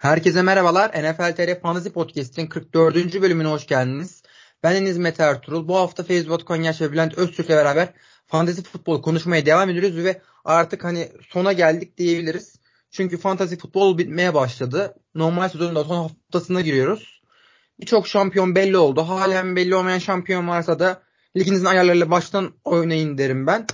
[0.00, 0.90] Herkese merhabalar.
[0.90, 3.22] NFL TR Fantasy Podcast'in 44.
[3.22, 4.22] bölümüne hoş geldiniz.
[4.62, 5.68] Ben Enes Mete Ertuğrul.
[5.68, 7.92] Bu hafta Feyzbot Konyaş ve Bülent Öztürk'le beraber
[8.26, 12.60] fantasy futbol konuşmaya devam ediyoruz ve artık hani sona geldik diyebiliriz.
[12.90, 14.94] Çünkü fantasy futbol bitmeye başladı.
[15.14, 17.22] Normal sezonun da son haftasına giriyoruz.
[17.80, 19.02] Birçok şampiyon belli oldu.
[19.02, 21.02] Halen belli olmayan şampiyon varsa da
[21.36, 23.66] liginizin ayarlarıyla baştan oynayın derim ben.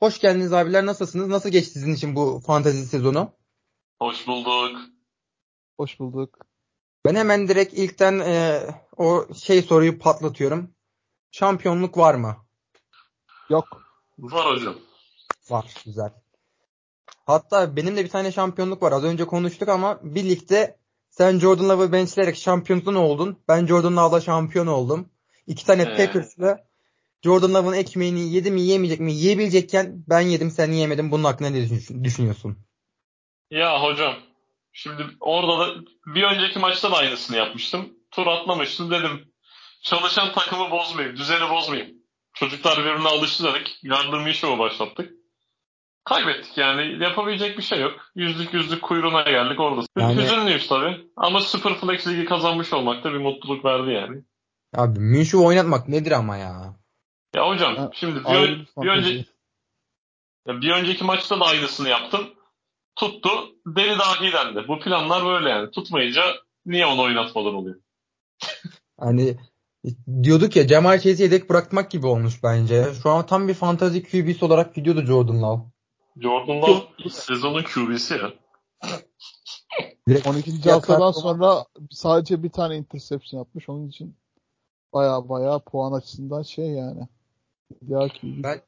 [0.00, 0.86] Hoş geldiniz abiler.
[0.86, 1.28] Nasılsınız?
[1.28, 3.32] Nasıl geçti sizin için bu fantasy sezonu?
[3.98, 4.93] Hoş bulduk.
[5.76, 6.38] Hoş bulduk.
[7.04, 8.60] Ben hemen direkt ilkten e,
[8.96, 10.70] o şey soruyu patlatıyorum.
[11.30, 12.36] Şampiyonluk var mı?
[13.50, 13.82] Yok.
[14.18, 14.74] Var hocam.
[15.50, 15.74] Var.
[15.84, 16.12] Güzel.
[17.26, 18.92] Hatta benim de bir tane şampiyonluk var.
[18.92, 20.78] Az önce konuştuk ama birlikte
[21.10, 23.38] sen Jordan Love'ı benchleyerek şampiyonun oldun.
[23.48, 25.08] Ben Jordan Love'la şampiyon oldum.
[25.46, 25.96] İki tane Ee.
[25.96, 26.68] Packers'la
[27.22, 31.10] Jordan Love'ın ekmeğini yedi mi yemeyecek mi yiyebilecekken ben yedim sen yemedin.
[31.10, 32.58] Bunun hakkında ne düşün- düşünüyorsun?
[33.50, 34.14] Ya hocam
[34.74, 37.92] şimdi orada da bir önceki maçta da aynısını yapmıştım.
[38.10, 39.32] Tur atlamıştım dedim.
[39.82, 41.96] Çalışan takımı bozmayayım, düzeni bozmayayım.
[42.34, 43.78] Çocuklar birbirine alıştı dedik.
[43.82, 45.12] Yardım Show'u başlattık.
[46.04, 47.02] Kaybettik yani.
[47.02, 48.00] Yapabilecek bir şey yok.
[48.14, 49.86] Yüzlük yüzlük kuyruğuna geldik orada.
[49.98, 51.06] Yani- Hüzünlüyüz tabii.
[51.16, 54.22] Ama Super Flex Ligi kazanmış olmak da bir mutluluk verdi yani.
[54.76, 56.76] Abi Minshew oynatmak nedir ama ya?
[57.34, 58.90] Ya hocam Ha, şimdi bir, bir bir, fantezi.
[58.90, 59.24] önce,
[60.46, 62.33] ya bir önceki maçta da aynısını yaptım.
[62.96, 63.28] Tuttu.
[63.66, 64.68] Deli dahi dendi.
[64.68, 65.70] Bu planlar böyle yani.
[65.70, 66.22] Tutmayınca
[66.66, 67.76] niye onu oynatmadan oluyor?
[69.00, 69.36] Hani
[70.22, 72.86] diyorduk ya Cemal Chase'i yedek bırakmak gibi olmuş bence.
[73.02, 75.62] Şu an tam bir fantazi QB'si olarak gidiyordu Jordan Love.
[76.20, 78.32] Jordan Love sezonun QB'si ya.
[80.08, 80.50] Direkt 12.
[80.68, 83.68] Ya haftadan sonra sadece bir tane interception yapmış.
[83.68, 84.16] Onun için
[84.92, 87.08] baya baya puan açısından şey yani.
[88.22, 88.60] Ben-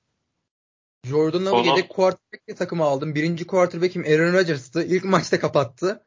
[1.09, 3.15] Jordan Love'ı Sonra- yedek quarterback'le takıma aldım.
[3.15, 4.83] Birinci quarterback'im Aaron Rodgers'tı.
[4.83, 6.03] İlk maçta kapattı.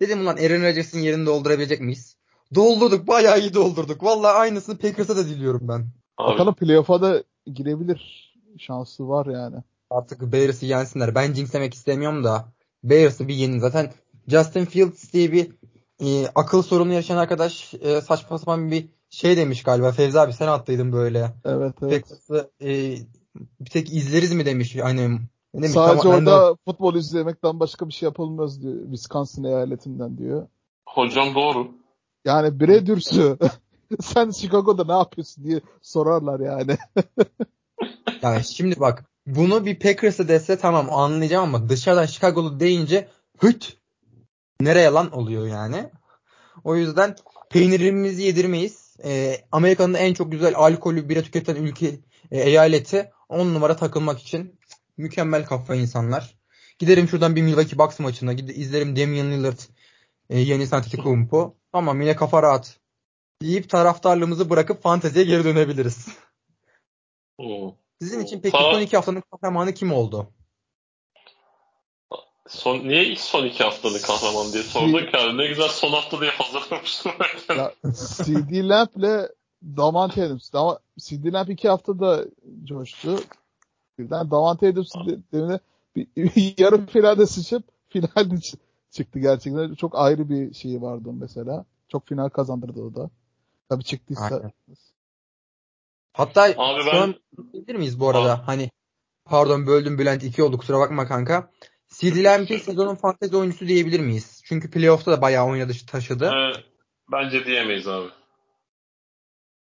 [0.00, 2.16] Dedim ulan Aaron Rodgers'ın yerini doldurabilecek miyiz?
[2.54, 3.08] Doldurduk.
[3.08, 4.02] Bayağı iyi doldurduk.
[4.02, 5.86] Vallahi aynısını Packers'a da diliyorum ben.
[6.16, 8.32] Abi, Bakalım playoff'a da girebilir.
[8.58, 9.56] Şansı var yani.
[9.90, 11.14] Artık Bears'ı yensinler.
[11.14, 12.52] Ben jinxlemek istemiyorum da
[12.84, 13.58] Bears'ı bir yenin.
[13.58, 13.92] Zaten
[14.28, 15.50] Justin Fields diye bir
[16.00, 19.92] e, akıl sorunu yaşayan arkadaş e, saçma sapan bir şey demiş galiba.
[19.92, 21.32] Fevzi abi sen attıydın böyle.
[21.44, 22.02] Evet evet.
[22.02, 22.96] Packers'ı e,
[23.66, 24.76] bir tek izleriz mi demiş.
[24.82, 25.14] Hani
[25.54, 25.70] ne demiş?
[25.70, 28.82] Sadece Tamam, ben de- orada futbol izlemekten başka bir şey yapılmaz diyor.
[28.84, 30.46] Wisconsin eyaletinden diyor.
[30.86, 31.68] hocam doğru.
[32.24, 33.38] Yani bire dürsü.
[34.00, 36.78] Sen Chicago'da ne yapıyorsun diye sorarlar yani.
[38.22, 43.76] Yani şimdi bak bunu bir Packers'ı dese tamam anlayacağım ama dışarıdan Chicago'lu deyince hıt
[44.60, 45.90] nereye lan oluyor yani.
[46.64, 47.16] O yüzden
[47.50, 48.96] peynirimizi yedirmeyiz.
[49.04, 52.00] Ee, Amerika'nın en çok güzel alkolü bira tüketen ülke
[52.30, 54.60] e, eyaleti 10 numara takılmak için
[54.96, 56.36] mükemmel kafa insanlar.
[56.78, 59.58] Giderim şuradan bir Milwaukee Bucks maçına gide, izlerim Damian Lillard
[60.30, 61.56] e, Giannis Antetokounmpo.
[61.72, 62.80] Tamam yine kafa rahat.
[63.42, 66.08] Deyip taraftarlığımızı bırakıp fanteziye geri dönebiliriz.
[67.38, 67.74] Oo.
[68.00, 70.32] Sizin için peki son iki haftanın kahramanı kim oldu?
[72.48, 75.38] Son, niye ilk son iki haftanın kahraman diye sordun ki abi.
[75.38, 77.12] Ne güzel son hafta diye hazırlamıştım.
[77.48, 77.72] Ya,
[78.24, 79.28] CD Lamp'le
[79.76, 80.52] Davante Adams.
[80.52, 82.24] Dava, CD Lamp iki haftada
[82.64, 83.18] coştu.
[83.98, 84.92] Birden Davante Adams
[85.32, 85.58] demine
[85.96, 86.06] bir,
[86.58, 88.58] yarı finalde sıçıp finalde çı-
[88.90, 89.74] çıktı gerçekten.
[89.74, 91.64] Çok ayrı bir şeyi vardı mesela.
[91.88, 93.10] Çok final kazandırdı o da.
[93.68, 94.24] Tabii çıktıysa.
[94.24, 94.52] Aynen.
[96.12, 98.34] Hatta Abi şu ben- bilir miyiz bu arada?
[98.34, 98.42] Abi.
[98.42, 98.70] Hani
[99.24, 101.50] pardon böldüm Bülent 2 oldu kusura bakma kanka.
[101.88, 104.42] CD Lamp'i sezonun fantezi oyuncusu diyebilir miyiz?
[104.44, 106.26] Çünkü playoff'ta da bayağı oynadı taşıdı.
[106.26, 106.52] Ee,
[107.12, 108.08] bence diyemeyiz abi.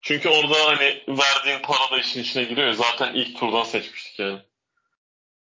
[0.02, 2.68] Çünkü orada hani verdiğin para da işin içine giriyor.
[2.68, 2.74] ya.
[2.74, 4.40] Zaten ilk turdan seçmiştik yani.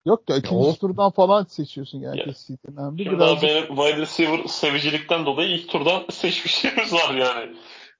[0.06, 2.26] Yok ya ikinci o- turdan falan seçiyorsun yani Ya.
[2.34, 3.04] CD Lamp'i.
[3.04, 7.56] Şimdi daha Birazcık benim wide receiver sevicilikten dolayı ilk turdan seçmişlerimiz var yani.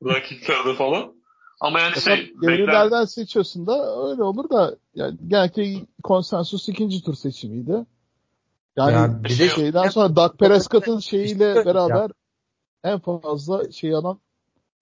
[0.06, 1.14] Rakiplerde falan.
[1.60, 2.42] Ama yani Mesela şey, beklen...
[2.58, 7.86] devrelerden seçiyorsun da öyle olur da yani genellikle konsensus ikinci tur seçimiydi.
[8.78, 11.66] Yani Ya bir de- şeyden sonra Dak Prescott'ın şeyiyle Ya.
[11.66, 12.12] beraber
[12.84, 14.20] en fazla şey alan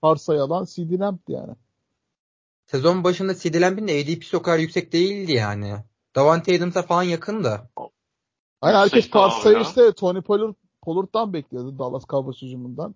[0.01, 1.53] parsayı alan CD Lamp'ti yani.
[2.67, 5.75] Sezon başında CD Lamp'in de ADP'si o kadar yüksek değildi yani.
[6.15, 7.69] Davante Adams'a falan yakındı.
[8.61, 9.09] Hani herkes
[9.53, 9.61] ya.
[9.61, 12.95] işte Tony Pollard, Pollard'dan bekliyordu Dallas Cowboys hücumundan.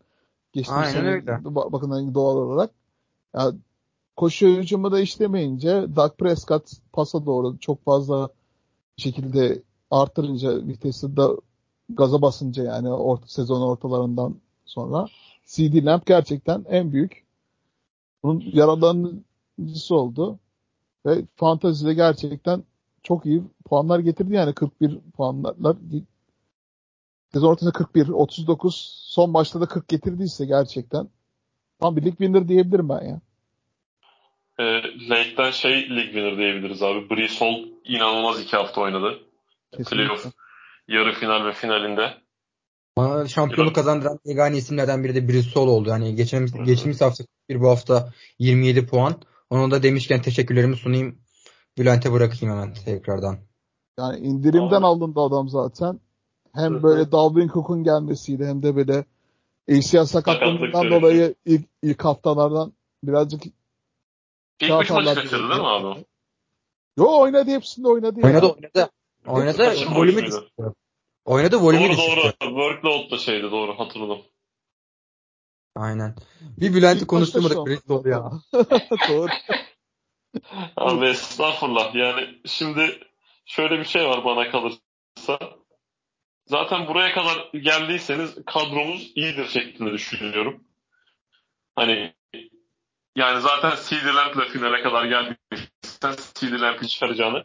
[0.54, 1.32] Geçtiğimiz Aynen sene öyle.
[1.32, 2.72] ba- bakın hani doğal olarak.
[3.36, 3.52] Ya,
[4.16, 8.30] koşu hücumu da işlemeyince Dak Prescott pasa doğru çok fazla
[8.98, 9.62] şekilde
[9.92, 11.22] artırınca vitesi de
[11.90, 15.08] gaza basınca yani orta, sezon ortalarından sonra
[15.46, 17.26] CD Lamp gerçekten en büyük
[18.24, 18.40] bunun
[19.60, 20.40] yaralanıcısı oldu.
[21.06, 22.64] Ve fantazide gerçekten
[23.04, 25.56] çok iyi puanlar getirdi yani 41 puanlar
[27.34, 31.10] sezon ortasında 41, 39, son maçta da 40 getirdiyse gerçekten
[31.80, 33.22] tam bir lig winner diyebilirim ben ya.
[34.60, 34.64] E,
[35.10, 37.10] Lake'den şey lig winner diyebiliriz abi.
[37.10, 39.20] Brees Hall inanılmaz iki hafta oynadı.
[39.72, 39.98] Kesinlikle.
[39.98, 40.26] Playoff
[40.88, 42.14] yarı final ve finalinde.
[42.98, 45.90] Bana şampiyonluk kazandıran yegane isimlerden biri de Bristol oldu.
[45.90, 49.22] Yani geçen, geçtiğimiz hafta bir bu hafta 27 puan.
[49.50, 51.20] Onu da demişken teşekkürlerimi sunayım.
[51.78, 53.38] Bülent'e bırakayım hemen tekrardan.
[54.00, 54.86] Yani indirimden Abi.
[54.86, 56.00] alındı adam zaten.
[56.56, 56.84] Hem Hı hı.
[56.84, 59.06] böyle Dalvin Cook'un gelmesiyle hem de böyle
[59.72, 62.74] ACL sakatlığından dolayı ilk, ilk haftalardan
[63.04, 63.46] birazcık
[64.62, 66.06] İlk üç maçı kaçırdı değil mi abi?
[66.98, 68.28] Yo oynadı hepsinde oynadı ya.
[68.28, 68.90] Oynadı oynadı.
[69.28, 69.58] Oynadı.
[69.58, 70.74] Kaçırma Volümü düştü.
[71.26, 72.12] Oynadı volümü Doğru düştü.
[72.18, 72.32] doğru.
[72.40, 74.18] Workload da şeydi doğru hatırladım.
[75.80, 76.16] Aynen.
[76.58, 77.66] Bir Bülent'i konuşturmadık an.
[77.66, 78.32] Bristol ya.
[79.10, 79.32] Doğru.
[80.78, 81.96] Abi estağfurullah.
[81.96, 83.00] Yani şimdi
[83.46, 85.40] şöyle bir şey var bana kalırsa.
[86.48, 90.64] Zaten buraya kadar geldiyseniz kadromuz iyidir şeklinde düşünüyorum.
[91.76, 92.14] Hani
[93.16, 97.44] yani zaten CD Lamp'le finale kadar geldiysen CD Lamp'i çıkaracağını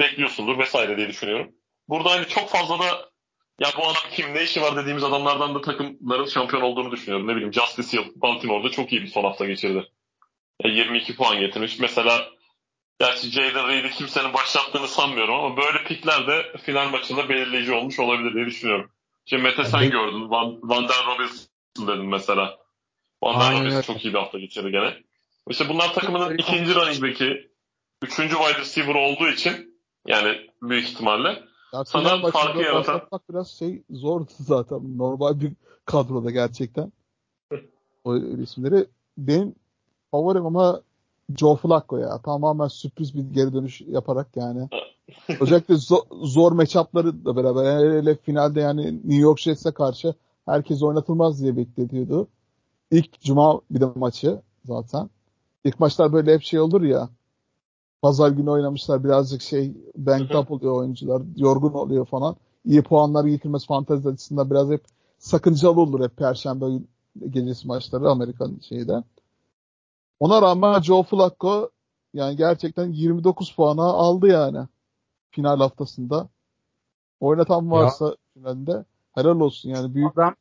[0.00, 1.54] bekliyorsundur vesaire diye düşünüyorum.
[1.88, 3.10] Burada hani çok fazla da
[3.60, 7.26] ya bu adam kim ne işi var dediğimiz adamlardan da takımların şampiyon olduğunu düşünüyorum.
[7.26, 9.88] Ne bileyim Justice Hill Baltimore'da çok iyi bir son hafta geçirdi.
[10.64, 11.78] Ya 22 puan getirmiş.
[11.78, 12.28] Mesela
[13.00, 18.34] gerçi Jalen Reed'i kimsenin başlattığını sanmıyorum ama böyle pikler de final maçında belirleyici olmuş olabilir
[18.34, 18.90] diye düşünüyorum.
[19.26, 20.30] Şimdi Mete sen Ben- gördün.
[20.30, 21.48] Van, Van der Robinson
[21.88, 22.58] dedin mesela.
[23.22, 24.96] Van der Robinson çok iyi bir hafta geçirdi gene.
[25.50, 27.50] İşte bunlar takımının ikinci running back'i,
[28.02, 31.42] üçüncü wide receiver olduğu için yani büyük ihtimalle
[31.74, 34.98] Ya Sana final maçında farkı yaratan- biraz şey zordu zaten.
[34.98, 35.52] Normal bir
[35.84, 36.92] kadroda gerçekten.
[38.04, 38.86] O isimleri.
[39.18, 39.54] Benim
[40.10, 40.80] favorim ama
[41.36, 42.18] Joe Flacco ya.
[42.22, 44.68] Tamamen sürpriz bir geri dönüş yaparak yani.
[45.40, 47.64] Özellikle zo- zor matchup'ları da beraber.
[47.64, 50.14] Yani hele finalde yani New York Jets'e karşı
[50.46, 52.28] herkes oynatılmaz diye bekleniyordu.
[52.90, 55.10] İlk cuma bir de maçı zaten.
[55.64, 57.08] İlk maçlar böyle hep şey olur ya.
[58.02, 61.22] Pazar günü oynamışlar birazcık şey banked up oluyor oyuncular.
[61.36, 62.36] Yorgun oluyor falan.
[62.64, 64.84] İyi puanlar getirmesi fantezi açısından biraz hep
[65.18, 66.64] sakıncalı olur hep perşembe
[67.30, 69.02] gecesi maçları Amerikan şeyde.
[70.20, 71.70] Ona rağmen Joe Flacco
[72.14, 74.66] yani gerçekten 29 puana aldı yani
[75.30, 76.28] final haftasında.
[77.20, 78.84] Oynatan varsa finalde
[79.14, 80.34] helal olsun yani büyük Adam,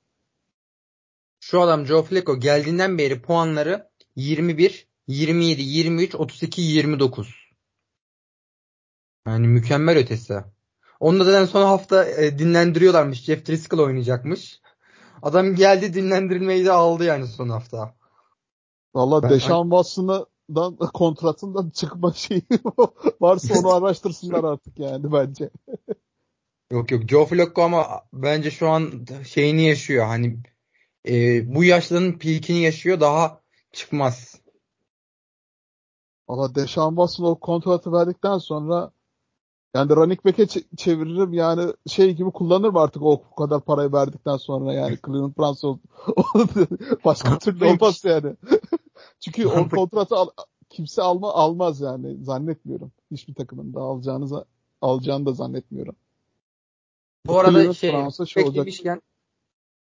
[1.39, 7.46] şu adam Joe Flacco geldiğinden beri puanları 21, 27, 23, 32, 29.
[9.27, 10.43] Yani mükemmel ötesi.
[10.99, 13.23] Onu da zaten son hafta e, dinlendiriyorlarmış.
[13.23, 14.61] Jeff Driscoll oynayacakmış.
[15.21, 17.95] Adam geldi dinlendirilmeyi de aldı yani son hafta.
[18.95, 22.41] Valla Deşan Watson'dan kontratından çıkma şeyi
[23.21, 25.49] varsa onu araştırsınlar artık yani bence.
[26.71, 30.05] Yok yok Joe Flacco ama bence şu an şeyini yaşıyor.
[30.05, 30.39] Hani
[31.07, 32.99] e, bu yaşlının peakini yaşıyor.
[32.99, 33.41] Daha
[33.71, 34.41] çıkmaz.
[36.29, 38.91] Valla Deşan Watson o kontratı verdikten sonra
[39.75, 44.73] yani running back'e ç- çeviririm yani şey gibi kullanırım artık o kadar parayı verdikten sonra
[44.73, 45.63] yani Cleveland Browns
[47.05, 48.35] başka türlü olmaz yani.
[49.19, 50.29] Çünkü o kontratı al-
[50.69, 52.91] kimse alma almaz yani zannetmiyorum.
[53.11, 54.45] Hiçbir takımın da alacağını
[54.81, 55.95] alacağını da zannetmiyorum.
[57.25, 58.65] Bu arada Cleveland şey Browns'a şey olacak.
[58.65, 59.01] demişken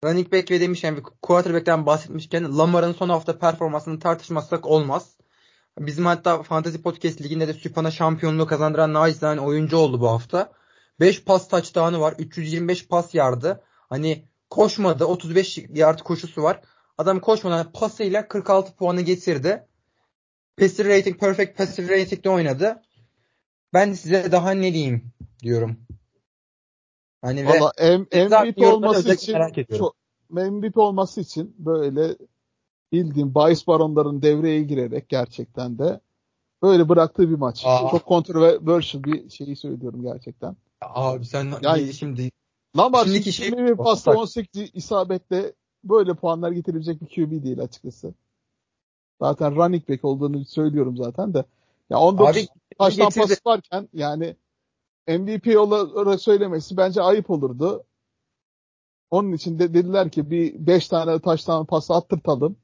[0.05, 5.17] running back ve demişken bir quarterback'ten bahsetmişken Lamar'ın son hafta performansını tartışmazsak olmaz.
[5.79, 10.51] Bizim hatta Fantasy Podcast liginde de Süphan'a şampiyonluğu kazandıran nacizane oyuncu oldu bu hafta.
[10.99, 12.15] 5 pas touchdown'ı var.
[12.17, 13.63] 325 pas yardı.
[13.89, 15.05] Hani koşmadı.
[15.05, 16.61] 35 yard koşusu var.
[16.97, 19.67] Adam koşmadan pasıyla 46 puanı getirdi.
[20.57, 22.81] Passer rating, perfect passer rating'de oynadı.
[23.73, 25.11] Ben size daha ne diyeyim
[25.43, 25.77] diyorum.
[27.21, 27.71] Hani ve Valla
[28.11, 29.37] MVP olması için
[29.77, 29.95] çok,
[30.29, 32.15] MVP olması için böyle
[32.91, 35.99] bildiğim bahis baronların devreye girerek gerçekten de
[36.61, 37.63] böyle bıraktığı bir maç.
[37.65, 37.89] Aa.
[37.91, 40.55] Çok controversial bir şeyi söylüyorum gerçekten.
[40.81, 42.31] abi sen Yani- şimdi
[42.77, 44.17] Lamar Şimdiki şimdi şey- bir pasta Bak.
[44.17, 45.53] 18 isabetle
[45.83, 48.13] böyle puanlar getirebilecek bir QB değil açıkçası.
[49.21, 51.45] Zaten running back olduğunu söylüyorum zaten de.
[51.89, 52.47] Ya 19 Abi,
[52.79, 54.35] taştan pası varken yani
[55.07, 57.83] MVP olarak söylemesi bence ayıp olurdu.
[59.11, 62.55] Onun için de dediler ki bir 5 tane taştan pası attırtalım.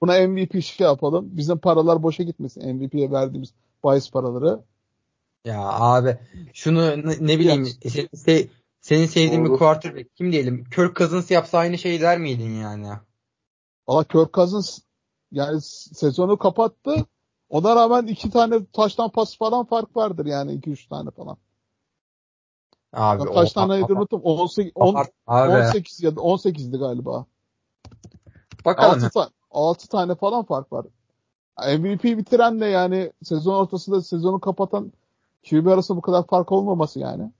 [0.00, 1.28] Buna MVP şey yapalım.
[1.36, 2.74] Bizim paralar boşa gitmesin.
[2.76, 3.54] MVP'ye verdiğimiz
[3.84, 4.60] bahis paraları.
[5.44, 6.18] Ya abi
[6.52, 8.48] şunu ne, ne bileyim senin, se-
[8.80, 12.88] senin sevdiğin bir quarterback kim diyelim Kirk Cousins yapsa aynı şeyi der miydin yani?
[13.88, 14.78] Valla Kirk Cousins
[15.32, 15.60] yani
[15.94, 16.94] sezonu kapattı.
[17.48, 21.36] Ona rağmen iki tane taştan pas falan fark vardır yani 2-3 tane falan.
[22.92, 24.20] Abi, Ya kaç a- unuttum.
[24.22, 25.52] 18, 10, a- abi.
[25.52, 27.26] 18 ya da 18'di galiba.
[28.64, 29.04] Bakalım.
[29.04, 30.86] 6, ta- 6 tane falan fark var.
[31.78, 34.92] MVP bitirenle yani sezon ortasında sezonu kapatan
[35.50, 37.30] QB arasında bu kadar fark olmaması yani.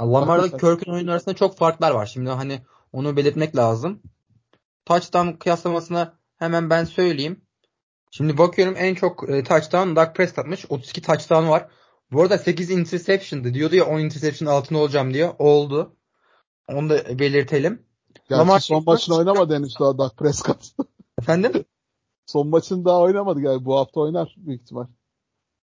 [0.00, 0.48] Lamar'la.
[0.48, 2.06] Kirk'ün oyunu arasında çok farklar var.
[2.06, 2.60] Şimdi hani
[2.92, 4.02] onu belirtmek lazım.
[4.84, 7.40] Touchdown kıyaslamasına hemen ben söyleyeyim.
[8.10, 10.66] Şimdi bakıyorum en çok e, touchdown Dak Prescott'mış.
[10.68, 11.68] 32 touchdown var.
[12.12, 13.54] Bu arada 8 interception'dı.
[13.54, 15.30] Diyordu ya 10 interception altında olacağım diye.
[15.38, 15.96] Oldu.
[16.68, 17.82] Onu da belirtelim.
[18.30, 20.72] Gerçi Lamar son Jackson- maçını oynamadı henüz daha Dak Prescott.
[21.20, 21.64] Efendim?
[22.26, 24.86] son maçını daha oynamadı yani bu hafta oynar büyük ihtimal.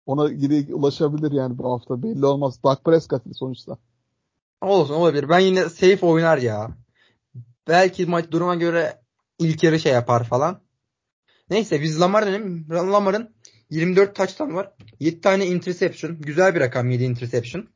[0.06, 2.62] Ona geri ulaşabilir yani bu hafta belli olmaz.
[2.64, 3.78] Dak Prescott sonuçta.
[4.60, 5.28] Olsun olabilir.
[5.28, 6.70] Ben yine safe oynar ya.
[7.68, 9.02] Belki maç duruma göre
[9.38, 10.60] ilk yarı şey yapar falan.
[11.50, 12.66] Neyse biz Lamar dönelim.
[12.70, 13.34] Lamar'ın
[13.70, 14.72] 24 touchdown var.
[15.00, 16.16] 7 tane interception.
[16.20, 17.68] Güzel bir rakam 7 interception.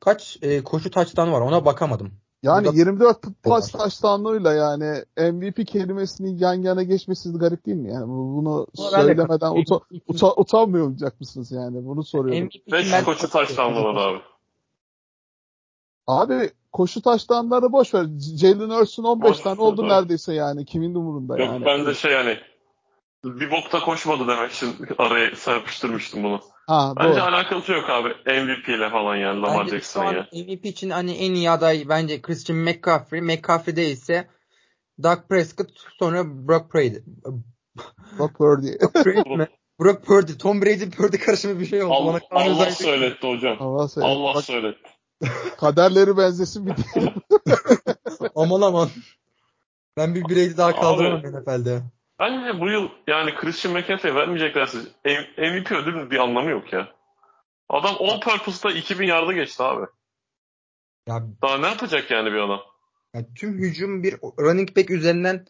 [0.00, 2.21] Kaç e, koşu touchdown var ona bakamadım.
[2.42, 7.90] Yani Burada- 24 pas touchdown'uyla yani MVP kelimesinin yan yana geçmesi garip değil mi?
[7.92, 11.84] Yani bu- bunu söylemeden uta, uta, utanmıyor olacak mısınız yani?
[11.86, 12.42] Bunu soruyorum.
[12.44, 14.20] MVP için 5 ben- koçu taşlandı var abi.
[16.06, 18.06] Abi koşu taştanları boş ver.
[18.40, 19.88] Jalen Hurts'un 15 Boş tane oldu doğru.
[19.88, 20.64] neredeyse yani.
[20.64, 21.64] Kimin umurunda Yok yani.
[21.64, 22.38] ben de şey yani
[23.24, 26.40] bir bokta koşmadı demek için araya serpiştirmiştim bunu.
[26.72, 27.22] Ha Bence doğru.
[27.22, 30.28] alakası yok abi MVP ile falan yani Lamar an ya.
[30.32, 33.20] MVP için hani en iyi aday bence Christian McCaffrey.
[33.20, 34.28] McCaffrey değilse
[35.02, 36.98] Dak Prescott sonra Brock Purdy.
[38.18, 38.68] Brock Purdy.
[39.80, 40.32] Brock Purdy.
[40.38, 41.94] Tom Brady Purdy karışımı bir şey oldu.
[41.94, 43.56] Allah, Bana Allah söyletti hocam.
[43.60, 44.06] Allah söyle.
[44.06, 44.90] Allah Bak, söyletti.
[45.60, 46.74] kaderleri benzesin bir.
[48.34, 48.88] Aman aman.
[49.96, 51.28] Ben bir Brady daha kaldıramam Abi.
[51.28, 51.82] NFL'de.
[52.22, 54.78] Bence bu yıl yani Christian McCaffrey'e vermeyeceklerse
[55.38, 56.88] MVP ödülünün bir anlamı yok ya.
[57.68, 59.86] Adam all purpose'da 2000 yarda geçti abi.
[61.08, 62.60] Ya, Daha ne yapacak yani bir adam?
[63.14, 65.46] ya tüm hücum bir running back üzerinden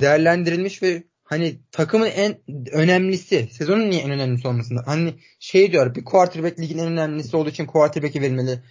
[0.00, 2.40] değerlendirilmiş ve hani takımın en
[2.72, 4.82] önemlisi, sezonun niye en önemlisi olmasında?
[4.86, 8.62] Hani şey diyor bir quarterback ligin en önemlisi olduğu için quarterback'e verilmeli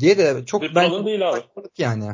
[0.00, 1.40] diye de çok Bir ben değil abi.
[1.78, 2.04] yani.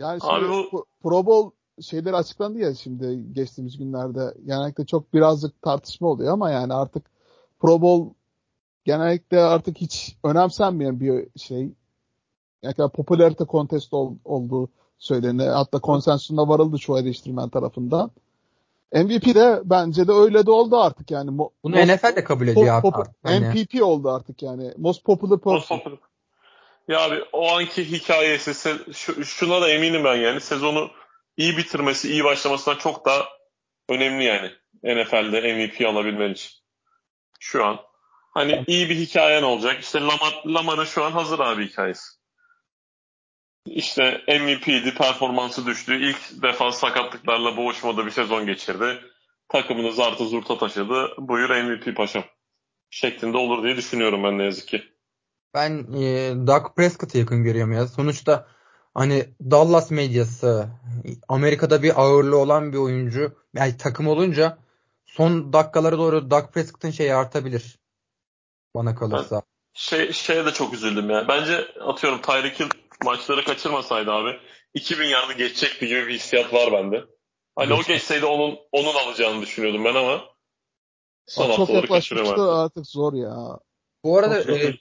[0.00, 4.34] Yani şimdi Abi bu- Pro Bowl şeyleri açıklandı ya şimdi geçtiğimiz günlerde.
[4.46, 7.04] Genellikle çok birazcık tartışma oluyor ama yani artık
[7.60, 8.14] Pro Bowl
[8.84, 11.68] genellikle artık hiç önemsenmeyen bir şey.
[12.62, 15.54] Yani popülarite kontest ol, olduğu söyleniyor.
[15.54, 18.10] Hatta konsensusuna varıldı çoğu eleştirmen tarafından.
[18.92, 21.30] MVP de bence de öyle de oldu artık yani.
[21.30, 23.14] Mo- Bunu most- NFL de kabul ediyor pop- artık.
[23.22, 24.72] Hani MVP oldu artık yani.
[24.78, 25.80] Most popular person.
[26.88, 28.54] Ya abi o anki hikayesi
[28.92, 30.88] şu- şuna da eminim ben yani sezonu
[31.36, 33.28] iyi bitirmesi, iyi başlamasından çok daha
[33.88, 34.50] önemli yani.
[34.82, 36.52] NFL'de MVP alabilmen için.
[37.40, 37.80] Şu an.
[38.34, 39.80] Hani iyi bir hikayen olacak.
[39.80, 42.10] İşte Lamar, Lamar'ın şu an hazır abi hikayesi.
[43.66, 46.08] İşte MVP'di, performansı düştü.
[46.08, 49.00] İlk defa sakatlıklarla boğuşmadığı bir sezon geçirdi.
[49.48, 51.14] Takımını zartı zurta taşıdı.
[51.18, 52.24] Buyur MVP paşam.
[52.90, 54.82] Şeklinde olur diye düşünüyorum ben ne yazık ki.
[55.54, 57.86] Ben e, Dak Prescott'ı yakın görüyorum ya.
[57.86, 58.48] Sonuçta
[58.94, 60.68] hani Dallas medyası
[61.28, 64.58] Amerika'da bir ağırlığı olan bir oyuncu yani takım olunca
[65.06, 67.78] son dakikalara doğru Dak Prescott'ın şeyi artabilir.
[68.74, 69.42] Bana kalırsa.
[69.72, 71.28] Şey, şeye de çok üzüldüm ya.
[71.28, 72.68] Bence atıyorum Tyreek Hill
[73.04, 74.30] maçları kaçırmasaydı abi
[74.74, 77.04] 2000 yardı geçecekti gibi bir hissiyat var bende.
[77.56, 77.94] Hani o Geçer.
[77.94, 80.24] geçseydi onun onun alacağını düşünüyordum ben ama
[81.26, 82.48] son çok haftaları kaçırıyorum artık.
[82.48, 83.58] artık zor ya.
[84.04, 84.74] Bu arada Çok- e,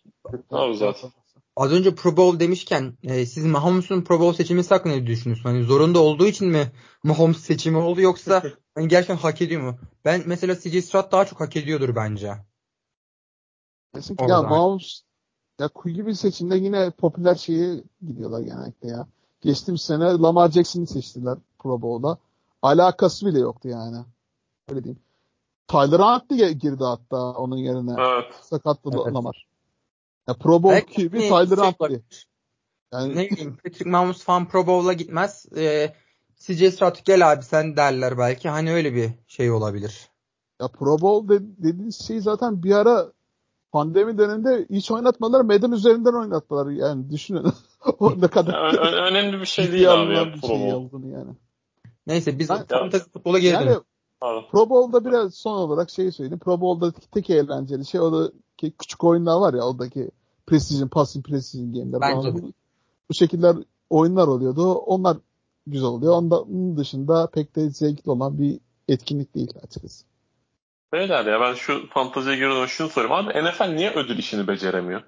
[0.51, 1.12] Abi zaten.
[1.56, 5.56] Az önce Pro Bowl demişken e, siz Mahomes'un Pro Bowl seçilmesi hakkında ne düşünüyorsunuz?
[5.56, 6.72] Hani zorunda olduğu için mi
[7.04, 8.44] Mahomes seçimi oldu yoksa
[8.76, 9.78] hani gerçekten hak ediyor mu?
[10.06, 12.34] Ben mesela CJ Stroud daha çok hak ediyordur bence.
[13.96, 15.02] Kesinlikle ya Mahomes
[15.60, 19.08] ya QB bir seçimde yine popüler şeye gidiyorlar genellikle ya.
[19.42, 22.18] Geçtiğimiz sene Lamar Jackson'ı seçtiler Pro Bowl'da.
[22.62, 23.98] Alakası bile yoktu yani.
[24.70, 25.02] Öyle diyeyim.
[25.68, 27.96] Tyler Huntley girdi hatta onun yerine.
[27.98, 28.34] Evet.
[28.42, 29.14] Sakatlı Evet.
[29.14, 29.48] Lamar.
[30.27, 32.01] Ya Pro Bowl Belki QB ne- Tyler şey Huntley.
[32.94, 35.46] Yani ne bileyim Patrick Mahomes falan Pro Bowl'a gitmez.
[35.58, 35.94] Ee,
[36.39, 38.50] CJ Stroud gel abi sen derler belki.
[38.50, 40.10] Hani öyle bir şey olabilir.
[40.62, 43.12] ya Pro Bowl de, dediğiniz şey zaten bir ara
[43.72, 45.42] pandemi döneminde hiç oynatmadılar.
[45.42, 46.70] Madden üzerinden oynattılar.
[46.72, 47.46] Yani düşünün.
[48.00, 50.74] o ne kadar Ö- ö- önemli bir şey değil abi ya Pro şey Bowl.
[50.74, 51.32] olduğunu yani.
[52.08, 53.77] Neyse biz Ben- fantasy futbola geri Yani.
[54.51, 56.39] Pro Bowl'da biraz son olarak şey söyleyeyim.
[56.39, 60.12] Pro Bowl'daki tek eğlenceli şey o da küçük oyunlar var ya oradaki
[60.48, 62.02] Precision, Passing Precision game'ler.
[62.02, 62.38] Bence falan.
[62.38, 62.42] de.
[62.42, 62.54] Bu,
[63.10, 63.56] bu şekiller
[63.90, 64.74] oyunlar oluyordu.
[64.74, 65.18] Onlar
[65.68, 66.14] güzel oluyor.
[66.14, 70.06] Onun dışında pek de zevkli olan bir etkinlik değil açıkçası.
[70.94, 73.12] Beyler ya ben şu fanteziye girmeden şunu sorayım.
[73.14, 75.04] Abi NFL niye ödül işini beceremiyor?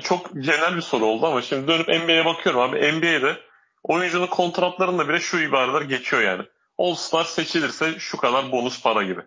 [0.00, 2.92] Çok genel bir soru oldu ama şimdi dönüp NBA'ye bakıyorum abi.
[2.92, 3.36] NBA'de
[3.82, 6.42] oyuncunun kontratlarında bile şu ibareler geçiyor yani.
[6.78, 9.20] All-Star seçilirse şu kadar bonus para gibi.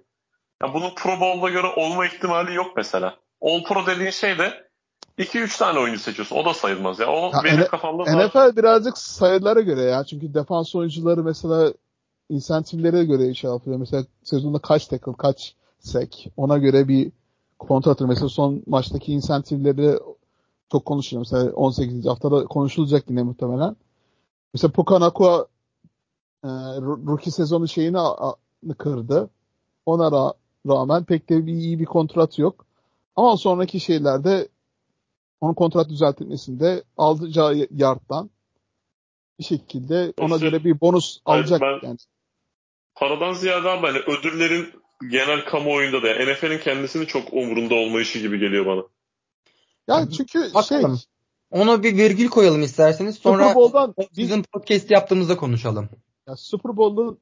[0.61, 3.15] Ya bunun Pro Bowl'a göre olma ihtimali yok mesela.
[3.41, 4.67] All Pro dediğin şey de
[5.19, 6.35] 2-3 tane oyuncu seçiyorsun.
[6.35, 7.07] O da sayılmaz ya.
[7.07, 8.25] O Ya benim N- kafamda var.
[8.25, 10.03] NFL birazcık sayılara göre ya.
[10.03, 11.73] Çünkü defans oyuncuları mesela
[12.29, 13.77] insentiflere göre şey yapıyor.
[13.77, 17.11] Mesela sezonda kaç tackle, kaç sack ona göre bir
[17.59, 18.07] kontratı.
[18.07, 19.99] Mesela son maçtaki insentifleri
[20.71, 21.25] çok konuşuluyor.
[21.31, 22.05] Mesela 18.
[22.05, 23.75] haftada konuşulacak yine muhtemelen.
[24.53, 25.47] Mesela Puka Nakua
[26.43, 26.47] e,
[27.07, 28.35] rookie sezonu şeyini a- a-
[28.77, 29.29] kırdı.
[29.85, 30.33] Ona ra-
[30.67, 32.65] rağmen pek de bir, iyi bir kontrat yok.
[33.15, 34.47] Ama sonraki şeylerde
[35.41, 38.29] onun kontrat düzeltilmesinde alacağı yardtan
[39.39, 41.97] bir şekilde ona İşte- göre bir bonus Hayır, alacak ben- yani.
[42.95, 44.73] Paradan ziyade abi hani ödüllerin
[45.11, 48.81] genel kamuoyunda da yani NFL'in kendisinin çok umurunda olmayışı gibi geliyor bana.
[49.87, 50.99] Yani çünkü şey Bakalım.
[51.51, 53.15] Ona bir virgül koyalım isterseniz.
[53.15, 55.89] Sonra Super Bowl'dan bizim podcast yaptığımızda konuşalım.
[56.27, 57.19] ya Super Bowl'un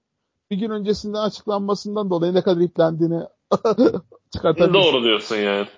[0.52, 3.24] bir gün öncesinden açıklanmasından dolayı ne kadar iplendiğini
[4.34, 4.74] çıkartabiliriz.
[4.74, 5.68] Doğru diyorsun yani.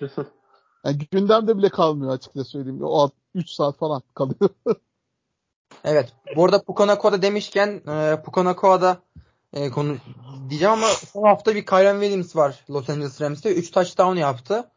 [0.84, 2.80] Yani gündemde bile kalmıyor açıkça söyleyeyim.
[2.82, 4.50] O 3 saat falan kalıyor.
[5.84, 6.12] Evet.
[6.36, 8.96] Bu arada Puka demişken e, Puka
[9.52, 9.96] e, konu
[10.50, 13.54] diyeceğim ama son hafta bir Kyren Williams var Los Angeles Rams'te.
[13.54, 14.70] 3 touchdown yaptı.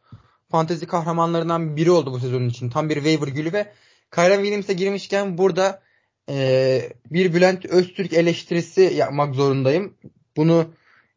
[0.50, 2.70] Fantezi kahramanlarından biri oldu bu sezon için.
[2.70, 3.72] Tam bir waiver gülü ve
[4.14, 5.82] Kyren Williams'e girmişken burada
[6.28, 6.80] e,
[7.10, 9.94] bir Bülent Öztürk eleştirisi yapmak zorundayım.
[10.36, 10.66] Bunu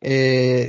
[0.06, 0.12] e,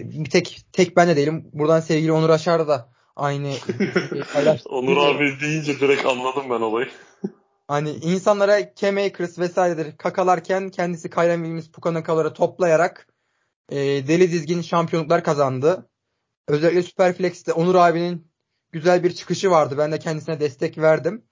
[0.04, 1.50] bir tek tek ben de değilim.
[1.52, 3.52] Buradan sevgili Onur Aşar da aynı
[4.32, 4.68] paylaştı.
[4.68, 6.88] Onur abi deyince direkt anladım ben olayı.
[7.68, 13.06] Hani insanlara Cam Akers vesaireleri kakalarken kendisi Kyren Williams Pukanakaları toplayarak
[13.68, 15.90] e, deli dizgin şampiyonluklar kazandı.
[16.48, 18.32] Özellikle Superflex'te Onur abinin
[18.72, 19.74] güzel bir çıkışı vardı.
[19.78, 21.24] Ben de kendisine destek verdim.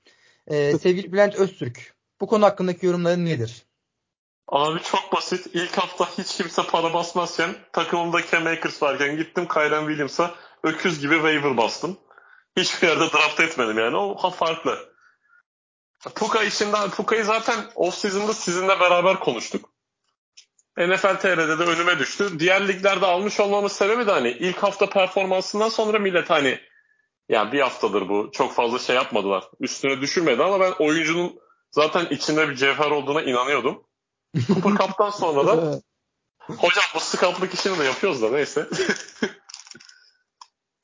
[0.47, 3.63] E, sevgili Bülent Öztürk bu konu hakkındaki yorumların nedir?
[4.49, 5.47] Abi çok basit.
[5.53, 11.15] İlk hafta hiç kimse para basmazken takımımda Cam Akers varken gittim Kyren Williams'a öküz gibi
[11.15, 11.99] waiver bastım.
[12.57, 13.97] Hiçbir yerde draft etmedim yani.
[13.97, 14.89] O ha farklı.
[16.15, 19.71] Puka işinden Puka'yı zaten off-season'da sizinle beraber konuştuk.
[20.79, 22.39] NFL TR'de de önüme düştü.
[22.39, 26.61] Diğer liglerde almış olmamın sebebi de hani ilk hafta performansından sonra millet hani
[27.29, 29.45] ya bir haftadır bu çok fazla şey yapmadılar.
[29.61, 33.85] Üstüne düşürmedi ama ben oyuncunun zaten içinde bir cevher olduğuna inanıyordum.
[34.47, 35.81] Cooper Cup'tan sonra da
[36.41, 38.69] hocam bu scoutlık işini de yapıyoruz da neyse.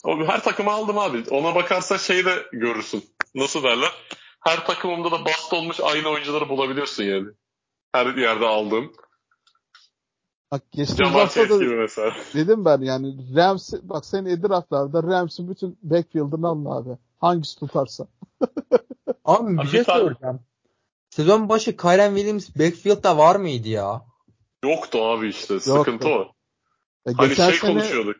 [0.04, 1.24] o her takımı aldım abi.
[1.30, 3.04] Ona bakarsa şeyi de görürsün.
[3.34, 3.92] Nasıl derler?
[4.40, 7.28] Her takımımda da bast olmuş aynı oyuncuları bulabiliyorsun yani.
[7.92, 8.92] Her yerde aldığım.
[10.52, 11.58] Bak geçtiğimiz hafta da
[12.34, 16.98] dedim ben yani Rams bak senin draftlarda Rams'in bütün backfield'ını alın abi.
[17.20, 18.06] Hangisi tutarsa.
[19.24, 20.40] Abi bir şey soracağım.
[21.14, 24.02] Sezon başı Kyren Williams backfield'da var mıydı ya?
[24.64, 25.60] Yoktu abi işte.
[25.60, 26.18] Sıkıntı o.
[27.06, 28.16] Ya Hani geçen şey sene konuşuyorduk.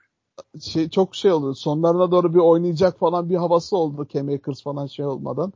[0.61, 1.55] şey çok şey oldu.
[1.55, 5.53] Sonlarına doğru bir oynayacak falan bir havası oldu Cam Akers falan şey olmadan.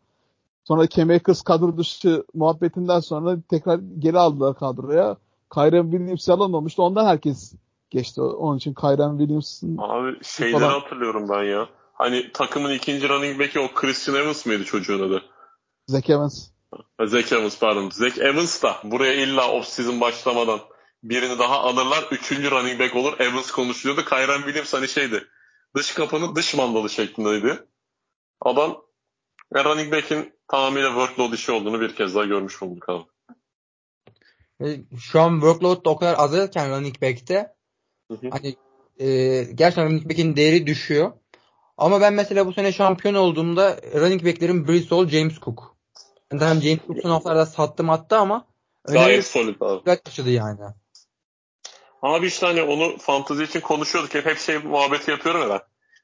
[0.64, 5.16] Sonra Cam Akers kadro dışı muhabbetinden sonra tekrar geri aldılar kadroya.
[5.54, 6.82] Kyren Williams alınmamıştı.
[6.82, 7.54] Ondan herkes
[7.90, 8.20] geçti.
[8.22, 10.80] Onun için Kyren Williams'ın Abi şeyleri Falan.
[10.80, 11.68] hatırlıyorum ben ya.
[11.92, 15.22] Hani takımın ikinci running back'i o Christian Evans mıydı çocuğun adı?
[15.86, 16.48] Zach Evans.
[17.06, 17.90] Zach Evans pardon.
[17.90, 20.60] Zach Evans da buraya illa off-season başlamadan
[21.02, 22.08] birini daha alırlar.
[22.10, 23.20] Üçüncü running back olur.
[23.20, 24.04] Evans konuşuluyordu.
[24.04, 25.24] Kyren Williams hani şeydi.
[25.76, 27.66] Dış kapının dış mandalı şeklindeydi.
[28.40, 28.82] Adam
[29.54, 33.04] ve running back'in tamamıyla workload işi olduğunu bir kez daha görmüş olduk abi.
[34.64, 34.66] E,
[35.00, 37.54] Şu an workload da o kadar azalırken running back'te
[38.10, 38.30] Hı hı.
[38.30, 38.56] hani
[38.98, 39.06] e,
[39.54, 41.12] gerçekten running back'in değeri düşüyor.
[41.76, 45.77] Ama ben mesela bu sene şampiyon olduğumda running back'lerim Hall, James Cook.
[46.30, 48.46] Hem James Cook son haftalarda sattım attı ama
[48.84, 50.02] Gayet solid abi.
[50.04, 50.58] taşıdı yani.
[52.02, 54.14] Abi işte hani onu fantezi için konuşuyorduk.
[54.14, 55.60] Hep, hep şey muhabbeti yapıyorum ya ben.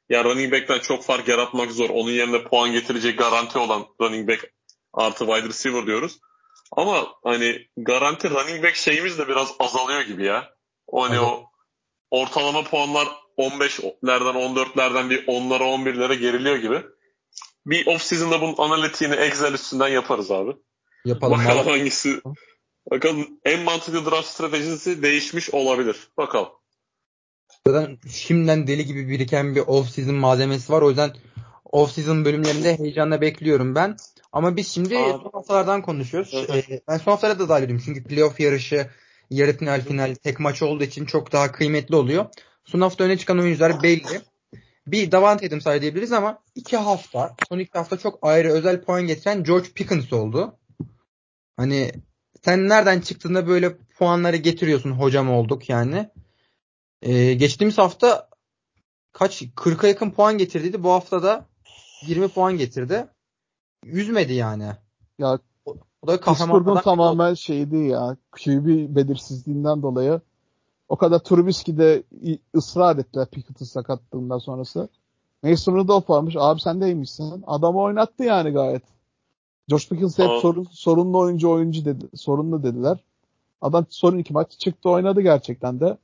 [0.09, 1.91] Ya running back'ten çok fark yaratmak zor.
[1.91, 4.53] Onun yerine puan getirecek garanti olan running back
[4.93, 6.19] artı wide receiver diyoruz.
[6.73, 10.55] Ama hani garanti running back şeyimiz de biraz azalıyor gibi ya.
[10.87, 11.25] O hani Evet.
[11.29, 11.45] o
[12.11, 13.09] ortalama puanlar
[13.39, 16.83] 15'lerden 14'lerden bir 10'lara 11'lere geriliyor gibi.
[17.67, 20.53] Bir off season'da bunun analitiğini Excel üstünden yaparız abi.
[21.05, 21.39] Yapalım.
[21.39, 21.79] Bakalım Vallahi.
[21.79, 22.21] hangisi.
[22.91, 26.09] Bakalım en mantıklı draft stratejisi değişmiş olabilir.
[26.17, 26.49] Bakalım.
[27.67, 30.83] Zaten şimdiden deli gibi biriken bir off-season malzemesi var.
[30.83, 31.13] O yüzden
[31.73, 33.97] off-season bölümlerinde heyecanla bekliyorum ben.
[34.33, 35.11] Ama biz şimdi Abi.
[35.23, 36.33] son haftalardan konuşuyoruz.
[36.33, 36.57] Hı.
[36.57, 37.85] Ee, ben son haftalara da dahil ediyorum.
[37.87, 38.91] Çünkü playoff yarışı,
[39.31, 42.27] yarı final, final tek maç olduğu için çok daha kıymetli oluyor.
[42.65, 44.21] Son hafta öne çıkan oyuncular belli.
[44.87, 49.45] Bir Davante Adams diyebiliriz ama iki hafta, son iki hafta çok ayrı özel puan getiren
[49.45, 50.59] George Pickens oldu.
[51.57, 51.93] Hani
[52.43, 56.11] sen nereden çıktığında böyle puanları getiriyorsun hocam olduk yani.
[57.03, 58.29] Ee, geçtiğimiz hafta
[59.13, 60.83] kaç 40'a yakın puan getirdiydi.
[60.83, 61.47] Bu hafta da
[62.07, 63.07] 20 puan getirdi.
[63.85, 64.73] Üzmedi yani.
[65.19, 68.17] Ya o, o da Pittsburgh'un tamamen şeydi ya.
[68.33, 68.67] QB
[68.97, 70.21] belirsizliğinden dolayı
[70.89, 72.03] o kadar Trubisky de
[72.57, 74.89] ısrar ettiler Pickett'ın sakatlığından sonrası.
[75.43, 76.37] Mason Rudolph varmış.
[76.39, 77.45] Abi sen deymişsin.
[77.47, 78.83] Adamı oynattı yani gayet.
[79.69, 82.09] Josh Pickens hep sorun, sorunlu oyuncu oyuncu dedi.
[82.15, 83.05] Sorunlu dediler.
[83.61, 85.99] Adam son iki maç çıktı oynadı gerçekten de.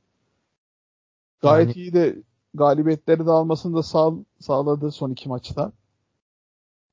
[1.41, 1.83] Gayet yani...
[1.83, 2.21] iyi de
[2.53, 5.71] galibiyetleri de almasını da sağ, sağladı son iki maçta.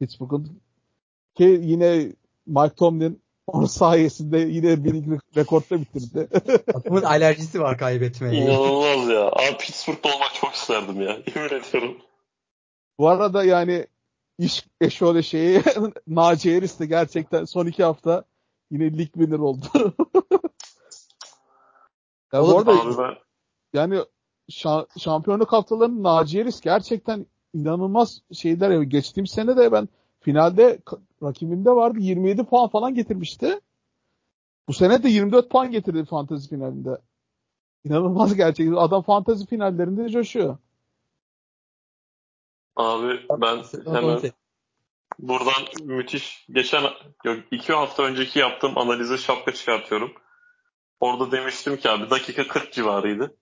[0.00, 0.60] Pittsburgh'un
[1.34, 2.12] ki yine
[2.46, 6.28] Mike Tomlin onun sayesinde yine bir rekorda bitirdi.
[6.74, 8.42] Adamın alerjisi var kaybetmeye.
[8.42, 9.26] İnanılmaz ya.
[9.26, 11.18] Abi Pittsburgh'da olmak çok isterdim ya.
[11.34, 11.98] Yemin ediyorum.
[12.98, 13.86] Bu arada yani
[14.38, 15.62] iş eşole şeyi
[16.06, 18.24] Naci Harris de gerçekten son iki hafta
[18.70, 19.66] yine lig winner oldu.
[22.32, 23.14] ya bu arada abi ben...
[23.72, 23.98] yani
[24.98, 28.82] şampiyonluk haftalarının Naci Harris gerçekten inanılmaz şeyler.
[28.82, 29.88] Geçtiğim sene de ben
[30.20, 30.78] finalde
[31.22, 33.60] rakibimde vardı 27 puan falan getirmişti.
[34.68, 36.98] Bu sene de 24 puan getirdi fantezi finalinde.
[37.84, 38.74] İnanılmaz gerçekten.
[38.74, 40.58] Adam fantezi finallerinde coşuyor.
[42.76, 44.20] Abi ben hemen
[45.18, 46.82] buradan müthiş geçen
[47.24, 50.12] yok iki hafta önceki yaptığım analize şapka çıkartıyorum.
[51.00, 53.36] Orada demiştim ki abi dakika 40 civarıydı.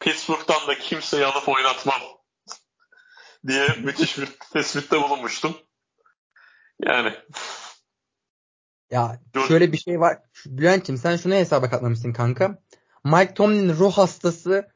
[0.00, 2.00] Pittsburgh'tan da kimse yanıp oynatmam
[3.46, 5.56] diye müthiş bir tespitte bulunmuştum.
[6.80, 7.12] Yani.
[8.90, 10.18] Ya şöyle bir şey var.
[10.46, 12.58] Bülent'ciğim sen şunu hesaba katlamışsın kanka.
[13.04, 14.68] Mike Tomlin ruh hastası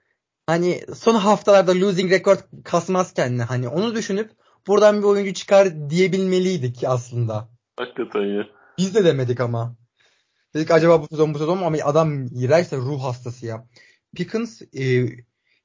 [0.47, 3.43] hani son haftalarda losing record kasmaz kendine.
[3.43, 4.31] Hani onu düşünüp
[4.67, 7.49] buradan bir oyuncu çıkar diyebilmeliydik aslında.
[7.77, 8.47] Hakikaten ya.
[8.79, 9.77] Biz de demedik ama.
[10.55, 13.67] Dedik acaba bu sezon bu sezon mu ama adam iğrençse ruh hastası ya.
[14.17, 15.07] Pickens e,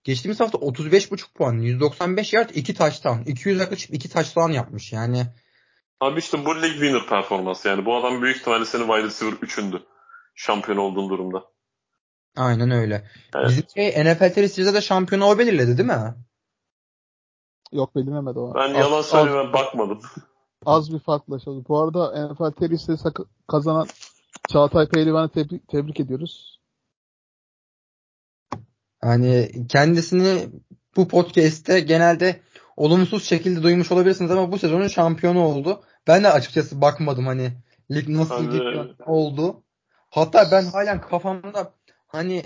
[0.03, 4.93] geçtiğimiz hafta 35.5 puan, 195 yard, 2 taştan, 200 yaklaşık 2 taştan yapmış.
[4.93, 5.25] Yani
[6.01, 7.85] Abi işte bu lig winner performansı yani.
[7.85, 9.81] Bu adam büyük ihtimalle senin wide receiver 3'ündü.
[10.35, 11.43] Şampiyon olduğun durumda.
[12.37, 13.07] Aynen öyle.
[13.35, 13.49] Evet.
[13.49, 16.15] Bizim şey, NFL Seris'de de şampiyonu o belirledi değil mi?
[17.71, 18.55] Yok belirlemedi o.
[18.55, 19.99] Ben az, yalan söyleyeyim bakmadım.
[20.65, 21.65] Az bir farkla çalışıyor.
[21.67, 23.09] Bu arada NFL Seris'i
[23.47, 23.87] kazanan
[24.49, 26.59] Çağatay Pehlivan'ı tebrik, tebrik ediyoruz.
[29.01, 30.49] Hani kendisini
[30.95, 32.41] bu podcast'te genelde
[32.77, 35.83] olumsuz şekilde duymuş olabilirsiniz ama bu sezonun şampiyonu oldu.
[36.07, 37.51] Ben de açıkçası bakmadım hani
[37.91, 39.63] lig nasıl gidiyor oldu.
[40.09, 41.73] Hatta ben halen kafamda
[42.07, 42.43] hani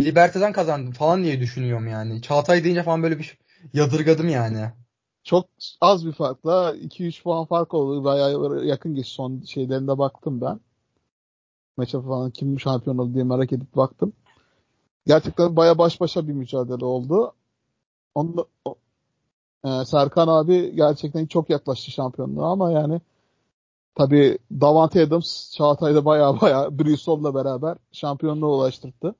[0.00, 2.22] Liberta'dan kazandım falan diye düşünüyorum yani.
[2.22, 3.38] Çağatay deyince falan böyle bir
[3.72, 4.70] yadırgadım yani.
[5.24, 5.48] Çok
[5.80, 8.04] az bir farkla 2-3 puan fark oldu.
[8.04, 10.60] Bayağı yakın geç son şeylerinde baktım ben.
[11.76, 14.12] Maça falan kim şampiyon oldu diye merak edip baktım.
[15.06, 17.34] Gerçekten baya baş başa bir mücadele oldu.
[18.14, 18.44] Onda,
[19.64, 23.00] ee, Serkan abi gerçekten çok yaklaştı şampiyonluğa ama yani
[23.94, 29.14] tabi Davante Adams Çağatay'da baya baya Brisson'la beraber şampiyonluğa ulaştırdı.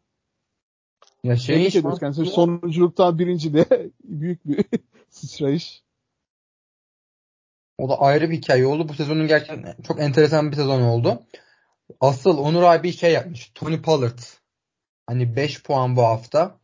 [1.25, 2.27] Ya şey Tebrik ediyoruz kendisi.
[2.27, 3.67] Sonunculuktan birinciliğe
[4.05, 4.65] büyük bir
[5.11, 5.83] sıçrayış.
[7.79, 8.89] O da ayrı bir hikaye oldu.
[8.89, 11.23] Bu sezonun gerçekten çok enteresan bir sezon oldu.
[12.01, 13.53] Asıl Onur abi şey yapmış.
[13.55, 14.19] Tony Pollard.
[15.07, 16.59] Hani 5 puan bu hafta.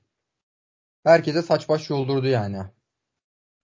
[1.05, 2.59] Herkese saç baş yoldurdu yani.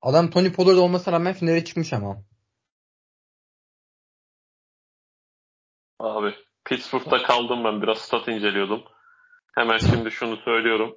[0.02, 2.24] Adam Tony Pollard olmasına rağmen finale çıkmış ama.
[5.98, 6.34] Abi
[6.64, 7.82] Pittsburgh'da kaldım ben.
[7.82, 8.82] Biraz stat inceliyordum.
[9.54, 10.96] Hemen şimdi şunu söylüyorum.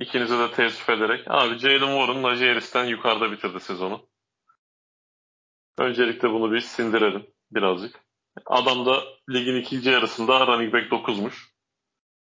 [0.00, 1.24] İkinize de teessüf ederek.
[1.26, 4.08] Abi Jalen Warren Najee Harris'ten yukarıda bitirdi sezonu.
[5.78, 8.00] Öncelikle bunu bir sindirelim birazcık.
[8.46, 11.34] Adam da ligin ikinci yarısında running back 9'muş.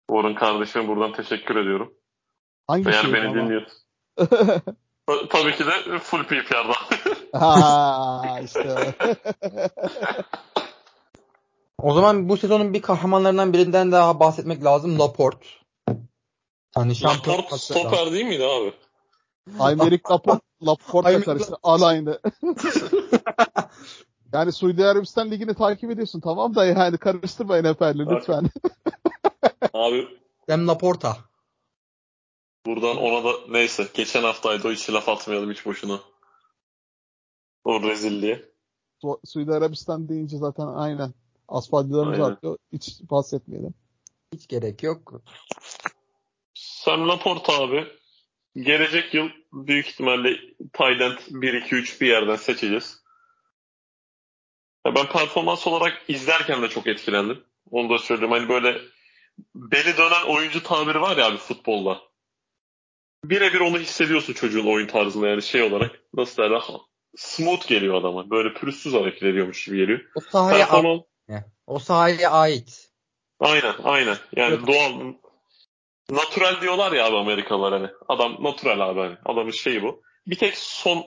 [0.10, 1.94] Warren kardeşime buradan teşekkür ediyorum.
[2.67, 3.36] Hangi Eğer şey beni ama?
[3.36, 3.78] dinliyorsun.
[5.08, 6.76] Tabii ki de full PPR'dan.
[7.40, 8.96] ha işte.
[11.78, 15.00] o zaman bu sezonun bir kahramanlarından birinden daha bahsetmek lazım.
[15.00, 15.48] Laporte.
[16.76, 18.74] Hani Laporte stoper değil miydi abi?
[19.60, 21.56] Aymeric Laporte, Laporte karıştı.
[21.64, 22.20] Alayında.
[24.34, 28.50] yani Suudi Arabistan Ligi'ni takip ediyorsun tamam da yani karıştırmayın efendim lütfen.
[29.74, 30.08] abi.
[30.50, 31.18] Dem Laporta.
[32.65, 36.00] Buradan ona da neyse geçen haftaydı o hiç laf atmayalım hiç boşuna.
[37.63, 38.52] O rezilliğe.
[39.02, 41.13] Su Suudi Arabistan deyince zaten aynen
[41.47, 42.58] asfaltlarımız atıyor.
[42.74, 43.74] Hiç bahsetmeyelim.
[44.34, 45.21] Hiç gerek yok.
[46.54, 47.88] Sam Laporte abi
[48.56, 50.38] gelecek yıl büyük ihtimalle
[50.74, 53.02] Tayland 1-2-3 bir yerden seçeceğiz.
[54.86, 57.43] Ya ben performans olarak izlerken de çok etkilendim.
[57.71, 58.32] Onu da söyleyeyim.
[58.32, 58.82] Hani böyle
[59.56, 62.11] beli dönen oyuncu tabiri var ya abi futbolda.
[63.24, 65.92] Birebir onu hissediyorsun çocuğun oyun tarzında yani şey olarak.
[66.14, 66.62] Nasıl derler?
[67.16, 68.30] Smooth geliyor adama.
[68.30, 70.00] Böyle pürüzsüz hareket ediyormuş gibi geliyor.
[70.16, 71.02] O sahaya Performans...
[71.68, 72.92] O sahaya ait.
[73.40, 74.18] Aynen aynen.
[74.36, 74.68] Yani Evet.
[74.68, 75.14] doğal
[76.10, 77.90] natural diyorlar ya abi Amerikalılar hani.
[78.08, 79.18] Adam natural abi hani.
[79.26, 80.02] Adamın şeyi bu.
[80.28, 81.04] Bir tek son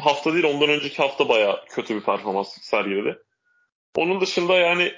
[0.00, 3.18] hafta değil ondan önceki hafta bayağı kötü bir performans sergiledi.
[3.96, 4.92] Onun dışında yani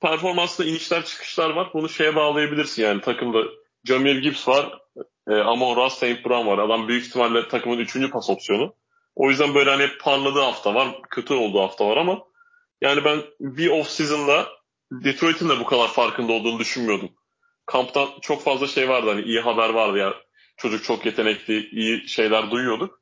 [0.00, 1.70] performansında inişler çıkışlar var.
[1.74, 3.38] Bunu şeye bağlayabilirsin yani takımda
[3.84, 4.78] Jamil Gibbs var.
[5.28, 6.24] E, Amon Ross St.
[6.24, 6.58] Brown var.
[6.58, 8.74] Adam büyük ihtimalle takımın üçüncü pas opsiyonu.
[9.14, 11.02] O yüzden böyle hani parladığı hafta var.
[11.10, 12.18] Kötü olduğu hafta var ama
[12.80, 14.46] yani ben bir off season'da
[14.92, 17.10] Detroit'in de bu kadar farkında olduğunu düşünmüyordum.
[17.66, 20.14] Kamptan çok fazla şey vardı hani iyi haber vardı ya.
[20.56, 23.00] Çocuk çok yetenekli, iyi şeyler duyuyorduk.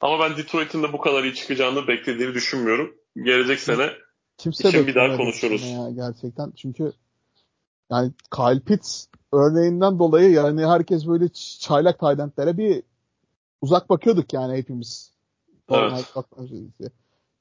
[0.00, 2.94] Ama ben Detroit'in de bu kadar iyi çıkacağını beklediğini düşünmüyorum.
[3.16, 3.90] Gelecek sene
[4.38, 5.70] Kimse İçin bir daha konuşuruz.
[5.70, 6.52] Ya, gerçekten.
[6.56, 6.92] Çünkü
[7.90, 12.82] yani Kyle Pitts örneğinden dolayı yani herkes böyle çaylak Taylandlere bir
[13.62, 15.10] uzak bakıyorduk yani hepimiz.
[15.70, 15.92] Evet.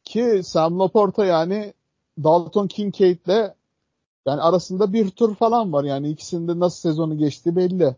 [0.03, 1.73] Ki Sam Laporta yani
[2.23, 3.53] Dalton Kincaid'le
[4.25, 5.83] yani arasında bir tur falan var.
[5.83, 7.95] Yani ikisinde nasıl sezonu geçti belli.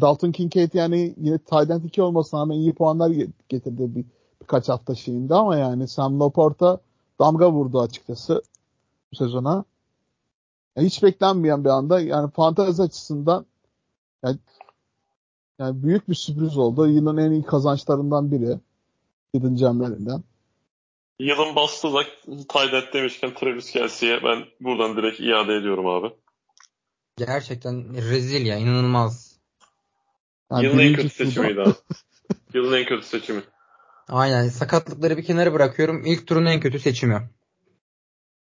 [0.00, 4.04] Dalton Kincaid yani yine Tayland 2 olmasına rağmen iyi puanlar ge- getirdi bir,
[4.42, 6.78] birkaç hafta şeyinde ama yani Sam Laporta
[7.20, 8.42] damga vurdu açıkçası
[9.12, 9.64] bu sezona.
[10.76, 13.46] Yani hiç beklenmeyen bir anda yani fantezi açısından
[14.24, 14.38] yani,
[15.58, 16.88] yani büyük bir sürpriz oldu.
[16.88, 18.58] Yılın en iyi kazançlarından biri.
[19.34, 20.22] Hidden Gem'lerinden.
[21.18, 22.02] yılın bastı da
[22.48, 26.14] Taydet demişken Travis Kelsey'e ben buradan direkt iade ediyorum abi.
[27.16, 29.36] Gerçekten rezil ya inanılmaz.
[30.50, 31.74] Yani Yılın en kötü seçimiydi abi.
[32.54, 33.42] Yılın en kötü seçimi.
[34.08, 36.06] Aynen sakatlıkları bir kenara bırakıyorum.
[36.06, 37.30] İlk turun en kötü seçimi.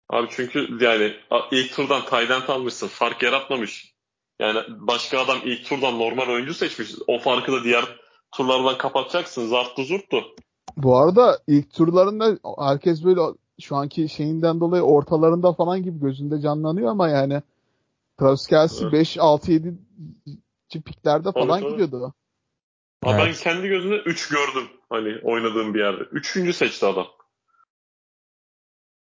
[0.10, 1.14] Abi çünkü yani
[1.52, 2.88] ilk turdan Tayland almışsın.
[2.88, 3.94] Fark yaratmamış.
[4.40, 6.92] Yani başka adam ilk turdan normal oyuncu seçmiş.
[7.08, 7.86] O farkı da diğer
[8.32, 9.48] turlardan kapatacaksın.
[9.48, 10.24] Zarttı zurttu.
[10.78, 13.22] Bu arada ilk turlarında herkes böyle
[13.62, 17.42] şu anki şeyinden dolayı ortalarında falan gibi gözünde canlanıyor ama yani
[18.20, 18.94] Travis Kelsey Evet.
[18.94, 19.74] 5, 6, 7
[20.86, 21.72] piklerde falan tabii.
[21.72, 22.14] gidiyordu.
[23.04, 23.40] Abi ben Evet.
[23.40, 24.70] kendi gözümde 3 gördüm.
[24.90, 26.04] Hani oynadığım bir yerde.
[26.04, 27.08] Üçüncü seçti adam.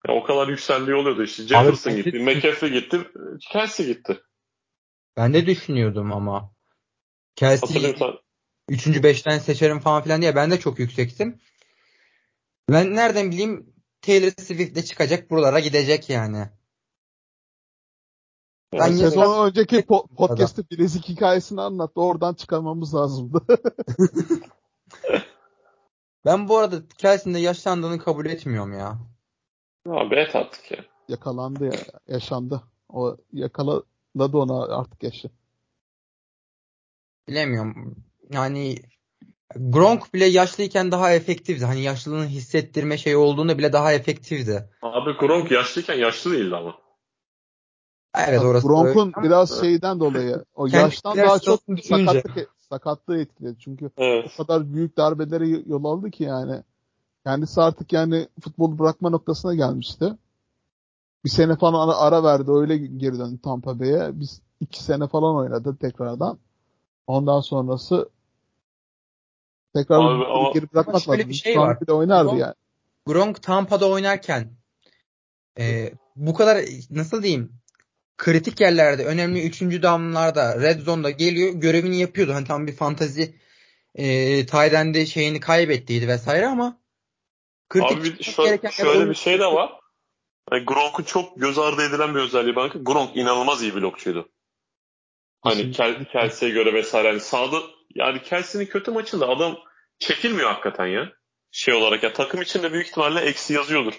[0.08, 1.44] Ya o kadar yükseldiği oluyordu işte.
[1.44, 3.12] Jefferson Abi, gitti, Kelsey- McAfee gitti,
[3.52, 4.22] Kelsey gitti.
[5.18, 6.52] Ben de düşünüyordum ama.
[7.40, 8.14] Sen.
[8.70, 8.88] 3.
[8.88, 11.42] 5'ten seçerim falan filan diye ben de çok yüksektim.
[12.70, 16.50] Ben nereden bileyim Taylor Swift de çıkacak buralara gidecek yani.
[18.74, 22.02] Ben Yani sezon önceki po- podcast'te bilezik hikayesini anlattı.
[22.02, 23.42] Oradan çıkarmamız lazımdı.
[26.26, 29.00] Ben bu arada Kelsey'nin de yaşlandığını kabul etmiyorum ya.
[29.88, 30.78] Abi et artık ya.
[31.08, 31.80] Yakalandı ya.
[32.08, 32.62] Yaşandı.
[32.90, 35.30] O yakaladı ona artık yaşı.
[37.28, 37.96] Bilemiyorum.
[38.30, 38.76] Yani
[39.56, 41.66] Gronk bile yaşlıyken daha efektifti.
[41.66, 44.70] Hani yaşlılığını hissettirme şey olduğunda bile daha efektifti.
[44.82, 46.76] Abi Gronk yaşlıyken yaşlı değildi ama.
[48.16, 53.22] Evet orası Gronk'un öyle ama biraz şeyden dolayı o Kendi yaştan daha çok sakatlık, sakatlığı
[53.22, 53.60] etkiledi.
[53.60, 54.32] Çünkü Evet.
[54.34, 56.64] o kadar büyük darbelere yol aldı ki yani.
[57.28, 60.14] Kendisi artık yani futbolu bırakma noktasına gelmişti.
[61.26, 62.52] Bir sene falan ara, ara verdi.
[62.52, 64.20] Öyle geri döndü Tampa Bay'e.
[64.20, 66.40] Biz iki sene falan oynadı tekrardan.
[67.08, 68.10] Ondan sonrası
[69.76, 71.30] tekrar Abi ama- geri bırakmak lazım.
[71.30, 71.78] bir şey Şu var.
[71.88, 72.54] oynardı Gronk- yani.
[73.06, 74.50] Gronk Tampa'da oynarken
[75.60, 77.52] e, bu kadar nasıl diyeyim
[78.18, 79.62] kritik yerlerde önemli 3.
[79.84, 82.34] damlarda red zone'da geliyor görevini yapıyordu.
[82.34, 83.36] Hani tam bir fantazi
[83.96, 86.78] e, Tayden'de şeyini kaybettiydi vesaire ama
[87.70, 89.72] kritik Abi şöyle oyun- bir şey de var.
[90.52, 92.80] Yani Gronk'un çok göz ardı edilen bir özelliği bence.
[92.80, 94.30] Gronk inanılmaz iyi blokçuydu.
[95.42, 97.08] Hani Kel, Kelsey'e göre vesaire.
[97.08, 97.58] Yani sağda
[97.96, 99.58] yani Kelsey'nin kötü maçında adam
[100.00, 101.12] çekilmiyor hakikaten ya.
[101.52, 103.94] Şey olarak ya takım içinde büyük ihtimalle eksi yazıyordur.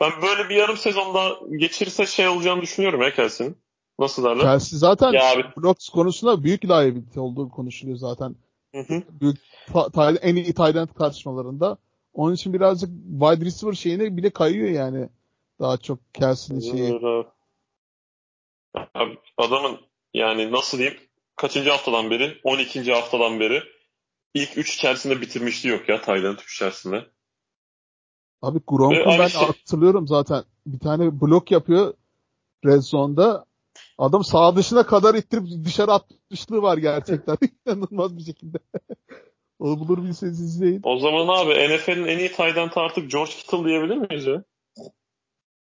[0.00, 3.56] Ben böyle bir yarım sezonda geçirirse şey olacağını düşünüyorum ya Kelsey'nin.
[3.98, 4.42] Nasıl derler?
[4.42, 5.44] Chelsea zaten Ya abi.
[5.56, 8.36] blok konusunda büyük liability olduğu konuşuluyor zaten.
[8.74, 9.02] Hı hı.
[9.20, 9.36] Büyük
[9.72, 11.78] ta- ta- en iyi tight end tartışmalarında.
[12.12, 12.90] Onun için birazcık
[13.20, 15.08] wide receiver şeyine bile kayıyor yani.
[15.60, 17.00] Daha çok Kelsey'nin şeyi.
[18.94, 19.18] Abi.
[19.36, 19.80] Adamın
[20.14, 20.98] yani nasıl diyeyim
[21.36, 22.92] kaçıncı haftadan beri 12.
[22.92, 23.62] haftadan beri
[24.34, 27.06] ilk 3 içerisinde bitirmişliği yok ya Tayland 3 içerisinde.
[28.42, 28.60] Abi
[29.06, 30.44] abi ben şey- hatırlıyorum zaten.
[30.66, 31.94] Bir tane blok yapıyor
[32.66, 33.44] red zone'da.
[33.98, 37.36] Adam sağ dışına kadar ittirip dışarı atmışlığı var gerçekten.
[37.66, 38.58] İnanılmaz bir şekilde.
[39.58, 40.80] Onu bulur bilseniz izleyin.
[40.82, 44.42] O zaman abi NFL'in en iyi end artık George Kittle diyebilir miyiz ya?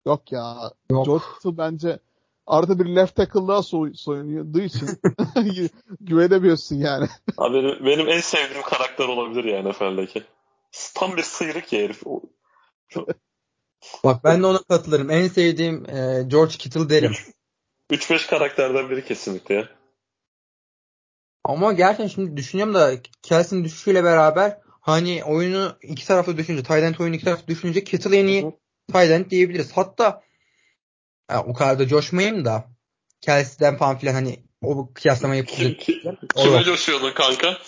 [0.07, 0.73] Yok ya.
[0.91, 1.07] Yok.
[1.07, 1.99] George Kittle bence
[2.47, 4.89] arada bir left tackle'lığa soy, soyunduğu için
[6.01, 7.07] güvenemiyorsun yani.
[7.37, 10.23] Abi benim, benim en sevdiğim karakter olabilir ya NFL'deki.
[10.95, 12.07] Tam bir sıyrık ya herif.
[12.07, 12.23] O-
[14.05, 15.11] Bak ben de ona katılırım.
[15.11, 17.13] En sevdiğim e, George Kittle derim.
[17.91, 19.69] 3-5 karakterden biri kesinlikle ya.
[21.49, 27.15] Ama gerçekten şimdi düşünüyorum da Kelsey'nin düşüşüyle beraber hani oyunu iki tarafta düşünce, Tayland oyunu
[27.17, 28.53] iki tarafta düşünce Kittle en iyi
[28.93, 29.73] Tayland diyebiliriz.
[29.73, 30.23] Hatta
[31.31, 32.65] ya, o kadar da coşmayayım da
[33.21, 35.81] Kelsey'den falan filan hani o kıyaslama Kim, yapılacak.
[35.81, 37.59] kim, O kime coşuyordun kanka?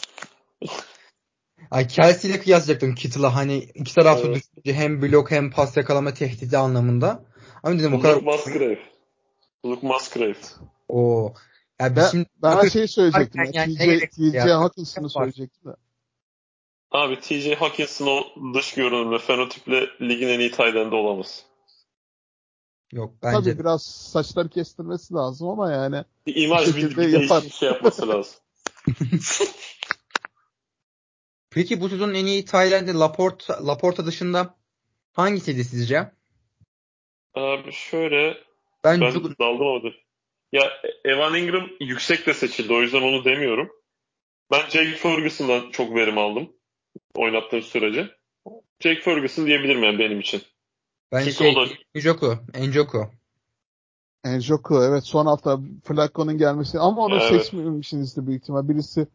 [1.71, 4.37] Ay Kelsey ile kıyaslayacaktım Kittle'a hani iki tarafta Evet.
[4.37, 7.25] düşünce hem blok hem pas yakalama tehdidi anlamında.
[7.63, 8.79] Ama dedim o kadar Luke Musgrave.
[9.67, 10.35] Luke Musgrave.
[10.89, 11.35] o
[11.81, 13.45] ya biz Ben, şimdi ben bakın- şey söyleyecektim.
[13.45, 14.51] Ya, Yani TJ, TJ?
[14.53, 15.77] Hawkinson'ı söyleyecektim de.
[16.91, 21.45] Abi TJ Hawkinson o dış görünümle, fenotiple ligin en iyi tight olamaz.
[22.93, 23.51] yok bence.
[23.51, 27.41] Tabii biraz saçları kestirmesi lazım ama yani Bir imaj Bir bir, değişik yapar.
[27.43, 28.35] şey yapması lazım.
[31.51, 34.55] Peki bu sezonun en iyi Tayland'ı Laporta, Laporta dışında
[35.13, 36.13] hangisiydi sizce?
[37.35, 38.37] Abi şöyle
[38.85, 39.89] Ben, ben Ju- daldım orada.
[40.53, 40.63] Ya
[41.05, 43.71] Evan Ingram yüksek de seçildi o yüzden onu demiyorum.
[44.51, 46.53] Ben Jake Ferguson'dan çok verim aldım.
[47.15, 48.11] Oynattığım sürece.
[48.81, 50.43] Jake Ferguson diyebilirim yani benim için.
[51.13, 53.11] ben Çünkü şey o da Njoku, Njoku.
[54.25, 57.45] Njoku evet son hafta Flacco'nun gelmesi ama onu Evet.
[57.45, 58.69] seçmemişsinizdir büyük ihtimal.
[58.69, 59.07] Birisi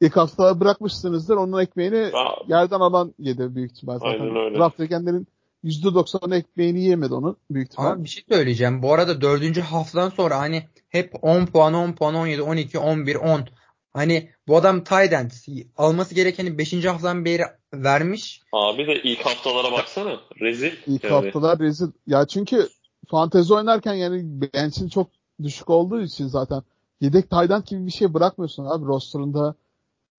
[0.00, 1.36] ilk hafta bırakmışsınızdır.
[1.36, 3.98] Onun ekmeğini Aa, yerden alan yedi büyük ihtimal.
[3.98, 4.58] Zaten Aynen öyle.
[4.58, 5.26] draft edenlerin
[5.64, 7.90] %90'ı ekmeğini yemedi onu büyük ihtimal.
[7.90, 8.82] Ama bir şey söyleyeceğim.
[8.82, 13.48] Bu arada dördüncü haftadan sonra hani hep 10 puan, 10 puan, 17, 12, 11, 10.
[13.92, 15.30] Hani bu adam end.
[15.76, 16.84] Alması gerekeni 5.
[16.84, 17.42] haftadan beri
[17.74, 18.42] vermiş.
[18.52, 20.20] abi de ilk haftalara baksana.
[20.40, 20.72] Rezil.
[20.86, 21.12] İlk yani.
[21.12, 21.86] haftalar rezil.
[22.06, 22.68] Ya çünkü
[23.10, 25.10] fantezi oynarken yani bench'in çok
[25.42, 26.62] düşük olduğu için zaten
[27.00, 29.54] yedek end gibi bir şey bırakmıyorsun abi roster'ında.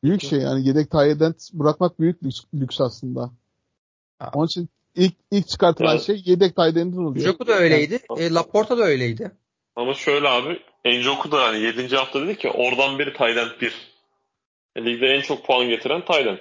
[0.03, 3.31] Büyük şey yani yedek end bırakmak büyük lüks, lüks aslında.
[4.33, 6.05] Onun için ilk ilk çıkartılan Evet.
[6.05, 7.25] şey yedek tight end'in oluyor.
[7.25, 7.99] Njoku da öyleydi.
[8.17, 9.31] E, Laporta da öyleydi.
[9.75, 11.95] Ama şöyle abi Njoku da hani 7.
[11.95, 13.95] hafta dedi ki oradan biri end 1.
[14.75, 16.39] E, Ligde en çok puan getiren end.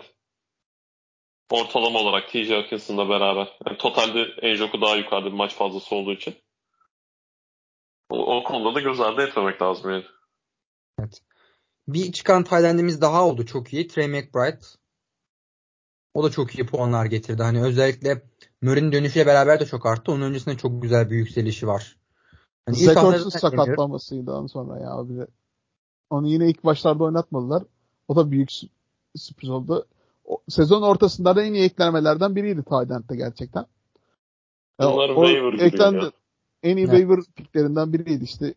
[1.51, 3.59] Ortalama olarak TJ Hawkinson'la beraber.
[3.67, 6.35] Yani totalde Njoku daha yukarıda bir maç fazlası olduğu için.
[8.11, 10.05] O, o konuda da göz ardı etmemek lazım yani.
[11.89, 13.89] Bir çıkan tight end'imiz daha oldu çok iyi.
[13.89, 14.61] Trey McBride.
[16.15, 17.43] O da çok iyi puanlar getirdi.
[17.43, 18.23] Hani özellikle
[18.65, 20.13] Murray'nin dönüşüyle beraber de çok arttı.
[20.13, 21.97] Onun öncesinde çok güzel bir yükselişi var.
[22.67, 23.31] Hani zaten demiyorum.
[23.31, 25.27] sakatlanmasıydı sonra ya abi.
[26.11, 27.63] Onu yine ilk başlarda oynatmadılar.
[28.09, 28.69] O da büyük sü-
[29.17, 29.87] sürpriz oldu.
[30.25, 33.67] O, sezon ortasında da en iyi eklenmelerden biriydi tight end'de gerçekten.
[34.81, 36.05] Ya Bunlar o eklendi.
[36.05, 36.13] ya.
[36.63, 36.99] En iyi Evet.
[37.01, 38.55] waiver picklerinden biriydi işte.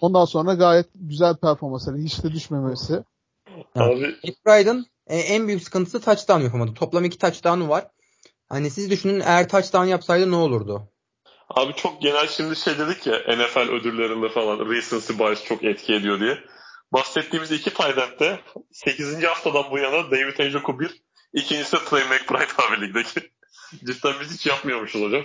[0.00, 3.04] Ondan sonra gayet güzel performansları, hiç de düşmemesi.
[3.74, 6.74] Abi McBride'ın e, en büyük sıkıntısı touchdown yapamadı.
[6.74, 7.90] Toplam iki touchdown'u var.
[8.48, 10.88] Hani siz düşünün eğer touchdown yapsaydı ne olurdu?
[11.48, 16.20] Abi çok genel şimdi şey dedik ya NFL ödüllerinde falan recency bias çok etki ediyor
[16.20, 16.38] diye.
[16.92, 17.70] Bahsettiğimiz iki
[18.20, 18.40] de
[18.72, 19.24] 8.
[19.24, 21.02] haftadan bu yana David Njoku 1,
[21.32, 23.20] ikincisi de Trey McBride abi ligdeki.
[23.84, 25.24] Cidden biz hiç yapmıyormuşuz hocam.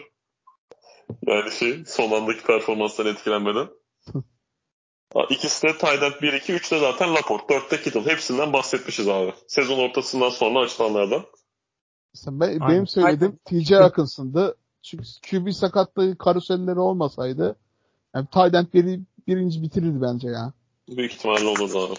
[1.28, 3.68] Yani şey son andaki performanstan etkilenmeden.
[5.30, 8.06] İkisi de end 1, 2, 3 de zaten Laporte, 4 de Kittle.
[8.12, 9.34] Hepsinden bahsetmişiz abi.
[9.48, 11.26] Sezon ortasından sonra açılanlardan.
[12.14, 12.70] Mesela ben, Aynen.
[12.70, 14.56] benim söylediğim TJ Hawkinson'dı.
[14.84, 17.56] Çünkü QB sakatlığı karuselleri olmasaydı
[18.16, 20.54] yani end biri, birinci bitirirdi bence ya.
[20.88, 21.96] Büyük ihtimalle olurdu abi.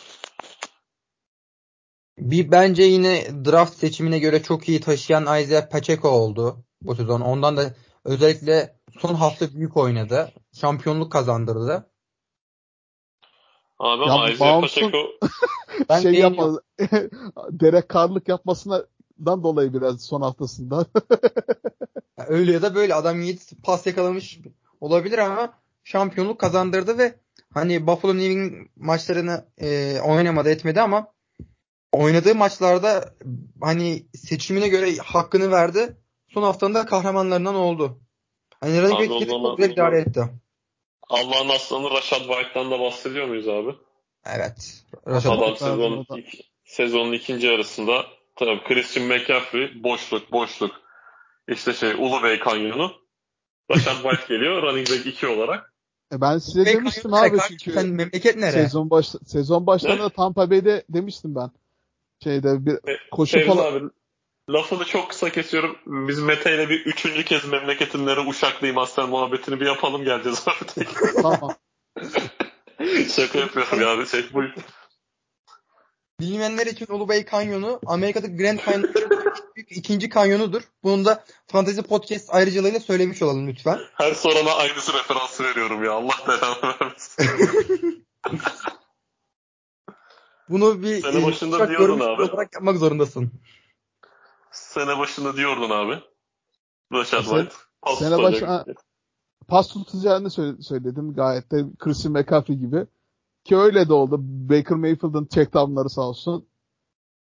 [2.19, 7.21] Bir bence yine draft seçimine göre çok iyi taşıyan Isaiah Pacheco oldu bu sezon.
[7.21, 10.33] Ondan da özellikle son hafta büyük oynadı.
[10.53, 11.91] Şampiyonluk kazandırdı.
[13.79, 14.99] Abi Ya ama bu Isaiah Pacheco
[15.89, 16.59] Ben şey beğeniyorum.
[16.79, 18.29] yapma Derek Carr'lık
[19.21, 20.87] yapmasından dolayı biraz son haftasında.
[22.29, 24.39] Öyle ya da böyle adam 7 pas yakalamış
[24.81, 25.53] olabilir ama
[25.85, 27.15] şampiyonluk kazandırdı ve
[27.55, 31.13] hani Buffalo New England maçlarını e, oynamadı etmedi ama
[31.93, 33.15] oynadığı maçlarda
[33.61, 35.97] hani seçimine göre hakkını verdi.
[36.29, 37.99] Son haftanın da kahramanlarından oldu.
[38.61, 40.23] Hani running back çok güzel idare etti.
[41.09, 43.75] Allah'ın aslanı Rashad White'dan da bahsediyor muyuz abi?
[44.27, 44.85] Evet.
[45.07, 46.07] Rashad Adam sezonun,
[46.65, 48.07] sezonun ikinci yarısında
[48.45, 50.71] tabii Christian McCaffrey boşluk boşluk
[51.49, 52.93] işte şey Ulubey Kanyonu
[53.71, 55.73] Rashad White geliyor running back 2 olarak.
[56.13, 58.53] E ben size Peki, demiştim abi çünkü Sen memleket nere?
[58.53, 60.09] sezon baş sezon başlarında?
[60.17, 61.51] Tampa Bay'de demiştim ben.
[62.25, 63.85] şeyde bir E, koşu falan abi
[64.51, 65.77] lafını çok kısa kesiyorum.
[65.87, 70.87] Biz Mete ile bir üçüncü kez memleketinlere Uşaklı Master muhabbetini bir yapalım geleceğiz abi.
[71.23, 71.55] tamam.
[73.17, 74.07] Şaka yapıyorum ya.
[74.07, 74.43] Şey, bu,
[76.21, 78.95] Bilmeyenler için Ulubey Kanyonu Amerika'daki Grand Canyon'ın
[79.57, 80.63] büyük ikinci kanyonudur.
[80.83, 83.79] Bunu da Fantasy Podcast ayrıcalığıyla söylemiş olalım lütfen.
[83.95, 85.93] her sorana aynısı referansı veriyorum ya.
[85.93, 88.07] Allah belanı vermesin.
[90.49, 92.23] Bunu bir Sene e, başında diyordun abi.
[92.23, 93.31] olarak yapmak zorundasın.
[94.51, 95.99] Sene başında diyordun abi.
[96.93, 97.55] Rashad Sene- White.
[97.83, 98.33] Pas sene tutacak.
[98.33, 98.65] başına-
[99.49, 102.87] pas tutacağını sö- söyledim gayet de Christian McCaffrey gibi.
[103.51, 104.21] Ki öyle de oldu.
[104.23, 106.47] Baker Mayfield'ın checkdownları sağ olsun.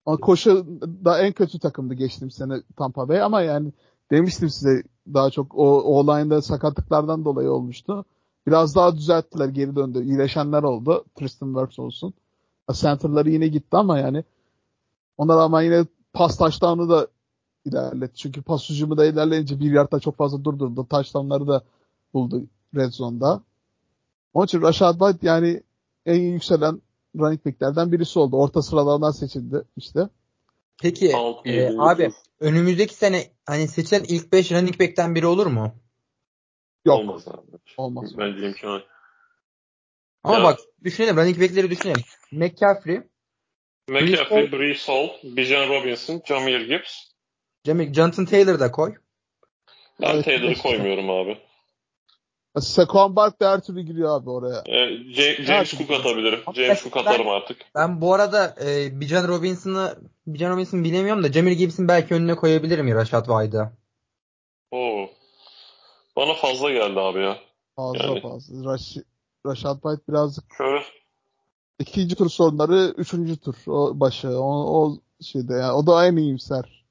[0.07, 0.67] Ama koşu
[1.05, 3.73] da en kötü takımdı geçtiğim sene Tampa Bay ama yani
[4.11, 4.83] demiştim size
[5.15, 8.05] daha çok o, o line'da sakatlıklardan dolayı olmuştu.
[8.47, 10.05] Biraz daha düzelttiler, geri döndü.
[10.05, 11.05] İyileşenler oldu.
[11.15, 12.15] Tristan Wirfs olsun.
[12.73, 14.25] Center'ları yine gitti ama yani
[15.19, 17.09] ona rağmen yine pas taştanı da
[17.65, 18.15] ilerletti.
[18.17, 20.87] Çünkü pas hücumu da ilerleyince bir yardta çok fazla durdurdu.
[20.87, 21.63] Taştanları da
[22.15, 22.43] buldu
[22.75, 23.43] Red Zone'da.
[24.35, 25.63] Onun için Rashad White yani
[26.07, 26.83] en yükselen
[27.19, 28.37] running back'lerden birisi oldu.
[28.37, 30.09] Orta sıralardan seçildi işte.
[30.83, 35.75] Peki Alt e, abi önümüzdeki sene hani seçilen ilk 5 running back'ten biri olur mu?
[36.85, 36.99] Yok.
[36.99, 37.47] Olmaz abi.
[37.77, 38.19] Olmaz.
[38.19, 38.83] Bence imkanı.
[40.25, 42.03] Ama Ya- bak düşünelim running back'leri düşünelim.
[42.33, 43.01] McCaffrey,
[43.89, 47.11] McCaffrey, Brees Hall, Bijan Robinson, Jameer Gibbs.
[47.67, 48.95] Jamie, Jonathan Taylor da koy.
[50.01, 51.39] Ben Evet, Taylor'ı koymuyorum abi.
[52.59, 54.63] Saquon Barkley her türlü giriyor abi oraya.
[54.67, 54.73] Ee,
[55.13, 55.89] Ja- James Evet.
[55.89, 56.41] Cook atabilirim.
[56.55, 57.57] James Cook atarım artık.
[57.75, 62.89] Ben bu arada e, Bijan Robinson'ı Bijan Robinson bilemiyorum da Jamir Gibbs'in belki önüne koyabilirim
[62.89, 63.71] ya Rashad White'ı.
[64.71, 65.11] Oo.
[66.17, 67.37] Bana fazla geldi abi ya.
[67.77, 68.21] Fazla Yani.
[68.21, 68.73] fazla.
[68.73, 68.97] Raş,
[69.47, 70.83] Rashad White birazcık Şöyle
[71.79, 76.85] ikinci tur sonları üçüncü tur o başı o, o şeyde yani o da en iyimser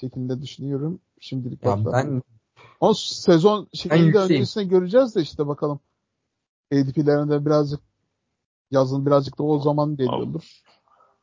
[0.00, 1.64] şekilde düşünüyorum şimdilik.
[1.64, 2.22] Ya ben
[2.80, 4.32] O sezon şeklinde yükseğim.
[4.32, 5.80] öncesine göreceğiz de işte bakalım.
[6.72, 7.80] ADP'lerinde birazcık
[8.70, 10.62] yazın birazcık da o zaman geliyordur.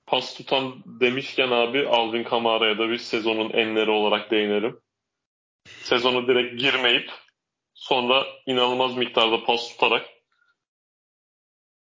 [0.06, 4.80] pas tutan demişken abi Alvin Kamara'ya da bir sezonun enleri olarak değinelim.
[5.84, 7.12] Sezonu direkt girmeyip
[7.74, 10.06] sonra inanılmaz miktarda pas tutarak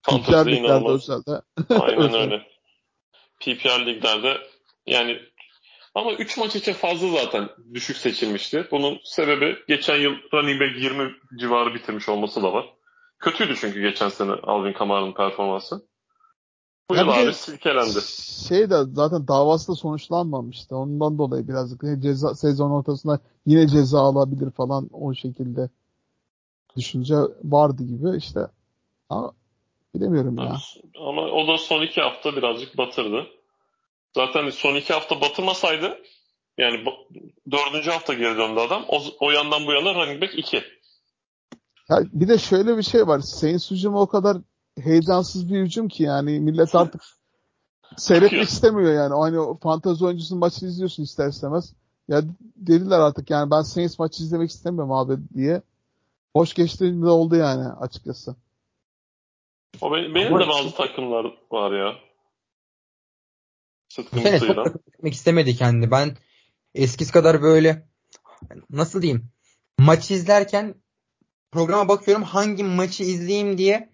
[0.02, 1.42] PPR liglerde özelde.
[1.80, 2.46] Aynen öyle.
[3.40, 4.38] PPR liglerde
[4.86, 5.18] yani
[5.94, 8.68] ama 3 maç için fazla zaten düşük seçilmişti.
[8.70, 12.66] Bunun sebebi geçen yıl running back 20 civarı bitirmiş olması da var.
[13.18, 15.82] Kötüydü çünkü geçen sene Alvin Kamara'nın performansı.
[16.90, 18.00] Bu yıl abi silkelendi.
[18.48, 20.76] Şey de zaten davası da sonuçlanmamıştı.
[20.76, 25.68] Ondan dolayı birazcık ceza sezon ortasında yine ceza alabilir falan o şekilde
[26.76, 27.14] düşünce
[27.44, 28.40] vardı gibi işte.
[29.08, 29.32] Ama
[29.94, 30.56] bilemiyorum ya.
[31.00, 33.26] Ama o da son iki hafta birazcık batırdı.
[34.14, 35.98] Zaten son iki hafta batırmasaydı
[36.58, 36.84] yani
[37.50, 38.84] dördüncü hafta geri döndü adam.
[38.88, 40.56] O, o yandan bu yana running back 2.
[41.90, 43.20] Ya bir de şöyle bir şey var.
[43.20, 44.36] Saints hücumu o kadar
[44.80, 47.02] heyecansız bir hücum ki yani millet artık
[47.96, 49.14] seyretmek istemiyor yani.
[49.14, 51.74] O Hani o fantezi oyuncusunun maçını izliyorsun ister istemez.
[52.08, 52.22] Ya
[52.56, 55.62] dediler artık yani ben Saints maçı izlemek istemiyorum abi diye.
[56.36, 58.36] Hoş geçtiğimde oldu yani açıkçası.
[59.80, 61.94] O benim, benim Ama- de bazı takımlar var ya.
[63.98, 65.90] Bu sene çok gitmek istemedi kendi.
[65.90, 66.16] Ben
[66.74, 67.88] eskisi kadar böyle
[68.70, 69.30] nasıl diyeyim
[69.78, 70.74] maç izlerken
[71.52, 73.90] programa bakıyorum hangi maçı izleyeyim diye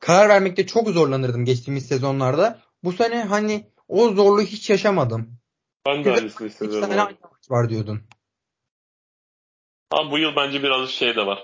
[0.00, 2.60] karar vermekte çok zorlanırdım geçtiğimiz sezonlarda.
[2.84, 5.38] Bu sene hani o zorluğu hiç yaşamadım.
[5.86, 8.02] Ben de aynısını hissediyorum tane aynı maç var diyordun.
[9.90, 11.38] Ama bu yıl bence birazcık şey de var.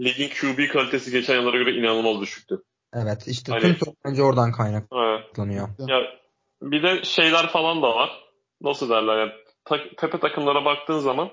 [0.00, 2.62] Ligin QB kalitesi geçen yıllara göre inanılmaz düşüktü.
[2.94, 5.68] Evet işte Hani- tüm sorun bence oradan kaynaklanıyor.
[5.78, 5.88] Evet.
[5.88, 6.23] Ya
[6.70, 8.22] bir de şeyler falan da var.
[8.60, 9.32] Nasıl derler yani
[9.64, 11.30] ta- tepe takımlara baktığın zaman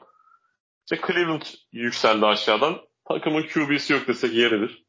[0.92, 2.82] işte Cleveland yükseldi aşağıdan.
[3.08, 4.84] Takımın QB'si yok desek yeridir.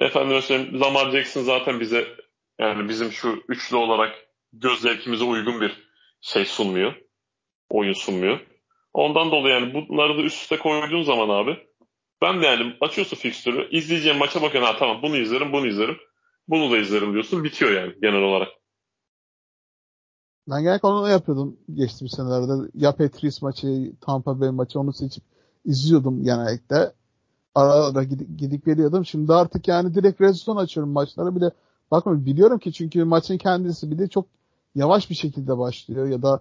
[0.00, 2.16] Efendim söyleyeyim Lamar Jackson zaten bize
[2.60, 4.14] yani bizim şu üçlü olarak
[4.52, 5.88] göz zevkimize uygun bir
[6.20, 6.94] şey sunmuyor.
[7.70, 8.40] Oyun sunmuyor.
[8.92, 11.66] Ondan dolayı yani bunları da üst üste koyduğun zaman abi
[12.22, 15.98] ben de yani açıyorsun fikstürü izleyeceğim maça bakıyorsun ha tamam bunu izlerim bunu izlerim
[16.48, 18.48] bunu da izlerim diyorsun bitiyor yani genel olarak.
[20.48, 22.70] Ben genellikle onu yapıyordum geçtiğimiz senelerde.
[22.74, 25.24] Ya Patriots maçı, Tampa Bay maçı onu seçip
[25.64, 26.92] izliyordum genellikle.
[27.54, 29.06] Ara ara gidip, gidip geliyordum.
[29.06, 31.50] Şimdi artık yani direkt red zone açıyorum maçlara bile.
[31.90, 34.26] Bakma biliyorum ki çünkü maçın kendisi bir de çok
[34.74, 36.40] yavaş bir şekilde başlıyor ya da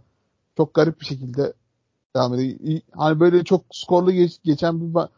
[0.57, 1.53] çok garip bir şekilde
[2.15, 2.81] devam ediyor.
[2.91, 5.09] Hani böyle çok skorlu geç- geçen bir ma-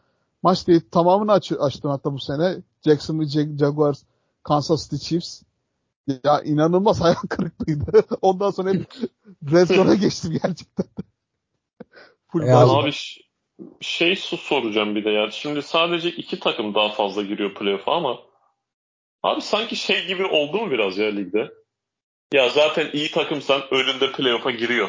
[0.42, 0.80] maç değil.
[0.90, 2.56] Tamamını aç, açtım hatta bu sene.
[2.82, 4.02] Jacksonville Jag- Jaguars,
[4.42, 5.42] Kansas City Chiefs.
[6.06, 8.06] Ya inanılmaz hayal kırıklığıydı.
[8.22, 8.92] Ondan sonra hep
[9.66, 10.86] Zone'a geçtim gerçekten.
[12.28, 12.92] Full Ya Abi
[13.80, 15.30] şey su soracağım bir de ya.
[15.30, 18.18] Şimdi sadece iki takım daha fazla giriyor playoff'a ama
[19.22, 21.52] abi sanki şey gibi oldu mu biraz ya ligde?
[22.32, 24.88] Ya zaten iyi takımsan önünde playoff'a giriyor.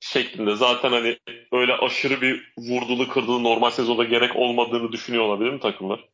[0.00, 0.56] Şeklinde.
[0.56, 1.18] Zaten hani
[1.52, 6.08] öyle aşırı bir vurdulu kırdığı normal sezonda gerek olmadığını düşünüyor olabilir mi takımlar?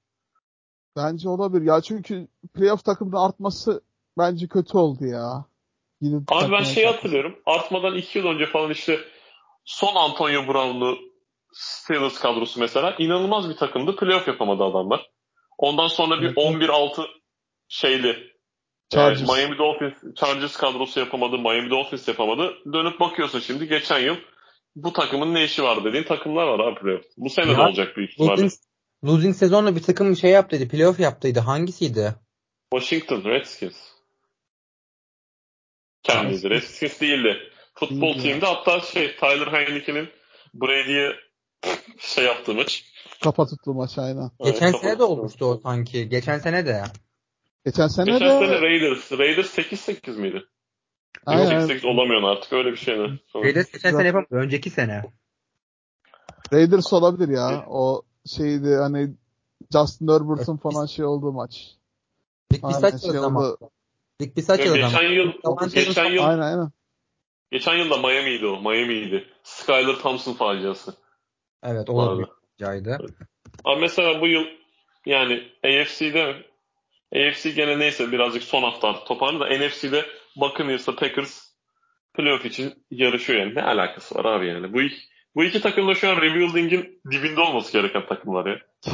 [0.96, 1.66] Bence olabilir.
[1.66, 3.82] Ya çünkü playoff takımının artması
[4.18, 5.44] bence kötü oldu ya.
[6.00, 7.38] Yine Abi ben şeyi hatırlıyorum.
[7.46, 9.00] Artmadan iki yıl önce falan işte
[9.64, 10.98] son Antonio Brown'lu
[11.52, 13.96] Steelers kadrosu mesela inanılmaz bir takımdı.
[13.96, 15.10] Playoff yapamadı adamlar.
[15.58, 16.36] Ondan sonra bir Evet.
[16.36, 17.06] 11-6
[17.68, 18.16] şeyli
[18.90, 19.30] Chargers.
[19.30, 21.38] e, Miami Dolphins Chargers kadrosu yapamadı.
[21.38, 22.52] Miami Dolphins yapamadı.
[22.72, 24.16] Dönüp bakıyorsun şimdi geçen yıl
[24.76, 27.04] bu takımın ne işi var dediğin takımlar var abi playoff.
[27.16, 28.32] Bu sene de Ya, olacak büyük ihtimalle.
[28.32, 28.52] Losing,
[29.04, 30.68] losing sezonla bir takım şey yaptıydı.
[30.68, 31.40] Playoff yaptıydı.
[31.40, 32.14] Hangisiydi?
[32.72, 33.76] Washington Redskins.
[36.04, 36.50] Kendisi.
[36.50, 37.36] Redskins değildi.
[37.74, 40.08] Futbol team'de hatta şey Tyler Heineken'in
[40.54, 41.12] Brady'ye
[41.98, 42.84] şey yaptığı maç.
[43.22, 44.30] Kafa tuttu maç aynen.
[44.44, 46.08] Geçen Evet, sene de olmuştu o sanki.
[46.08, 46.82] Geçen sene de.
[47.64, 49.12] Geçen sene Geçen de sene Raiders.
[49.12, 50.44] Raiders 8-8 miydi?
[51.26, 51.68] aynen.
[51.68, 52.96] 8-8 olamıyorsun artık öyle bir şey
[53.34, 54.28] Raiders geçen sene yapamadı.
[54.30, 55.02] Önceki sene.
[56.52, 57.64] Raiders olabilir ya.
[57.68, 58.02] O
[58.36, 59.10] şeydi hani
[59.72, 61.70] Justin Herbert'ın falan şey olduğu maç.
[62.62, 63.58] Aynen saç şey oldu.
[64.20, 65.32] Bir saç Ya yazdı geçen yıl
[65.74, 66.70] geçen yıl Aynen aynen.
[67.52, 68.60] geçen yıl da Miami'ydi o.
[68.60, 69.28] Miami'ydi.
[69.42, 70.94] Skyler Thompson faciası.
[71.62, 72.26] Evet o da
[72.58, 72.98] caydı.
[73.64, 74.44] Ama mesela bu yıl
[75.06, 76.34] yani AFC'de
[77.14, 80.06] AFC gene neyse birazcık son hafta toparlı da NFC'de
[80.36, 81.54] Buccaneers'la Packers
[82.14, 83.54] playoff için yarışıyor yani.
[83.54, 84.72] Ne alakası var abi yani?
[84.72, 84.96] Bu iki,
[85.36, 88.58] bu iki takım da şu an rebuilding'in dibinde olması gereken takımlar ya.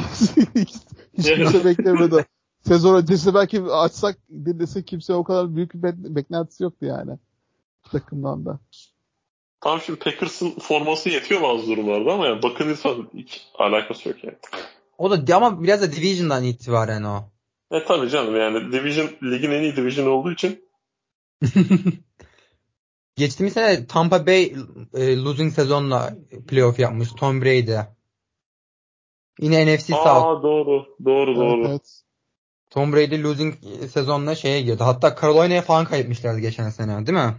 [1.17, 2.25] Hiç kimse beklemedi.
[2.67, 7.11] Sezon öncesi belki açsak dinlese kimse o kadar büyük bir be- beklentisi yoktu yani.
[7.91, 8.59] Takımdan da.
[9.61, 14.37] Tam şimdi Packers'ın forması yetiyor bazı durumlarda ama yani Buccaneers'la hiç alakası yok yani.
[14.97, 17.23] O da ama biraz da Division'dan itibaren o.
[17.71, 20.63] E tabii canım yani Division, ligin en iyi division olduğu için
[23.15, 24.55] Geçtiğimiz sene Tampa Bay
[24.93, 26.13] e, losing sezonla
[26.47, 27.77] playoff yapmış Tom Brady.
[29.39, 30.07] Yine NFC South.
[30.07, 31.67] Aa doğru, doğru, doğru.
[31.67, 32.00] Evet.
[32.71, 33.55] Tom Brady losing
[33.89, 34.83] sezonla şeye girdi.
[34.83, 37.35] Hatta Carolina'ya falan kaybetmişlerdi geçen sene değil mi?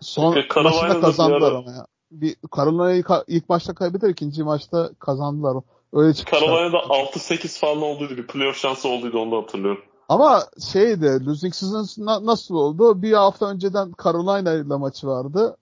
[0.00, 0.34] Son
[0.64, 1.86] maçında kazandılar ama ya.
[2.10, 5.56] Bir Carolina'yı ka- ilk maçta kaybeder, ikinci maçta kazandılar.
[5.92, 6.46] Öyle çıkmışlar.
[6.48, 8.16] Carolina'da 6-8 falan olduydu.
[8.16, 9.82] Bir playoff şansı olduydu onu da hatırlıyorum.
[10.08, 10.42] Ama
[10.72, 13.02] şeydi, losing season na- nasıl oldu?
[13.02, 15.56] Bir hafta önceden Carolina ile maçı vardı.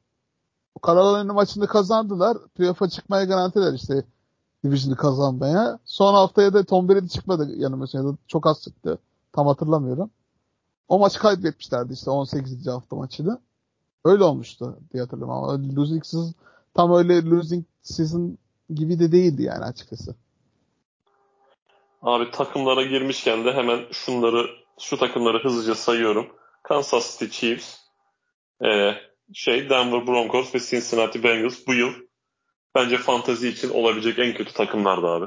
[0.86, 2.36] Carolina maçını kazandılar.
[2.54, 4.04] Playoff'a çıkmaya garantiler işte.
[4.64, 5.78] Division'ı kazanmaya.
[5.84, 8.98] Son haftaya da Tom Brady çıkmadı yanıma ya da çok az çıktı.
[9.32, 10.10] Tam hatırlamıyorum.
[10.88, 12.66] O maçı kaybetmişlerdi işte 18.
[12.66, 13.40] hafta maçını.
[14.04, 16.34] Öyle olmuştu diye hatırlıyorum ama losing season
[16.74, 18.38] tam öyle losing season
[18.74, 20.14] gibi de değildi yani açıkçası.
[22.02, 24.46] Abi takımlara girmişken de hemen şunları,
[24.78, 26.26] şu takımları hızlıca sayıyorum.
[26.62, 27.76] Kansas City Chiefs,
[28.64, 28.92] ee,
[29.34, 31.92] şey Denver Broncos ve Cincinnati Bengals bu yıl
[32.74, 35.26] bence fantazi için olabilecek en kötü takımlardı abi.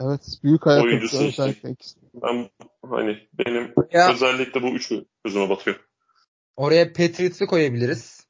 [0.00, 1.96] Evet, büyük ayak Oyuncusu kırıklığı için.
[2.14, 2.50] Ben
[2.90, 5.76] hani benim Ya özellikle bu üçü gözüme batıyor.
[6.56, 8.26] oraya Patriots'ı koyabiliriz.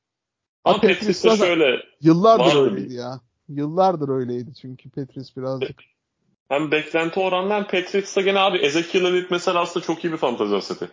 [0.64, 3.20] Ama Patriots'ta da- şöyle Yıllardır Vardı öyleydi ya.
[3.48, 5.80] Yıllardır öyleydi çünkü Patriots birazcık.
[6.48, 10.88] hem beklenti oranlar Patriots'ta gene abi Ezekiel Elliott mesela aslında çok iyi bir fantezi aseti.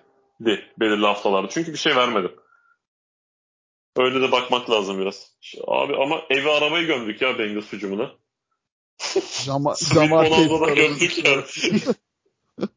[0.45, 1.49] Di belirli haftalarda.
[1.49, 2.36] Çünkü bir şey vermedi.
[3.98, 5.32] Öyle de bakmak lazım biraz.
[5.68, 8.12] Abi ama evi arabayı gömdük ya Bengals hücumuna.
[10.76, 11.43] Gömdük ya.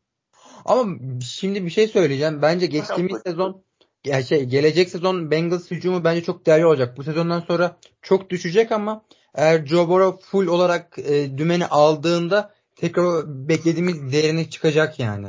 [0.64, 2.42] Ama şimdi bir şey söyleyeceğim.
[2.42, 3.64] Bence geçtiğimiz sezon
[4.04, 6.96] ya şey gelecek sezon Bengals hücumu bence çok değerli olacak.
[6.96, 9.04] Bu sezondan sonra çok düşecek ama
[9.34, 15.28] eğer Joe Burrow full olarak e, dümeni aldığında tekrar beklediğimiz değerini çıkacak yani.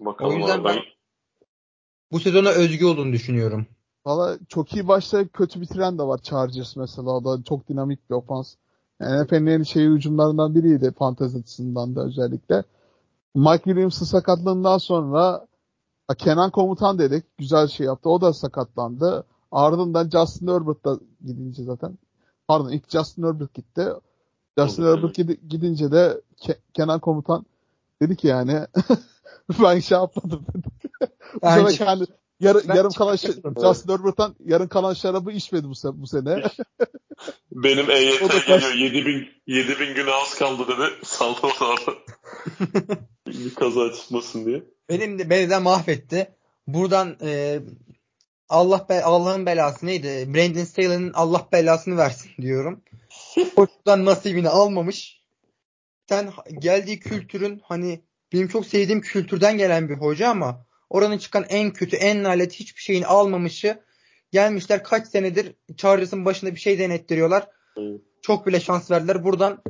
[0.00, 0.64] Bakalım O yüzden abi.
[0.64, 0.82] ben-
[2.12, 3.66] Bu sezona özgü olduğunu düşünüyorum.
[4.08, 7.10] Valla çok iyi başlayıp kötü bitiren de var Chargers mesela.
[7.10, 8.54] O da çok dinamik bir ofans.
[9.00, 12.64] Yani NFL'in en şey hücumlarından biriydi fantezi açısından da özellikle.
[13.34, 15.46] Mike Williams'ın sakatlığından sonra
[16.18, 17.24] Kenan Komutan dedik.
[17.38, 18.08] Güzel şey yaptı.
[18.10, 19.24] O da sakatlandı.
[19.52, 21.98] Ardından Justin Herbert da gidince zaten.
[22.48, 23.86] Pardon ilk Justin Herbert gitti.
[24.58, 27.46] Justin Olur, Herbert gidi- gidince de Ke- Kenan Komutan
[28.02, 28.60] dedi ki yani
[29.62, 30.68] ben şey yapmadım dedi.
[31.42, 32.04] Bu sene Bence- kendi
[32.40, 33.30] Ben yarım kalan şey.
[33.62, 36.42] Justin Herbert'tan yarın kalan şarabı içmedi bu, se- bu sene.
[37.52, 38.74] Benim EYT geliyor.
[38.74, 40.94] 7000 7000 güne az kaldı dedi.
[41.04, 41.98] Saldı orada.
[43.26, 44.64] bir kaza çıkmasın diye.
[44.88, 46.30] Benim de beni de mahvetti.
[46.66, 47.60] Buradan e,
[48.48, 50.34] Allah be, Allah'ın belası neydi?
[50.34, 52.82] Brandon Staley'nin Allah belasını versin diyorum.
[53.56, 55.22] Koçtan nasibini almamış.
[56.08, 58.00] Sen geldiği kültürün hani
[58.32, 62.80] benim çok sevdiğim kültürden gelen bir hoca ama oranın çıkan en kötü, en nalet hiçbir
[62.82, 63.80] şeyini almamışı
[64.32, 67.48] gelmişler kaç senedir Chargers'ın başında bir şey denettiriyorlar.
[67.76, 68.00] Evet.
[68.22, 69.24] Çok bile şans verdiler.
[69.24, 69.62] Buradan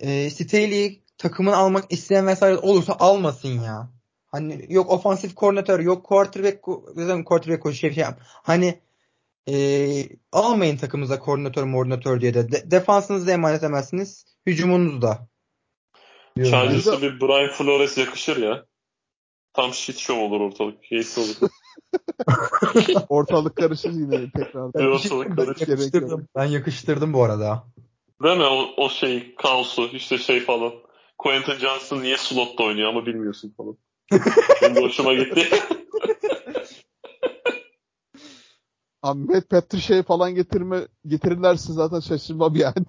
[0.00, 3.90] e, Staley'i takımını almak isteyen vesaire olursa almasın ya.
[4.26, 6.64] Hani yok ofansif koordinatör, yok quarterback,
[6.94, 8.80] zaten quarterback koşu şey, şey Hani
[9.48, 9.56] e,
[10.32, 12.52] almayın takımıza koordinatör, koordinatör diye de.
[12.52, 14.24] de defansınızı da emanet edemezsiniz.
[14.46, 15.28] Hücumunuzu da.
[16.50, 18.66] Chargers'a bir Brian Flores yakışır ya.
[19.56, 20.82] Tam shit show olur ortalık.
[20.82, 21.36] Keyifli olur.
[23.08, 24.74] Ortalık karışır yine tekrar.
[24.74, 25.68] Bir ortalık karışır.
[25.68, 26.28] Yakıştırdım.
[26.36, 27.64] Ben yakıştırdım bu arada.
[28.22, 28.44] Değil mi?
[28.44, 30.72] O, o şey kaosu işte şey falan.
[31.18, 33.76] Quentin Johnson niye slotta oynuyor ama bilmiyorsun falan.
[34.74, 35.48] De hoşuma gitti.
[39.02, 42.86] Abi Matt Patricia'yı falan getirme getirirlerse zaten şaşırmam yani.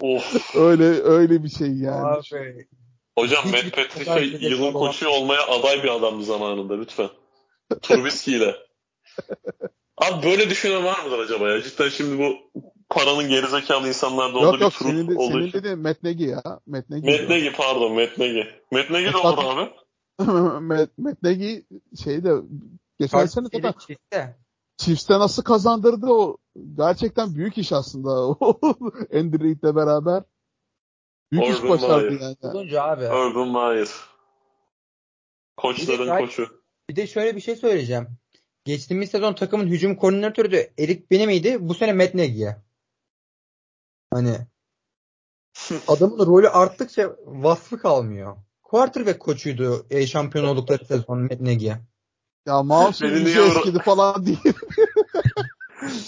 [0.00, 0.56] of.
[0.56, 2.06] öyle öyle bir şey yani.
[2.06, 2.68] Abi.
[3.18, 7.08] Hocam Hiç Matt bir Patricia bir de yılın koçu olmaya aday bir adamdı zamanında lütfen.
[7.82, 8.56] Trubisky ile.
[9.96, 11.62] Abi böyle düşünen var mıdır acaba ya?
[11.62, 12.36] Cidden şimdi bu
[12.88, 15.58] paranın gerizekalı insanlarda olduğu yok bir yok trup senin, de, olduğu senin için.
[15.58, 16.42] dediğin Matt Nagy ya.
[16.66, 17.02] Matt Nagy.
[17.02, 18.44] Matt Nagy pardon Matt Nagy.
[18.72, 19.70] Matt Nagy de olur abi.
[20.64, 21.62] Matt, Matt Nagy
[22.04, 22.32] şeyde
[23.00, 24.36] geçen sene zaten Chiefs'te.
[24.76, 26.36] Chiefs'te nasıl kazandırdı o
[26.76, 28.10] gerçekten büyük iş aslında.
[29.14, 30.22] Andy Reid'le beraber.
[31.32, 32.36] Büyük iş Urban başardı Meyer.
[32.70, 32.80] yani.
[32.80, 33.04] Abi.
[33.08, 33.88] Urban Meyer.
[35.56, 36.62] Koçların Bir de- koçu.
[36.90, 38.08] Bir de şöyle bir şey söyleyeceğim.
[38.64, 41.56] Geçtiğimiz sezon takımın hücum koordinatörü de Eric Bene miydi?
[41.60, 42.56] Bu sene Matt Nagy'ye.
[44.12, 44.36] Hani
[45.88, 48.36] adamın rolü arttıkça vasfı kalmıyor.
[48.62, 51.78] Quarterback koçuydu e, şampiyon oldukları sezon Matt Nagy'ye.
[52.46, 54.38] Ya mouse'un yüzü eskidi falan değil.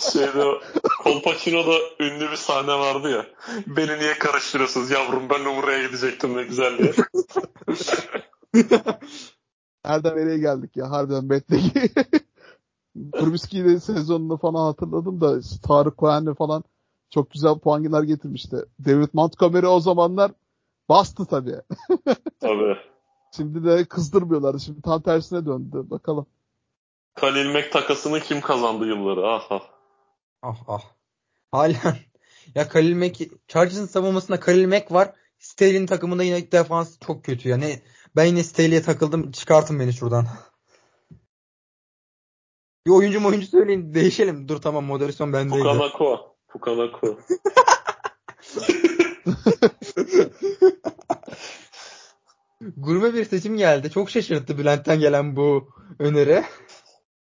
[0.01, 0.61] Şeyde o
[1.05, 3.27] Colpacino'da ünlü bir sahne vardı ya.
[3.67, 6.93] Beni niye karıştırıyorsunuz yavrum ben buraya gidecektim ne güzel diye.
[9.85, 11.43] Nereden nereye geldik ya harbiden Nagy.
[13.13, 16.65] Trubisky'nin sezonunu falan hatırladım da Tarık Cohen'le falan
[17.11, 18.57] çok güzel puanlar getirmişti.
[18.85, 20.31] David Montgomery o zamanlar
[20.89, 21.61] bastı tabii.
[22.41, 22.77] Tabii.
[23.37, 24.59] Şimdi de kızdırmıyorlar.
[24.59, 25.85] Şimdi tam tersine döndü.
[25.91, 26.27] Bakalım.
[27.15, 29.29] Khalil Mack takasını kim kazandı yılları?
[29.29, 29.61] Aha.
[30.43, 30.83] Ah ah.
[31.53, 31.97] Halen.
[32.55, 35.15] Ya Khalil Mack, Chargers'ın savunmasında Khalil Mack var.
[35.39, 37.49] Staley'nin takımında yine defans çok kötü.
[37.49, 37.83] Yani
[38.17, 39.33] ben yine Staley'e takıldım.
[39.33, 40.27] Çıkartın beni şuradan.
[42.87, 43.95] Bir oyuncu oyuncu söyleyin.
[43.95, 44.49] Değişelim.
[44.49, 45.63] Dur tamam moderasyon bendeydi.
[45.63, 46.37] Pukanako.
[46.49, 47.19] Pukanako.
[52.77, 53.91] Gurme bir seçim geldi.
[53.91, 55.69] Çok şaşırttı Bülent'ten gelen bu
[55.99, 56.45] öneri.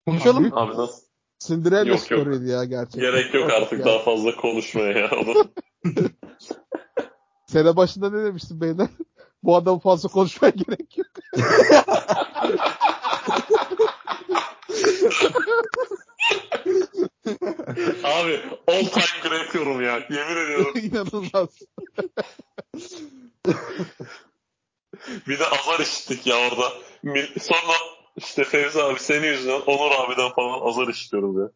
[0.07, 0.55] Konuşalım mı?
[0.55, 1.02] Abi nasıl?
[1.47, 3.01] Cinderella Yok, story'di ya gerçekten.
[3.01, 5.09] Gerek yok artık daha fazla konuşmaya ya.
[5.11, 5.45] Onu
[7.47, 8.87] Sene başında ne demiştin beyler?
[9.43, 11.07] Bu adam fazla konuşmaya gerek yok.
[18.03, 19.99] Abi all time great yorum ya.
[20.09, 20.73] Yemin ediyorum.
[20.75, 21.49] İnanılmaz.
[25.27, 26.71] Bir de azar işittik ya orada.
[27.39, 27.73] Sonra
[28.23, 31.49] işte Fevzi abi senin yüzünden Onur abiden falan azar işitiyorum ya.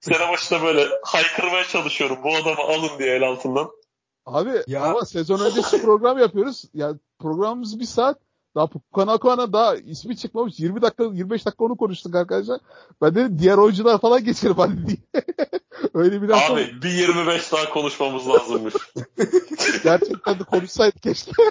[0.00, 2.18] Sene başında böyle haykırmaya çalışıyorum.
[2.24, 3.70] Bu adamı alın diye el altından.
[4.26, 4.82] Abi Ya.
[4.82, 6.64] ama sezon öncesi program yapıyoruz.
[6.74, 8.18] Ya programımız bir saat.
[8.54, 10.58] Daha Pukanakona daha ismi çıkmamış.
[10.60, 12.60] 20 dakika 25 dakika onu konuştuk arkadaşlar.
[13.02, 14.96] Ben dedim diğer oyuncular falan geçelim hadi diye.
[15.94, 16.28] Öyle bir.
[16.52, 18.74] Abi bir 25 daha konuşmamız lazımmış.
[19.84, 21.32] Gerçekten de konuşsaydık keşke.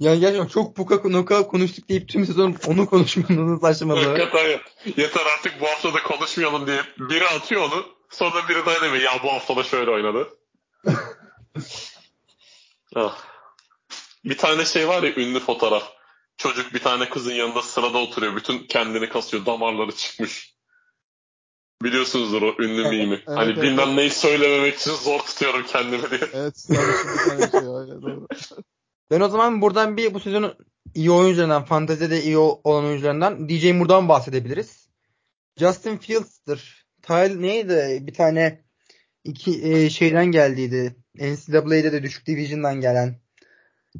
[0.00, 4.08] Yani gerçekten çok puka noka konuştuk deyip tüm sezon onu konuşmanın saçmalığı.
[4.08, 4.60] Hakikaten.
[4.96, 7.86] Yeter artık bu hafta da konuşmayalım diye biri atıyor onu.
[8.10, 9.02] Sonra biri dayanamıyor.
[9.02, 10.28] Ya bu hafta da şöyle oynadı.
[12.96, 13.18] ah.
[14.24, 15.92] Bir tane şey var ya ünlü fotoğraf.
[16.36, 18.36] Çocuk bir tane kızın yanında sırada oturuyor.
[18.36, 19.46] Bütün kendini kasıyor.
[19.46, 20.54] Damarları çıkmış.
[21.82, 23.14] Biliyorsunuzdur o ünlü Evet, mimi.
[23.14, 23.96] evet, hani evet, bilmem evet.
[23.96, 26.30] neyi söylememek için zor tutuyorum kendimi diye.
[26.32, 27.86] evet sarışın bir tane şey var.
[27.86, 28.26] ya, doğru.
[29.10, 30.54] Ben o zaman buradan bir bu sezonun
[30.94, 34.88] iyi oyuncularından, fantezide iyi olan oyuncularından DJ Moore'dan bahsedebiliriz.
[35.56, 36.86] Justin Fields'tır.
[37.02, 37.98] Tyle neydi?
[38.06, 38.64] Bir tane
[39.24, 40.96] iki e, şeyden geldiydi.
[41.14, 43.20] NCAA'de de düşük division'dan gelen.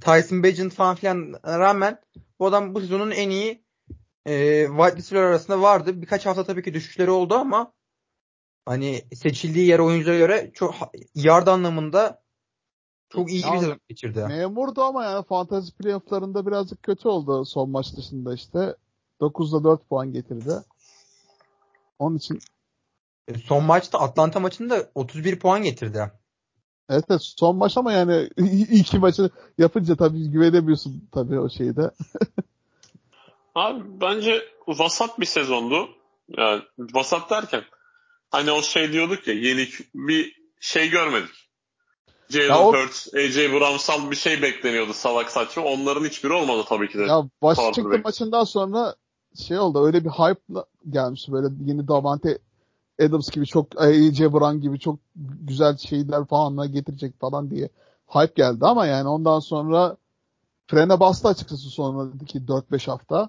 [0.00, 2.00] Tyson Bagent falan filan rağmen
[2.38, 3.64] bu adam bu sezonun en iyi
[4.26, 6.02] e, wide receiver arasında vardı.
[6.02, 7.72] Birkaç hafta tabii ki düşüşleri oldu ama
[8.66, 10.74] hani seçildiği yer oyunculara göre çok
[11.14, 12.23] yard anlamında
[13.14, 14.24] Çok iyi Ya, bir sezon geçirdi.
[14.28, 18.76] Memurdu ama yani fantasy playofflarında birazcık kötü oldu son maç dışında işte.
[19.20, 20.52] 9'da 4 puan getirdi.
[21.98, 22.38] Onun için
[23.28, 26.12] E, Son maçta Atlanta maçında 31 puan getirdi.
[26.88, 28.28] evet, evet son maç ama yani
[28.70, 31.90] iki maçı yapınca tabii güvenemiyorsun tabii o şeyde.
[33.54, 35.88] Abi bence vasat bir sezondu.
[36.28, 36.62] Yani
[36.94, 37.64] vasat derken
[38.30, 41.43] hani o şey diyorduk ya yeni bir şey görmedik.
[42.34, 45.62] Jalen o- Hurts, AJ Brown'sal bir şey bekleniyordu salak saçma.
[45.62, 47.02] Onların hiçbiri olmadı tabii ki de.
[47.02, 48.94] Ya Washington maçından sonra
[49.46, 50.40] şey oldu öyle bir hype
[50.90, 52.38] gelmiş böyle yeni Davante
[53.00, 54.98] Adams gibi çok AJ Brown gibi çok
[55.40, 57.68] güzel şeyler falanla getirecek falan diye
[58.08, 59.96] hype geldi ama yani ondan sonra
[60.66, 63.28] frene bastı açıkçası sonraki 4-5 hafta.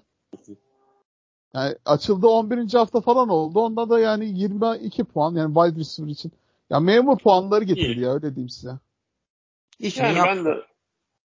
[1.54, 2.72] Yani açıldı 11.
[2.74, 3.60] hafta falan oldu.
[3.60, 6.32] Onda da yani 22 puan yani wide receiver için.
[6.70, 8.00] Ya memur puanları getirdi İyi.
[8.00, 8.70] ya öyle diyeyim size.
[9.78, 10.36] İşini Yani yaptı.
[10.36, 10.64] ben de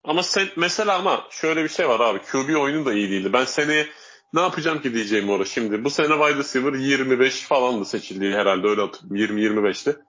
[0.04, 2.20] ama sen mesela ama şöyle bir şey var abi.
[2.20, 3.34] QB oyunu da iyi değildi.
[3.34, 3.88] Ben seneye
[4.34, 5.84] ne yapacağım ki diyeceğim orada şimdi.
[5.84, 9.38] Bu sene wide receiver 25 falandı seçildiği herhalde öyle hatırlıyorum.
[9.38, 10.00] 20-25'ti.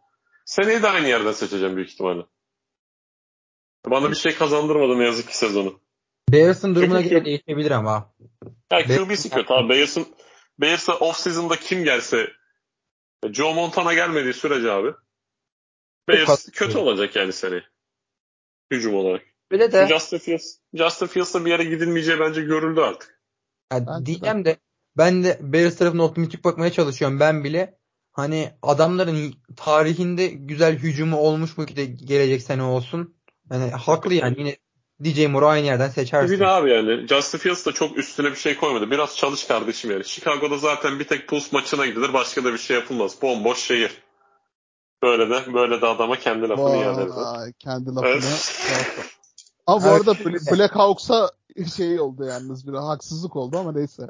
[0.45, 2.23] Seneye de aynı yerden seçeceğim büyük ihtimalle.
[3.87, 5.81] Bana bir şey kazandırmadı ne yazık ki sezonu.
[6.33, 8.15] Bears'ın durumuna Çünkü- göre değişebilir ama.
[8.73, 9.69] Ya QB'si kötü abi.
[9.69, 10.07] Bears'ın
[10.59, 12.33] Bears'a off-season'da kim gelse
[13.33, 14.93] Joe Montana gelmediği sürece abi
[16.09, 17.65] Bears kötü olacak yani seneye.
[18.73, 19.23] Hücum olarak.
[19.51, 23.21] Böyle de Justin Fields, Justin Fields'la bir yere gidilmeyeceği bence görüldü artık.
[23.73, 24.57] ya diyeceğim de
[24.97, 27.21] ben de Bears tarafına optimistik bakmaya çalışıyorum.
[27.21, 27.79] Ben bile
[28.13, 33.15] hani adamların tarihinde güzel hücumu olmuş mu ki de gelecek sene olsun.
[33.51, 34.57] Yani haklı yani yine
[35.05, 36.35] DJ Moore'u aynı yerden seçersin.
[36.35, 38.91] Bir de abi yani Justin Fields da çok üstüne bir şey koymadı.
[38.91, 40.05] Biraz çalış kardeşim yani.
[40.05, 42.13] Chicago'da zaten bir tek Pulse maçına gidilir.
[42.13, 43.23] Başka da bir şey yapılmaz.
[43.23, 44.02] Bomboş şehir.
[45.03, 47.53] Böyle de böyle de adama kendi lafını iade eder.
[47.59, 48.09] Kendi lafını.
[48.09, 48.23] Evet.
[48.25, 49.05] şey.
[49.67, 49.97] Ama bu Evet.
[50.09, 51.31] arada Bla- Black Hawks'a
[51.77, 54.03] şey oldu yalnız bir haksızlık oldu ama neyse.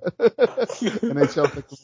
[1.02, 1.78] NHL takımı.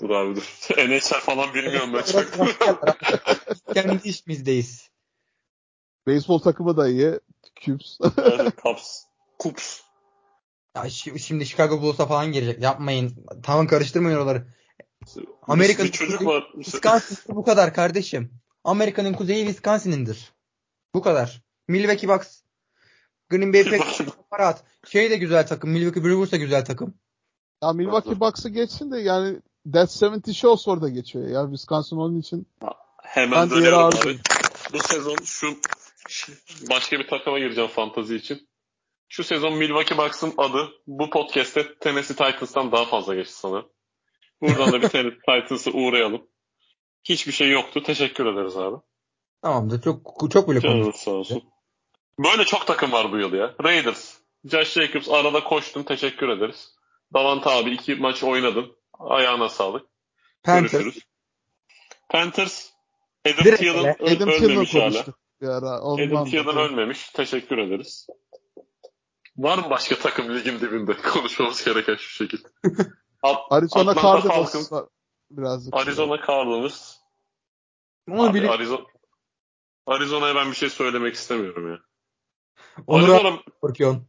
[0.00, 0.58] Dur abi dur.
[0.88, 2.24] NHL falan bilmiyorum ben çok.
[3.74, 4.90] Kendi işimizdeyiz.
[6.06, 7.20] Beyzbol takımı da iyi.
[7.60, 7.98] Cubes.
[8.18, 9.02] Evet, Cubs.
[9.42, 9.80] Cubs.
[10.76, 12.62] Ya şi- şimdi Chicago Bulls'a falan gelecek.
[12.62, 13.26] Yapmayın.
[13.42, 14.46] Tamam karıştırmayın oraları.
[15.42, 16.50] Amerika'nın bir çocuk kuzeyi- var.
[16.54, 18.30] Wisconsin bu kadar kardeşim.
[18.64, 20.32] Amerika'nın kuzeyi Wisconsin'indir.
[20.94, 21.42] Bu kadar.
[21.68, 22.42] Milwaukee Bucks.
[23.30, 24.00] Green Bay Packers
[24.38, 24.64] rahat.
[24.88, 25.70] Şey de güzel takım.
[25.70, 26.94] Milwaukee Brewers da güzel takım.
[27.62, 31.46] ya Milwaukee Bucks'ı geçsin de yani Death 70 Shows orada geçiyor ya.
[31.50, 32.46] Wisconsin onun için.
[33.02, 34.18] Hemen Ben dönüyorum abi.
[34.72, 35.56] Bu sezon şu
[36.70, 38.48] başka bir takıma gireceğim fantazi için.
[39.08, 43.64] Şu sezon Milwaukee Bucks'ın adı bu podcast'te Tennessee Titans'tan daha fazla geçti sana.
[44.42, 46.26] Buradan da bir Tennessee Titans'ı uğrayalım.
[47.04, 47.82] Hiçbir şey yoktu.
[47.82, 48.76] Teşekkür ederiz abi.
[49.42, 49.82] Tamamdır.
[49.82, 50.96] Çok çok bile konuştuk.
[50.96, 51.42] Sağ olsun.
[52.18, 53.54] Böyle çok takım var bu yıl ya.
[53.64, 54.14] Raiders.
[54.44, 55.82] Josh Jacobs arada koştun.
[55.82, 56.74] Teşekkür ederiz.
[57.14, 58.76] Davante abi iki maç oynadın.
[58.98, 59.86] Ayağına sağlık.
[60.42, 60.72] Panthers.
[60.72, 61.04] Görüşürüz.
[62.08, 62.70] Panthers.
[63.26, 65.04] Adam Direkt Thielen öl- Adam ölmemiş hala.
[65.42, 65.70] ara.
[65.70, 67.08] Adam Thielen ölmemiş.
[67.10, 68.06] Teşekkür ederiz.
[69.36, 72.48] Var mı başka takım ligin dibinde konuşmamız gereken şu şekilde?
[73.22, 74.72] At- Arizona Cardinals
[75.30, 75.74] birazcık.
[75.74, 76.96] Arizona Cardinals.
[78.10, 78.80] Onu bile Arizona,
[79.86, 81.78] Arizona'ya ben bir şey söylemek istemiyorum ya.
[82.86, 84.06] Onur Arizona, korkuyorsun.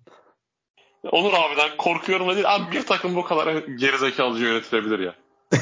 [1.11, 2.55] Onur abiden korkuyorum da değil.
[2.55, 5.15] Abi bir takım bu kadar gerizekalıcı yönetilebilir ya.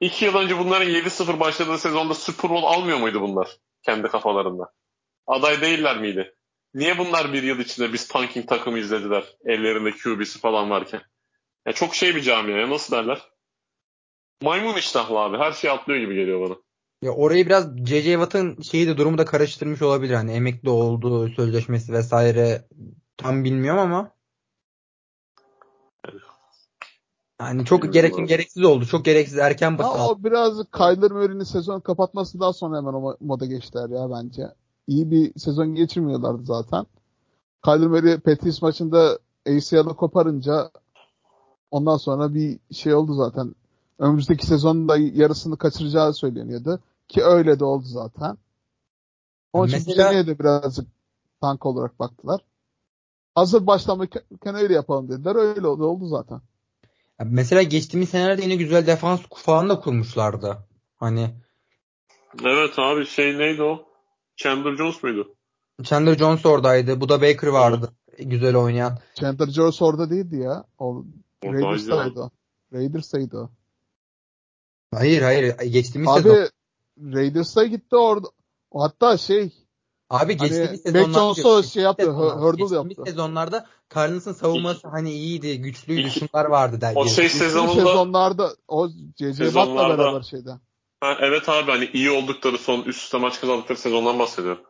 [0.00, 3.56] İki yıl önce bunların 7-0 başladığı sezonda Super Bowl almıyor muydu bunlar?
[3.82, 4.72] Kendi kafalarında.
[5.26, 6.34] Aday değiller miydi?
[6.74, 9.24] Niye bunlar bir yıl içinde biz tanking takımı izlediler?
[9.44, 11.02] Ellerinde QB'si falan varken.
[11.66, 12.70] Ya çok şey bir camia ya.
[12.70, 13.22] Nasıl derler?
[14.42, 15.36] Maymun iştahlı abi.
[15.36, 16.56] Her şey atlıyor gibi geliyor bana.
[17.02, 18.12] Ya orayı biraz J.J.
[18.12, 20.14] Watt'ın şeyi de durumu da karıştırmış olabilir.
[20.14, 22.68] Hani emekli olduğu sözleşmesi vesaire
[23.16, 24.16] tam bilmiyorum ama.
[27.40, 28.28] Yani çok Bilmiyorum gereksiz abi.
[28.28, 28.86] gereksiz oldu.
[28.86, 29.88] Çok gereksiz erken batı.
[29.88, 34.42] o biraz Kyler Murray'nin sezon kapatmasından sonra hemen o mo- moda geçtiler ya bence.
[34.86, 36.86] İyi bir sezon geçirmiyorlardı zaten.
[37.64, 40.70] Kyler Murray Patriots maçında ACL'ı koparınca
[41.76, 43.54] ondan sonra bir şey oldu zaten.
[43.98, 46.80] Önümüzdeki sezonun da yarısını kaçıracağı söyleniyordu.
[47.08, 48.38] Ki öyle de oldu zaten.
[49.52, 50.86] Onun için Mesela- seneye de birazcık
[51.40, 52.40] tank olarak baktılar.
[53.34, 55.36] Hazır başlamışken öyle yapalım dediler.
[55.36, 56.40] Öyle oldu, oldu zaten.
[57.24, 60.58] Mesela geçtiğimiz senelerde yine güzel defans falan da kurmuşlardı.
[60.96, 61.30] Hani
[62.44, 63.86] Evet abi şey neydi o?
[64.36, 65.34] Chandler Jones muydu?
[65.82, 67.00] Chandler Jones oradaydı.
[67.00, 67.92] Bu da Baker vardı.
[68.18, 68.98] Güzel oynayan.
[69.14, 70.64] Chandler Jones orada değildi ya.
[70.78, 71.04] O.
[71.44, 72.30] Raiders'taydı o.
[72.72, 73.50] Raiders'taydı o.
[74.94, 75.54] Hayır hayır.
[75.58, 76.30] Geçtiğimiz sezon.
[76.30, 76.48] Abi
[77.14, 78.26] Raiders'a gitti orada.
[78.74, 79.52] Hatta şey
[80.10, 83.10] Abi Hani geçtiğimiz Mac sezonlarda Jones'a şey yaptı, sezonlarda- hurdle geçtiğimiz yaptı.
[83.10, 86.92] sezonlarda Cardinals'ın savunması hani iyiydi, güçlüydü, İki- şunlar vardı der.
[86.96, 89.32] O şey İlk sezonunda sezonlarda o C.C.
[89.44, 90.50] Watt'la Sezonlarda- beraber şeyde.
[91.00, 94.62] ha, evet abi hani iyi oldukları son üst üste maç kazandıkları sezondan bahsediyorum.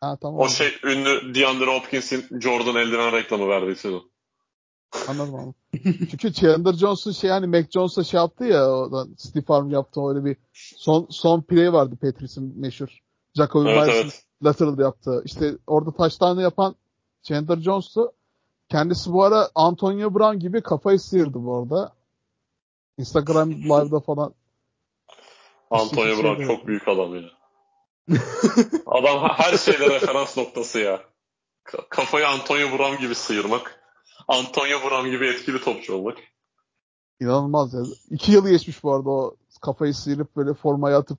[0.00, 0.40] Ha tamam.
[0.40, 4.10] O şey ünlü DeAndre Hopkins'in Jordan eldiven reklamı verdiği sezon.
[5.08, 5.54] Anladım abi.
[6.10, 10.24] Çünkü Chandler Jones'un şey hani Mac Jones'a şey yaptı ya o stiff arm yaptı öyle
[10.24, 10.36] bir
[10.76, 12.88] son son play vardı Patrice'in meşhur.
[13.36, 14.24] Jacoby Evet Myers'ın evet.
[14.44, 15.22] lateral yaptı.
[15.24, 16.74] İşte orada touchdown'ı yapan
[17.22, 18.12] Chandler Jones'tu.
[18.68, 21.92] Kendisi bu ara Antonio Brown gibi kafayı sıyırdı bu arada.
[22.98, 24.34] Instagram live'da falan.
[25.70, 27.22] Antonio şey Brown de- çok büyük adam ya.
[28.86, 31.00] adam her şeyde referans noktası ya.
[31.64, 33.79] Ka- Kafayı Antonio Brown gibi sıyırmak.
[34.28, 36.18] Antonio Brown gibi etkili topçu olmak.
[37.20, 37.80] İnanılmaz ya.
[38.10, 41.18] İki yıl geçmiş bu arada o kafayı sıyırıp böyle formaya atıp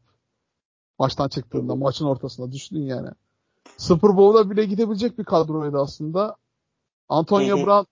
[0.99, 3.09] maçtan çıktığında maçın ortasında düştün yani.
[3.77, 6.35] Super Bowl'a bile gidebilecek bir kadroydu aslında.
[7.09, 7.65] Antonio Hı hı.
[7.65, 7.91] Brown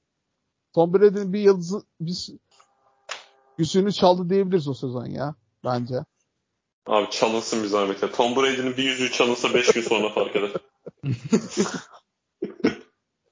[0.73, 2.29] Tom Brady'nin bir yıldızı biz
[3.57, 5.35] yüzüğünü çaldı diyebiliriz o sezon ya
[5.65, 6.05] bence.
[6.87, 8.11] Abi çalınsın bir zahmet ya.
[8.11, 10.51] Tom Brady'nin bir yüzüğü çalınsa 5 gün sonra fark eder.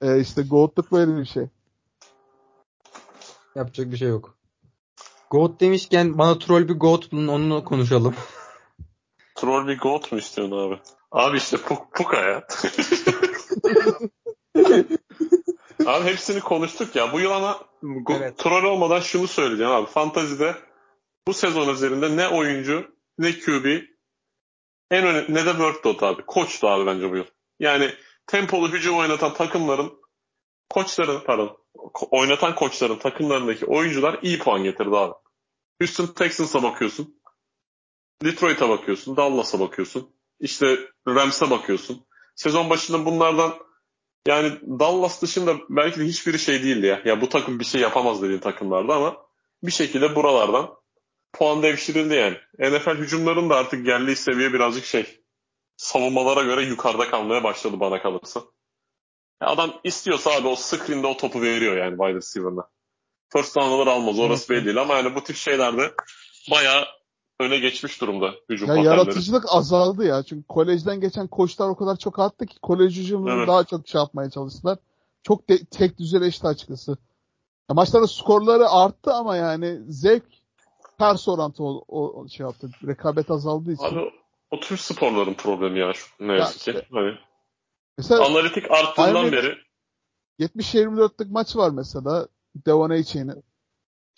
[0.01, 1.47] Ee, işte GOAT'luk böyle bir şey.
[3.57, 4.37] Yapacak bir şey yok.
[5.31, 8.15] Goat demişken bana troll bir goat bulun onunla konuşalım.
[9.35, 10.79] Troll bir goat mu istiyorsun abi?
[11.11, 12.47] Abi işte Puk Puka ya.
[15.85, 17.13] abi hepsini konuştuk ya.
[17.13, 17.59] Bu yıl ama
[18.09, 18.37] Evet.
[18.37, 19.89] troll olmadan şunu söyleyeceğim abi.
[19.89, 20.55] Fantazide
[21.27, 23.65] bu sezon üzerinde ne oyuncu ne QB
[24.91, 26.21] en önemli ne de Word Dot abi.
[26.25, 27.25] Koçtu abi bence bu yıl.
[27.59, 27.91] Yani
[28.27, 29.93] tempolu hücum oynatan takımların
[30.69, 31.57] koçların pardon
[32.11, 35.13] oynatan koçların takımlarındaki oyuncular iyi puan getirdi abi.
[35.81, 37.21] Houston Texans'a bakıyorsun.
[38.23, 39.17] Detroit'a bakıyorsun.
[39.17, 40.09] Dallas'a bakıyorsun.
[40.39, 42.05] İşte Rams'e bakıyorsun.
[42.35, 43.53] Sezon başında bunlardan
[44.27, 47.01] yani Dallas dışında belki de hiçbiri şey değildi ya.
[47.05, 49.17] Ya bu takım bir şey yapamaz dediğin takımlardı ama
[49.63, 50.69] bir şekilde buralardan
[51.33, 52.37] puan devşirildi yani.
[52.59, 55.21] NFL hücumların da artık geldiği seviye birazcık şey
[55.77, 58.41] savunmalara göre yukarıda kalmaya başladı bana kalırsa.
[59.41, 62.67] Adam istiyorsa abi o screen'de o topu veriyor yani wide receiver'ına.
[63.29, 65.91] First down'ları almaz orası belli değil ama yani bu tip şeylerde
[66.51, 66.85] bayağı
[67.39, 68.99] öne geçmiş durumda hücum Ya paternleri.
[68.99, 70.23] yaratıcılık azaldı ya.
[70.23, 73.47] Çünkü kolejden geçen koçlar o kadar çok attı ki kolej hücumunu Evet.
[73.47, 74.77] daha çok şey yapmaya çalıştılar.
[75.23, 76.91] Çok de, tek düzeleşti açıkçası.
[77.69, 80.23] Ya maçların skorları arttı ama yani zevk
[80.99, 82.69] ters orantı o, o şey yaptı.
[82.87, 83.85] Rekabet azaldığı için.
[83.85, 84.11] Abi
[84.51, 86.79] o tüm sporların problemi ya şu ne yazık Ya ki.
[86.79, 86.87] işte.
[86.95, 87.11] Hani
[87.97, 89.55] Mesela analitik arttığından beri
[90.39, 92.27] 70-24'lük maç var mesela.
[92.55, 93.43] Devon Aiche'nin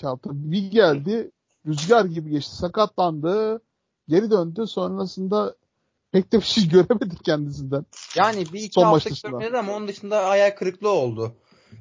[0.01, 0.29] şey yaptı.
[0.33, 1.31] Bir geldi.
[1.67, 2.55] Rüzgar gibi geçti.
[2.55, 3.61] Sakatlandı.
[4.07, 4.67] Geri döndü.
[4.67, 5.55] Sonrasında
[6.11, 7.85] pek de bir şey göremedik kendisinden.
[8.15, 9.31] Yani bir iki Son maç hafta dışında.
[9.31, 11.35] görmedi ama onun dışında ayak kırıklığı oldu.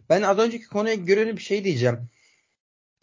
[0.08, 2.08] Ben az önceki konuya göre bir şey diyeceğim.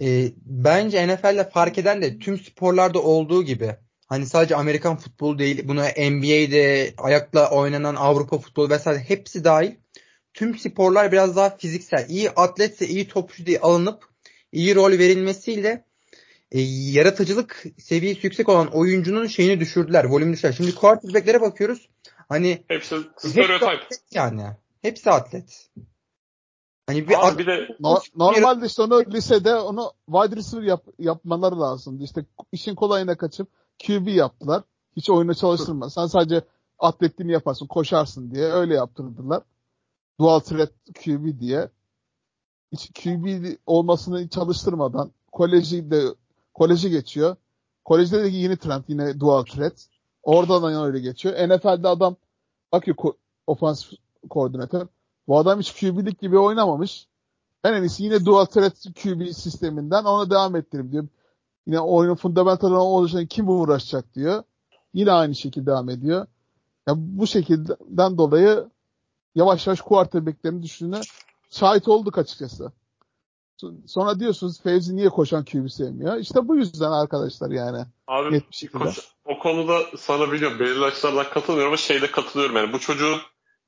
[0.01, 3.75] Ee, bence NFL'de fark eden de tüm sporlarda olduğu gibi
[4.07, 9.71] hani sadece Amerikan futbolu değil buna NBA'de ayakla oynanan Avrupa futbolu vesaire hepsi dahil
[10.33, 12.05] tüm sporlar biraz daha fiziksel.
[12.09, 14.03] İyi atletse iyi topçu diye alınıp
[14.51, 15.85] iyi rol verilmesiyle
[16.51, 20.03] e, yaratıcılık seviyesi yüksek olan oyuncunun şeyini düşürdüler.
[20.05, 20.53] Volümünü düşürdüler.
[20.57, 21.89] Şimdi quarterback'lere bakıyoruz.
[22.29, 23.67] Hani hepsi stereotip.
[23.67, 24.43] atlet yani.
[24.81, 25.69] Hepsi atlet.
[26.87, 30.85] Hani bir Abi at- bir de No- normalde işte onu lisede onu wide receiver yap,
[30.99, 32.03] yapmaları lazımdı.
[32.03, 33.47] İşte işin kolayına kaçıp
[33.79, 34.63] QB yaptılar.
[34.95, 35.89] Hiç oyuna çalıştırma.
[35.89, 36.41] Sen sadece
[36.79, 39.43] atletliğini yaparsın, koşarsın diye öyle yaptırdılar.
[40.19, 40.71] Dual threat
[41.03, 41.69] QB diye.
[42.71, 46.03] Hiç QB olmasını çalıştırmadan koleji de
[46.53, 47.35] koleji geçiyor.
[47.85, 49.87] Kolejde de yeni trend yine dual threat.
[50.23, 51.35] Oradan da öyle geçiyor.
[51.49, 52.15] NFL'de adam
[52.71, 53.15] bakıyor ko-
[53.47, 53.91] ofansif
[54.29, 54.87] koordinatör.
[55.27, 57.07] Bu adam hiç QB'lik gibi oynamamış.
[57.63, 58.73] En iyisi yine dual threat
[59.03, 61.07] QB sisteminden ona devam ettireyim diyor.
[61.67, 64.43] Yine oyunun fundamentalına oluşan kim uğraşacak diyor.
[64.93, 66.27] Yine aynı şekilde devam ediyor.
[66.87, 68.69] Ya bu şekilden dolayı
[69.35, 71.01] yavaş yavaş quarterback'lerin düştüğüne
[71.49, 72.71] şahit olduk açıkçası.
[73.87, 76.15] Sonra diyorsunuz Fevzi niye koşan QB sevmiyor?
[76.17, 77.85] İşte bu yüzden arkadaşlar yani.
[78.07, 78.83] abi Net bir şekilde.
[78.83, 83.17] koç- o konuda sana biliyorum belirli açılardan katılmıyorum ama şeyde katılıyorum yani bu çocuğun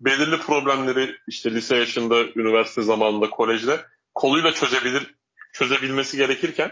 [0.01, 3.79] belirli problemleri işte lise yaşında, üniversite zamanında, kolejde
[4.15, 5.15] koluyla çözebilir
[5.53, 6.71] çözebilmesi gerekirken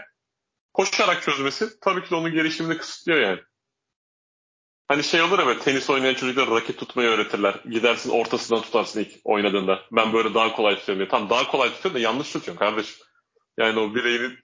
[0.76, 3.40] koşarak çözmesi tabii ki de onun gelişimini kısıtlıyor yani.
[4.88, 7.60] Hani şey olur ya böyle tenis oynayan çocuklar raket tutmayı öğretirler.
[7.70, 9.80] Gidersin ortasından tutarsın ilk oynadığında.
[9.92, 11.08] Ben böyle daha kolay tutuyorum diye.
[11.08, 13.06] Tam daha kolay tutuyorsun da yanlış tutuyorsun kardeşim.
[13.58, 14.38] Yani o bireyin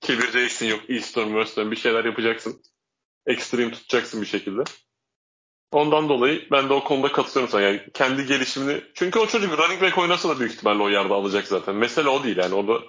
[0.00, 2.62] çevireceksin yok Eastern, Western bir şeyler yapacaksın.
[3.26, 4.62] Extreme tutacaksın bir şekilde.
[5.72, 7.62] Ondan dolayı ben de o konuda katılıyorum sana.
[7.62, 8.82] Yani kendi gelişimini...
[8.94, 11.74] Çünkü o çocuk running back oynasa da büyük ihtimalle o yerde alacak zaten.
[11.74, 12.54] Mesele o değil yani.
[12.54, 12.84] Orada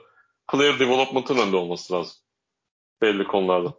[0.51, 2.15] player development'ın önünde olması lazım.
[3.01, 3.73] Belli konularda.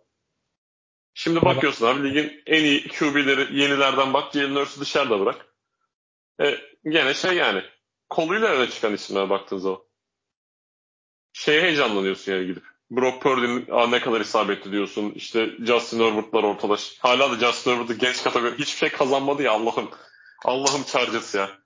[1.15, 4.33] Şimdi bakıyorsun abi ligin en iyi QB'leri yenilerden bak.
[4.35, 5.47] Jalen Hurts'u dışarıda bırak.
[6.43, 7.63] E, gene şey yani.
[8.11, 9.81] Koluyla öne çıkan isimler baktığın zaman.
[11.33, 12.65] Şeye heyecanlanıyorsun yani gidip.
[12.91, 15.11] Brock Purdy'nin "Aa, ne kadar isabetli diyorsun.
[15.11, 16.77] İşte Justin Herbert'lar ortada.
[17.01, 19.91] Hala da Justin Herbert'ı genç kategori hiçbir şey kazanmadı ya Allah'ım.
[20.45, 21.62] Allah'ım Chargers ya.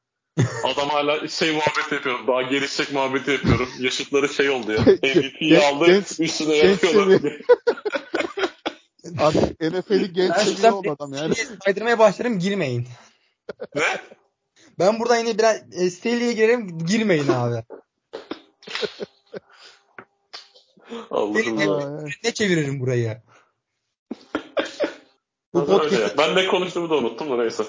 [0.64, 2.26] Adam hala şey muhabbeti yapıyorum.
[2.26, 3.68] Daha gelişecek muhabbeti yapıyorum.
[3.78, 4.80] Yaşıtları şey oldu ya.
[5.03, 5.87] MVP'yi aldı.
[5.87, 7.32] genç- üstüne genç yapıyorlar.
[9.18, 11.34] Artık NFL'i genç seviye oldu adam yani.
[11.64, 12.89] Saydırmaya başlarım girmeyin.
[13.74, 13.82] ne?
[14.78, 17.64] Ben buradan yine biraz e, seriye girerim girmeyin abi.
[21.11, 21.59] Allah'ım.
[21.59, 22.14] Aa, evet.
[22.24, 23.22] ne çeviririm burayı?
[25.55, 27.64] Bu podcast Ben ne konuştuğumu da unuttum da neyse.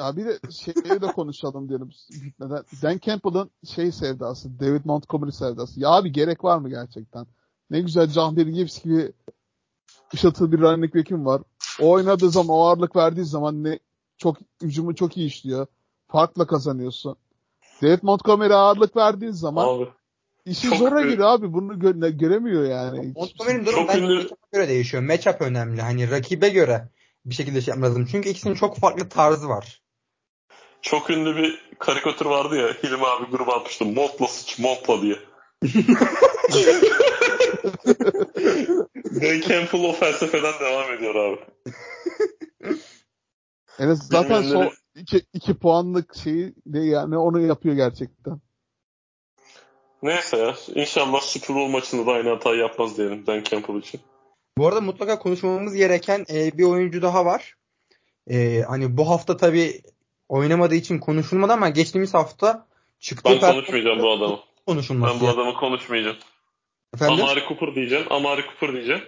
[0.00, 2.62] Ya bir de şeyi de konuşalım diyorum bitmeden.
[2.82, 5.80] Dan Campbell'ın şey sevdası, David Montgomery sevdası.
[5.80, 7.26] Ya abi gerek var mı gerçekten?
[7.70, 9.12] Ne güzel Jahmir Gibbs gibi
[10.14, 11.42] ışıltılı bir running back'im var.
[11.80, 13.78] O oynadığı zaman, o ağırlık verdiği zaman ne
[14.16, 15.66] çok hücumu çok iyi işliyor.
[16.08, 17.16] Farkla kazanıyorsun.
[17.82, 19.88] David Montgomery ağırlık verdiğin zaman Abi.
[20.44, 21.52] işi zora giriyor abi.
[21.52, 23.12] Bunu gö- göremiyor yani.
[23.16, 25.02] Montgomery'nin durumu bence ünlü- göre değişiyor.
[25.02, 25.82] Matchup önemli.
[25.82, 26.88] Hani rakibe göre
[27.24, 28.06] bir şekilde şey yapmam lazım.
[28.10, 29.82] Çünkü ikisinin çok farklı tarzı var.
[30.82, 32.68] Çok ünlü bir karikatür vardı ya.
[32.68, 33.84] Hilmi abi gruba atmıştı.
[33.84, 35.16] Montla sıç, montla diye.
[39.20, 41.40] Dan Campbell o felsefeden devam ediyor abi.
[43.78, 48.40] Evet zaten son Bilmeyenleri- iki, iki puanlık şeyi de yani onu yapıyor gerçekten.
[50.02, 50.54] Neyse ya.
[50.74, 54.00] İnşallah Super Bowl maçında da aynı hatayı yapmaz diyelim Dan Campbell için.
[54.58, 57.54] Bu arada mutlaka konuşmamız gereken e, bir oyuncu daha var.
[58.30, 59.82] E, hani bu hafta tabii
[60.28, 62.66] oynamadığı için konuşulmadı ama geçtiğimiz hafta
[63.00, 64.40] çıktığı Ben konuşmayacağım bu adamı.
[64.66, 65.14] konuşulması.
[65.14, 66.16] Ben bu adamı konuşmayacağım.
[66.94, 67.24] Efendim?
[67.24, 68.06] Amari Cooper diyeceğim.
[68.10, 69.02] Amari Cooper diyeceğim.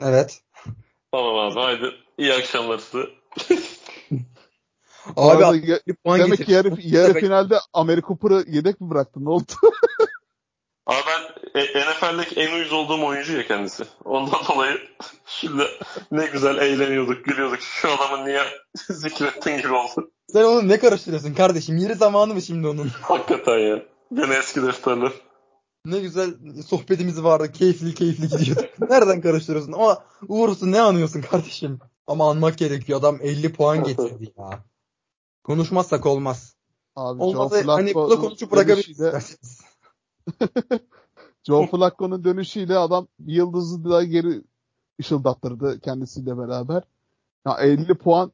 [0.00, 0.42] Evet.
[1.12, 1.92] Tamam abi haydi.
[2.18, 3.04] İyi akşamlar size.
[5.16, 9.24] Abi Arada ya- demek ki yarı, yarı finalde Amerika Cooper'ı yedek mi bıraktın?
[9.24, 9.52] Ne oldu?
[10.86, 13.84] Abi ben NFL'deki en uyuz olduğum oyuncu ya kendisi.
[14.04, 14.78] Ondan dolayı
[15.26, 15.62] şimdi
[16.12, 17.60] ne güzel eğleniyorduk, gülüyorduk.
[17.60, 18.42] Şu adamı niye
[18.90, 20.10] zikrettin gibi oldu.
[20.32, 21.76] Sen onu ne karıştırıyorsun kardeşim?
[21.76, 22.88] Yeri zamanı mı şimdi onun?
[23.02, 23.82] Hakikaten ya.
[24.14, 25.12] Gene eski defterler.
[25.84, 26.34] Ne güzel
[26.66, 27.52] sohbetimiz vardı.
[27.52, 28.90] Keyifli keyifli gidiyorduk.
[28.90, 29.72] Nereden karıştırıyorsun?
[29.72, 31.78] Ama uğursu ne anıyorsun kardeşim?
[32.06, 32.98] Ama anmak gerekiyor.
[32.98, 34.64] Adam 50 puan getirdi ya.
[35.44, 36.56] Konuşmazsak olmaz.
[36.96, 39.60] Abi Olmazsa hani Flacco'nun konuşup bırakabiliriz.
[41.44, 44.42] Joe Flacco'nun dönüşüyle adam yıldızı daha geri
[45.00, 46.82] ışıldattırdı kendisiyle beraber.
[47.46, 48.32] Ya 50 puan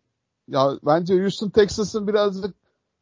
[0.48, 2.54] ya bence Houston Texas'ın birazcık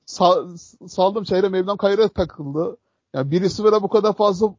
[0.07, 2.77] sa- saldım çayıra Mevlam Kayra takıldı.
[3.15, 4.55] Ya birisi böyle bu kadar fazla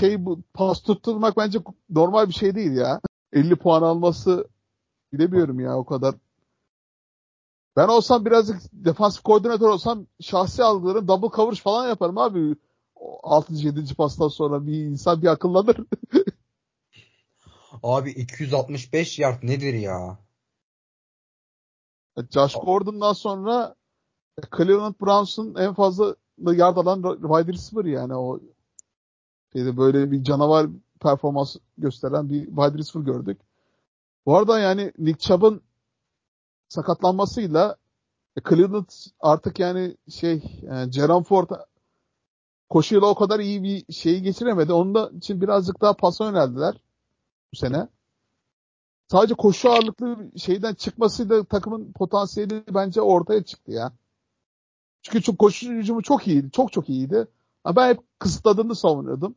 [0.00, 1.58] şey bu pas tutturmak bence
[1.90, 3.00] normal bir şey değil ya.
[3.32, 4.48] 50 puan alması
[5.12, 6.14] bilemiyorum ya o kadar.
[7.76, 12.56] Ben olsam birazcık defansif koordinatör olsam şahsi algılarım double coverage falan yaparım abi.
[13.22, 13.54] 6.
[13.54, 13.94] 7.
[13.94, 15.76] pastan sonra bir insan bir akıllanır.
[17.82, 20.18] Abi 265 yard nedir ya?
[22.30, 23.74] Josh Gordon'dan sonra
[24.56, 28.40] Cleveland Browns'un en fazla yard alan wide receiver yani o
[29.52, 30.66] şeyde böyle bir canavar
[31.00, 33.40] performans gösteren bir wide receiver gördük.
[34.26, 35.62] Bu arada yani Nick Chubb'ın
[36.68, 37.76] sakatlanmasıyla
[38.36, 38.88] e, Cleveland
[39.20, 41.50] artık yani şey yani Jerome Ford
[42.70, 44.72] koşuyla o kadar iyi bir şeyi geçiremedi.
[44.72, 46.74] Onun da için birazcık daha pasa yöneldiler
[47.52, 47.88] bu sene.
[49.08, 53.92] Sadece koşu ağırlıklı şeyden çıkmasıyla takımın potansiyeli bence ortaya çıktı ya.
[55.02, 56.50] Çünkü çok koşu hücumu çok iyiydi.
[56.50, 57.28] Çok çok iyiydi.
[57.64, 59.34] Ama ben hep kısıtladığını savunuyordum.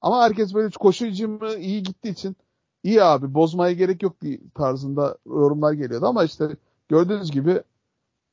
[0.00, 2.36] Ama herkes böyle koşu hücumu iyi gittiği için
[2.82, 6.56] iyi abi bozmaya gerek yok diye tarzında yorumlar geliyordu ama işte
[6.88, 7.62] gördüğünüz gibi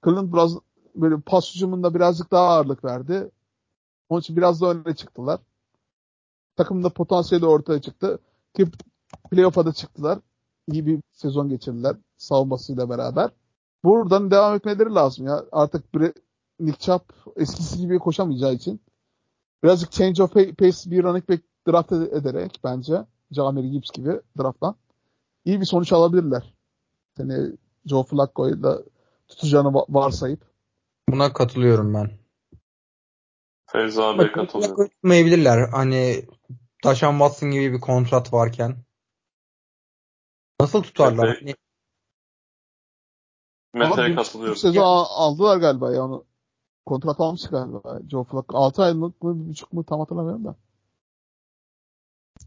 [0.06, 0.58] Cleveland biraz
[0.96, 3.32] böyle pas hücumunda birazcık daha ağırlık verdi.
[4.12, 5.40] Onun için biraz da öne çıktılar.
[6.56, 8.20] Takımda potansiyeli ortaya çıktı.
[8.56, 8.66] Ki
[9.32, 10.20] playoff'a da çıktılar.
[10.72, 13.30] İyi bir sezon geçirdiler savunmasıyla beraber.
[13.84, 15.46] Buradan devam etmeleri lazım ya.
[15.52, 16.14] Artık bir
[16.60, 17.02] Nick Chubb
[17.36, 18.82] eskisi gibi koşamayacağı için
[19.64, 24.76] birazcık change of pace bir running back draft ederek bence Jamir Gibbs gibi drafttan
[25.46, 26.54] iyi bir sonuç alabilirler.
[27.18, 28.82] Seni Joe Flacco'yla
[29.28, 30.42] tutacağını varsayıp.
[31.10, 32.21] Buna katılıyorum ben.
[33.72, 34.88] Feyza abiye katılıyorum.
[34.88, 35.70] Tutmayabilirler.
[35.70, 36.26] Hani
[36.84, 38.78] Taşan Watson gibi bir kontrat varken.
[40.62, 41.28] Nasıl tutarlar?
[41.28, 41.58] Evet.
[43.74, 44.56] Hani Mete'ye katılıyorum.
[44.56, 46.26] sezon al- aldılar galiba ya onu.
[46.86, 48.00] Kontrat almış galiba.
[48.10, 48.58] Joe Flacco.
[48.58, 50.56] 6 aylık mı, bir buçuk mu tam hatırlamıyorum da.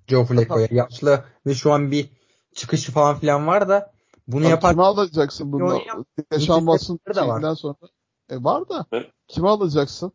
[0.08, 2.10] Joe Flacco'ya yaşlı ve şu an bir
[2.54, 3.92] çıkışı falan filan var da
[4.28, 4.70] bunu yapar.
[4.70, 5.80] Kime alacaksın bunu?
[6.32, 7.76] Yaşanmasın şeyinden sonra.
[8.30, 8.86] E var da.
[8.92, 9.10] Evet.
[9.28, 10.12] Kime alacaksın?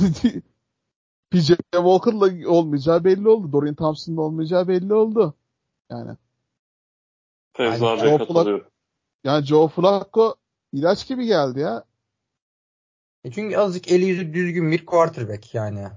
[1.30, 3.52] PJ Walker'la olmayacağı belli oldu.
[3.52, 5.34] Dorian Thompson'la olmayacağı belli oldu.
[5.90, 6.16] Yani.
[7.52, 8.66] Fevzi Yani Joe katılıyorum.
[9.24, 10.34] Yani Joe Flacco
[10.72, 11.84] ilaç gibi geldi ya.
[13.24, 15.88] E çünkü azıcık eli yüzü düzgün bir quarterback yani.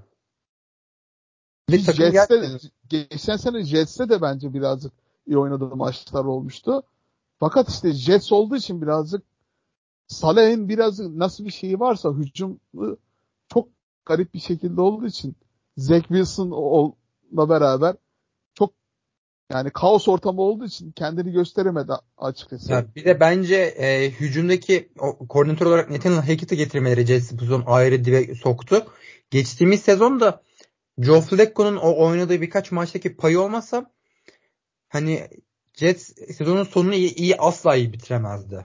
[1.70, 4.92] Bir Jets'te, geçen sene Jets'te de bence birazcık
[5.26, 6.82] iyi oynadığı maçlar olmuştu.
[7.40, 9.22] Fakat işte Jets olduğu için birazcık
[10.06, 12.60] Saleh'in biraz nasıl bir şeyi varsa hücum
[14.06, 15.36] garip bir şekilde olduğu için
[15.76, 17.96] Zach Wilson'la beraber
[18.54, 18.72] çok
[19.52, 22.72] yani kaos ortamı olduğu için kendini gösteremedi açıkçası.
[22.72, 27.62] Ya bir de bence e, hücumdaki o, koordinatör olarak Nathaniel Hackett'i getirmeleri Jets bu sezon
[27.66, 28.86] ayrı dibe soktu.
[29.30, 30.42] Geçtiğimiz sezonda
[30.98, 33.90] Joe Flacco'nun o oynadığı birkaç maçtaki payı olmasa
[34.88, 35.28] hani
[35.74, 38.64] Jets sezonun sonunu iyi, iyi asla iyi bitiremezdi.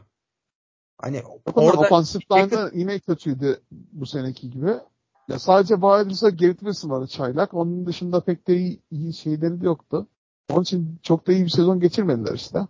[0.97, 1.23] Hani
[1.53, 4.71] Orada ofansif line'da yine kötüydü bu seneki gibi.
[5.29, 7.53] Ya sadece Wilders'a Wilson vardı çaylak.
[7.53, 10.07] Onun dışında pek de iyi, iyi şeyleri de yoktu.
[10.51, 12.67] Onun için çok da iyi bir sezon geçirmediler işte.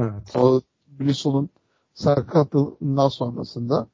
[0.00, 0.36] Evet.
[0.36, 1.50] O Bristol'un
[1.94, 3.86] sakatlığından sonrasında.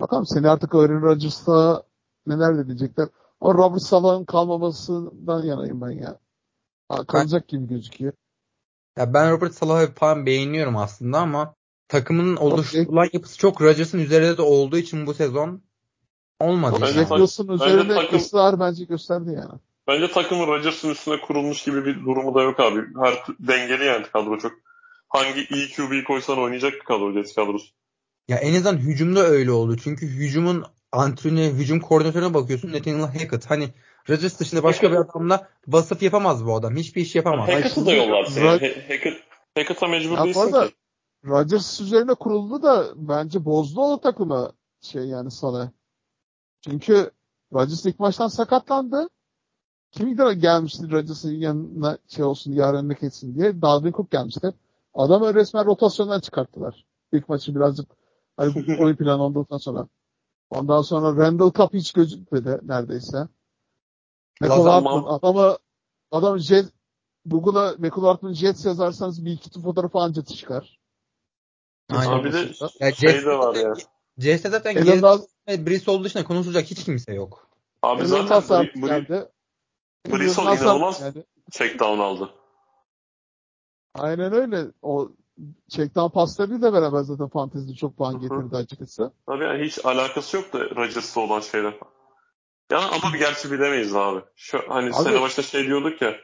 [0.00, 1.82] Bakalım seni artık Aaron Rodgers'ta
[2.26, 3.08] neler de diyecekler.
[3.40, 6.18] O Robert Salah'ın kalmamasından yanayım ben ya.
[7.06, 8.12] Kalacak gibi gözüküyor.
[8.96, 11.54] Ya ben Robert Salah'ı falan beğeniyorum aslında ama
[11.88, 15.62] takımın oluşturulan yapısı çok Rodgers'ın üzerinde de olduğu için bu sezon
[16.40, 16.76] olmadı.
[16.82, 17.08] Bence yani.
[17.08, 19.60] Wilson bence üzerinde takım- ısrar bence gösterdi yani.
[19.88, 22.80] Bence takımın Rodgers'ın üstüne kurulmuş gibi bir durumu da yok abi.
[23.02, 24.52] Her dengeli yani kadro çok.
[25.08, 27.66] Hangi iyi QB'yi koysan oynayacak bir kadro Jets kadrosu.
[28.28, 29.76] Ya en azından hücumda öyle oldu.
[29.76, 33.50] Çünkü hücumun antrenörü, hücum koordinatörüne bakıyorsun Nathaniel Hackett.
[33.50, 33.68] Hani
[34.10, 36.76] Rodgers dışında başka bir adamla basıp yapamaz bu adam.
[36.76, 37.48] Hiçbir iş yapamaz.
[37.48, 37.90] Hackett'ı da.
[37.90, 39.16] He- Hackett,
[39.54, 40.74] Hackett'a mecbur Ya değilsin ki.
[41.24, 45.70] Rodgers üzerine kuruldu da bence bozdu o takımı şey yani Salah.
[46.60, 47.10] Çünkü
[47.52, 49.08] Rodgers ilk maçtan sakatlandı.
[49.90, 53.62] Kim de gelmişti Rodgers'ın yanına şey olsun diye önüne geçsin diye.
[53.62, 54.54] Dalvin Cook gelmişti.
[54.94, 56.84] Adamı resmen rotasyondan çıkarttılar.
[57.12, 57.90] İlk maçı birazcık
[58.36, 59.88] hani bu oyun planı olduktan sonra.
[60.50, 63.28] Ondan sonra Randall Cup hiç gözükmedi neredeyse.
[64.40, 65.58] Hartman adamı
[66.10, 66.66] adam Jet
[67.26, 70.80] Google'a Michael Hartman Jets yazarsanız bir iki fotoğrafı anca çıkar.
[71.90, 72.12] Aynen.
[72.12, 72.50] Abi de
[72.80, 73.74] Ya şey de var ya.
[74.18, 77.48] CS'de zaten Elon Musk, ve Bristol dışında konuşulacak hiç kimse yok.
[77.82, 79.28] Abi Elon zaten Bri- Bri- geldi.
[80.06, 81.24] Bristol inanılmaz geldi.
[81.50, 82.30] check down aldı.
[83.94, 84.66] Aynen öyle.
[84.82, 85.10] O
[85.68, 89.12] checkdown paslarıyla beraber zaten fantezide çok puan getirdi açıkçası.
[89.26, 91.74] Abi yani hiç alakası yok da Rodgers'la olan şeyler.
[92.72, 94.20] Yani ama bir gerçi bilemeyiz abi.
[94.36, 96.16] Şu, hani Abi- sene başta şey diyorduk ya.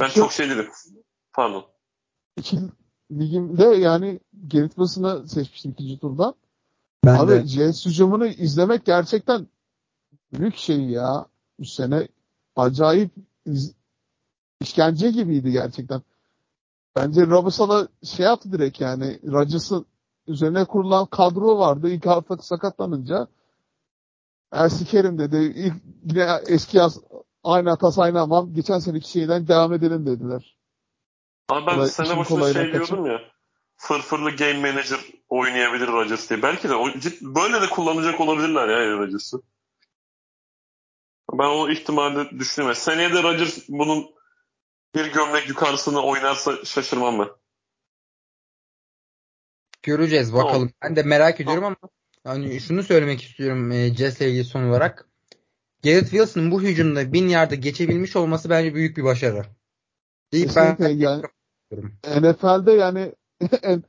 [0.00, 0.68] Ben Şu- çok şey dedim.
[1.32, 1.66] Pardon.
[2.36, 2.58] İki
[3.12, 6.34] ligimde yani Gerrit Wilson'ı seçmiştim ikinci turdan.
[7.06, 7.46] Ben Abi de.
[7.46, 9.46] Jets hücumunu izlemek gerçekten
[10.32, 11.26] büyük şey ya.
[11.58, 12.08] Bu sene
[12.56, 13.10] acayip
[13.46, 13.74] iz-
[14.60, 16.02] işkence gibiydi gerçekten.
[16.96, 19.20] Bence Robinson'a şey yaptı direkt yani.
[19.26, 19.86] Rodgers'ın
[20.26, 21.88] üzerine kurulan kadro vardı.
[21.88, 23.26] İlk hafta sakatlanınca
[24.52, 25.36] Ersi Kerim dedi.
[25.36, 25.74] İlk,
[26.10, 27.00] yine eski yaz
[27.44, 30.56] aynı hatası aynı ama geçen seneki şeyden devam edelim dediler.
[31.48, 32.86] Ama ben Kolay- sene başında şey kaçın.
[32.94, 33.20] diyordum ya.
[33.84, 36.42] Fırfırlı game manager oynayabilir Rodgers diye.
[36.42, 36.74] Belki de
[37.22, 39.42] böyle de kullanacak olabilirler ya Rodgers'ı.
[41.32, 42.80] Ben o ihtimali düşünüyorum.
[42.80, 44.06] Seneye de Rodgers bunun
[44.94, 47.28] bir gömlek yukarısını oynarsa şaşırmam ben.
[49.82, 50.52] Göreceğiz bakalım.
[50.52, 50.70] Tamam.
[50.82, 51.76] Ben de merak ediyorum ama
[52.24, 55.08] hani şunu söylemek istiyorum e, Jets'le ilgili son olarak.
[55.82, 59.44] Garrett Wilson'ın bu hücumda bin yarda geçebilmiş olması bence büyük bir başarı.
[60.32, 61.22] İlk ben yani
[62.04, 63.14] NFL'de yani
[63.62, 63.82] en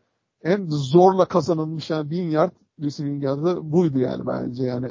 [0.44, 2.52] en zorla kazanılmış yani bin yard
[2.82, 4.90] receiving yardı buydu yani bence yani.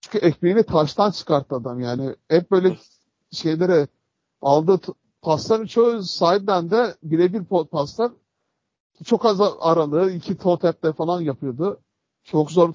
[0.00, 2.16] Çünkü ekmeğini taştan çıkarttı adam yani.
[2.28, 2.78] Hep böyle
[3.30, 3.88] şeylere
[4.42, 4.80] aldığı
[5.22, 8.12] pasların çoğu sahiden de birebir paslar
[9.04, 11.80] çok az aralığı iki toe tap'te falan yapıyordu.
[12.24, 12.74] Çok zor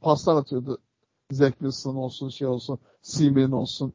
[0.00, 0.78] paslar atıyordu.
[1.30, 3.92] Zach Wilson olsun şey olsun Seaman olsun.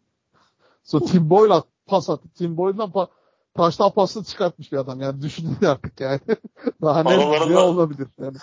[0.83, 2.29] So Tim Boyle pas attı.
[2.35, 3.09] Tim Boyle'dan pa-
[3.53, 5.01] taştan pası çıkartmış bir adam.
[5.01, 6.19] Yani düşünün artık yani.
[6.81, 7.17] Daha ne,
[7.49, 8.37] ne olabilir yani.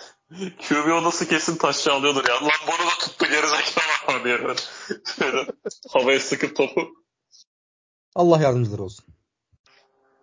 [0.69, 2.35] QB odası kesin taşçı alıyordur ya.
[2.35, 4.45] Lan bunu da tuttu gerizekalı diye.
[4.45, 4.61] böyle.
[5.19, 5.47] Şöyle
[5.89, 6.89] havaya sıkıp topu.
[8.15, 9.05] Allah yardımcıları olsun.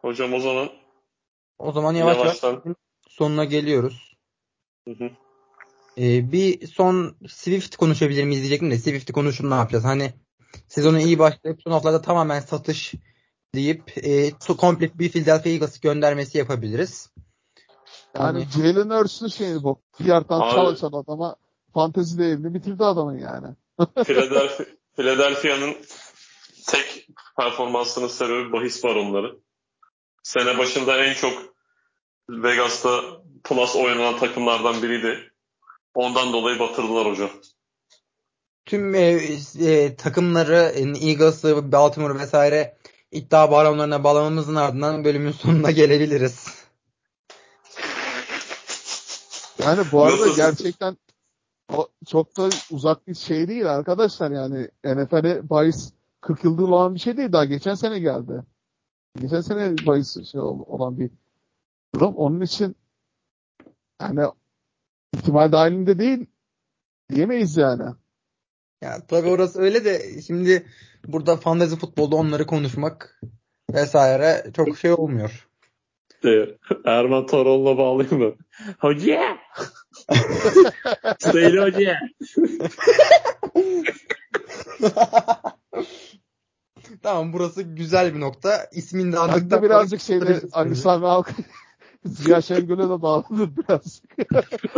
[0.01, 0.69] Hocam o zaman
[1.57, 2.63] O zaman yavaş yavaş
[3.09, 4.17] sonuna geliyoruz.
[4.87, 5.09] Hı hı.
[5.97, 9.85] Ee, bir son Swift konuşabilir miyiz diyecektim de Swift'i konuşup ne yapacağız?
[9.85, 10.13] Hani
[10.67, 12.93] sezonu iyi başlayıp son haftalarda tamamen satış
[13.55, 17.09] deyip e, komple bir Philadelphia Eagles göndermesi yapabiliriz.
[18.15, 19.81] Yani Hani- Jalen Hurst'un şeyi bu.
[19.99, 21.35] Bir yerden çalışan adama
[21.73, 23.47] fantezi değerini bitirdi adamın yani.
[24.05, 24.63] Philadelphia,
[24.95, 25.75] Philadelphia'nın
[26.67, 27.07] tek
[27.37, 29.35] performansının sebebi bahis baronları.
[30.23, 31.33] Sene başında en çok
[32.29, 33.01] Vegas'ta
[33.43, 35.31] plus oynanan takımlardan biriydi.
[35.93, 37.29] Ondan dolayı batırdılar hocam.
[38.65, 39.19] Tüm e,
[39.59, 42.74] e, takımları Eagles'ı, Baltimore vesaire
[43.15, 46.47] iddia baronlarına bağlamamızın ardından bölümün sonuna gelebiliriz.
[49.63, 50.97] Yani bu arada gerçekten
[51.73, 56.99] o çok da uzak bir şey değil arkadaşlar yani NFL'e bahis 40 yıldır olan bir
[56.99, 58.43] şey değil daha geçen sene geldi.
[59.21, 61.11] Geçen sene bahis şey ol- olan bir
[61.95, 62.15] durum.
[62.15, 62.75] Onun için
[64.01, 64.21] yani
[65.13, 66.25] ihtimal dahilinde değil
[67.09, 67.95] diyemeyiz yani.
[68.81, 70.67] Ya tabii orası öyle de şimdi
[71.07, 73.21] burada fantasy futbolda onları konuşmak
[73.73, 75.47] vesaire çok şey olmuyor.
[76.85, 78.35] Erman Toroğlu'na bağlayayım mı?
[78.79, 79.37] Hoca!
[81.19, 81.95] Söyle hoca!
[87.03, 88.67] Tamam burası güzel bir nokta.
[88.71, 91.29] İsmini de andıktan birazcık şeyde Ali Sami Halk
[92.05, 94.03] Ziya Şengöl'e de bağladı birazcık.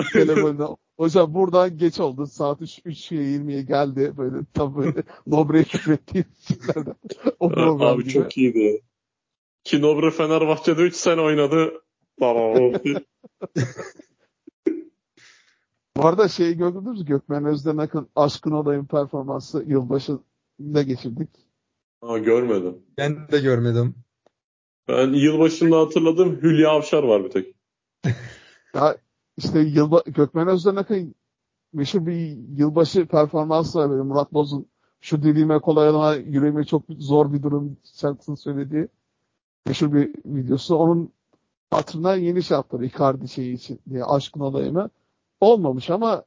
[0.13, 0.77] Telefonda.
[0.97, 2.27] Hocam buradan geç oldu.
[2.27, 4.13] Saat 3, 3.20'ye geldi.
[4.17, 6.95] Böyle tam böyle Nobre'ye küfrettiğim şeylerden.
[7.39, 8.13] Abi gibi.
[8.13, 8.81] çok iyiydi.
[9.63, 11.73] Kinobre Fenerbahçe'de 3 sene oynadı.
[12.19, 12.73] Tamam.
[15.97, 17.05] Bu arada şeyi gördünüz mü?
[17.05, 21.29] Gökmen Özdenak'ın Aşkın Olayım performansı yılbaşında geçirdik.
[22.01, 22.77] Aa, görmedim.
[22.97, 23.95] Ben de görmedim.
[24.87, 27.55] Ben yılbaşında hatırladım Hülya Avşar var bir tek.
[28.75, 28.97] Ya
[29.37, 31.15] işte yılba Gökmen Özdenak'ın
[31.73, 34.67] meşhur bir yılbaşı performansı var böyle Murat Boz'un
[35.01, 38.87] şu dilime kolay olana yüreğime çok zor bir durum şarkısını söylediği
[39.65, 40.75] meşhur bir videosu.
[40.75, 41.13] Onun
[41.71, 44.89] hatırına yeni şey yaptılar Icardi şeyi için diye aşkın olayımı.
[45.41, 46.23] Olmamış ama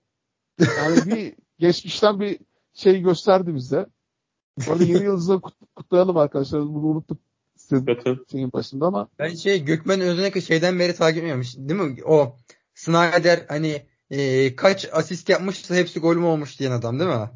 [0.60, 2.38] yani bir geçmişten bir
[2.74, 3.86] şey gösterdi bize.
[4.68, 6.60] Böyle yeni yıldızı kut- kutlayalım arkadaşlar.
[6.60, 7.18] Bunu unuttuk
[7.78, 8.18] Zaten.
[8.30, 11.56] şeyin başında ama Ben şey Gökmen Özdenek'i şeyden beri takip etmiyormuş.
[11.56, 11.97] Değil mi?
[12.05, 12.36] O
[12.74, 17.30] Snyder hani e, kaç asist yapmışsa hepsi gol mü olmuş diyen adam değil mi?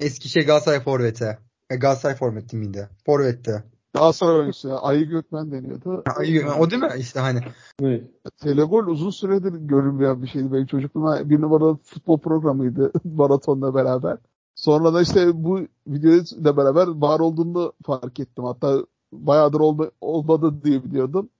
[0.00, 1.38] Eski şey Galatasaray forveti.
[1.70, 2.88] E, Galatasaray forveti miydi?
[3.06, 3.64] Forvetti.
[3.94, 4.76] Galatasaray oyuncusu ya.
[4.76, 6.02] Ayı Gökmen deniyordu.
[6.16, 6.90] Ay, Gökmen, o değil mi?
[6.98, 7.40] İşte hani.
[7.80, 8.00] Ne?
[8.42, 11.30] Telegol uzun süredir görünmeyen bir şeydi benim çocukluğuma.
[11.30, 14.18] Bir numaralı futbol programıydı maratonla beraber.
[14.54, 18.44] Sonra da işte bu videoyla beraber var olduğunu fark ettim.
[18.44, 21.30] Hatta bayağıdır olma, olmadı diye biliyordum.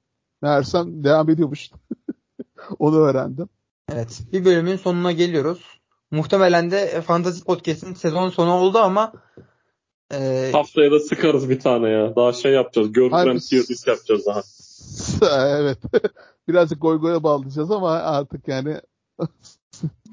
[0.42, 1.70] Meğersem devam ediyormuş.
[2.78, 3.48] Onu öğrendim.
[3.92, 4.22] Evet.
[4.32, 5.80] Bir bölümün sonuna geliyoruz.
[6.10, 9.12] Muhtemelen de e, Fantasy Podcast'in sezon sonu oldu ama
[10.14, 12.16] e, Haftaya da sıkarız bir tane ya.
[12.16, 12.92] Daha şey yapacağız.
[13.48, 14.42] Tier list yapacağız daha.
[15.58, 15.78] evet.
[16.48, 18.80] Birazcık goy goya bağlayacağız ama artık yani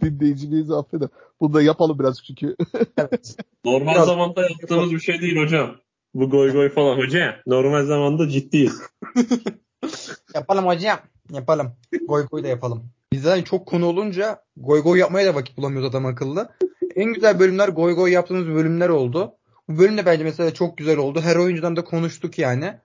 [0.01, 1.09] dinleyicimiz affeder.
[1.41, 2.55] Bunu da yapalım biraz çünkü.
[2.97, 3.37] evet.
[3.65, 5.75] Normal Biraz- zamanda yaptığımız bir şey değil hocam.
[6.13, 6.97] Bu goy goy falan.
[6.97, 8.81] Hoca normal zamanda ciddiyiz.
[10.35, 10.99] Yapalım hocam.
[11.29, 11.75] Yapalım.
[12.07, 12.89] Goy goy da yapalım.
[13.11, 16.49] Bizden çok konu olunca goy goy yapmaya da vakit bulamıyoruz adam akıllı.
[16.95, 19.35] En güzel bölümler goy goy yaptığımız bölümler oldu.
[19.69, 21.21] Bu bölüm de bence mesela çok güzel oldu.
[21.21, 22.79] Her oyuncudan da konuştuk yani.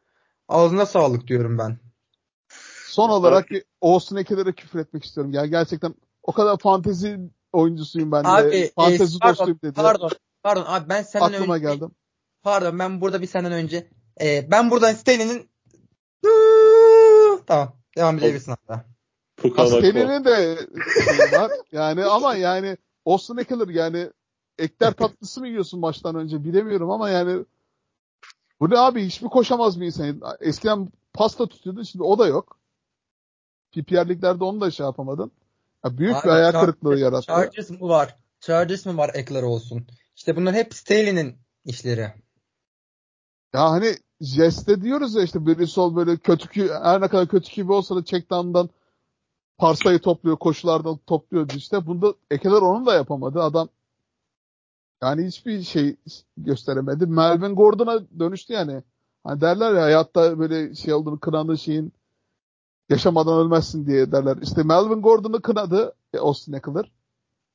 [0.49, 1.79] Ağzına sağlık diyorum ben.
[2.87, 3.49] Son olarak
[3.83, 5.33] Austin Ekeler'e küfür etmek istiyorum.
[5.33, 7.21] Yani gerçekten o kadar fantezi
[7.53, 8.29] oyuncusuyum ben de.
[8.29, 9.73] Abi e, fantezi pardon, dostuyum dedi.
[9.73, 10.11] pardon,
[10.43, 11.91] pardon abi ben senden Aklıma önce geldim.
[12.43, 13.89] Pardon ben burada bir senden önce
[14.20, 15.51] e, ben buradan Stanley'nin
[17.47, 18.85] tamam devam edebilirsin hatta.
[19.56, 20.59] Askeri'nin de
[21.39, 21.52] var.
[21.73, 24.10] Yani ama yani Austin Ekeler yani
[24.59, 27.44] ekler tatlısı mı yiyorsun maçtan önce bilemiyorum ama yani
[28.60, 30.20] bu ne abi hiç mi koşamaz bir insan?
[30.40, 32.59] Eskiden pasta tutuyordu şimdi o da yok.
[33.73, 35.32] PPR liglerde onu da şey yapamadın.
[35.85, 37.27] Ya büyük Abi, bir hayal kırıklığı yarattı.
[37.27, 38.16] Chargers mı var?
[38.40, 39.86] Chargers mı var ekler olsun?
[40.16, 42.12] İşte bunlar hep Staley'nin işleri.
[43.55, 47.53] Ya hani Jeste diyoruz ya işte biri sol böyle kötü ki her ne kadar kötü
[47.53, 48.70] gibi olsa da checkdown'dan
[49.59, 51.87] parsayı topluyor, koşulardan topluyor işte.
[51.87, 53.43] Bunda Ekeler onun da yapamadı.
[53.43, 53.69] Adam
[55.03, 55.97] yani hiçbir şey
[56.37, 57.07] gösteremedi.
[57.07, 58.83] Melvin Gordon'a dönüştü yani.
[59.25, 61.93] Hani derler ya hayatta böyle şey olduğunu kınadığı şeyin
[62.89, 64.37] yaşamadan ölmezsin diye derler.
[64.43, 66.93] İşte Melvin Gordon'u kınadı e, Austin Ekeler.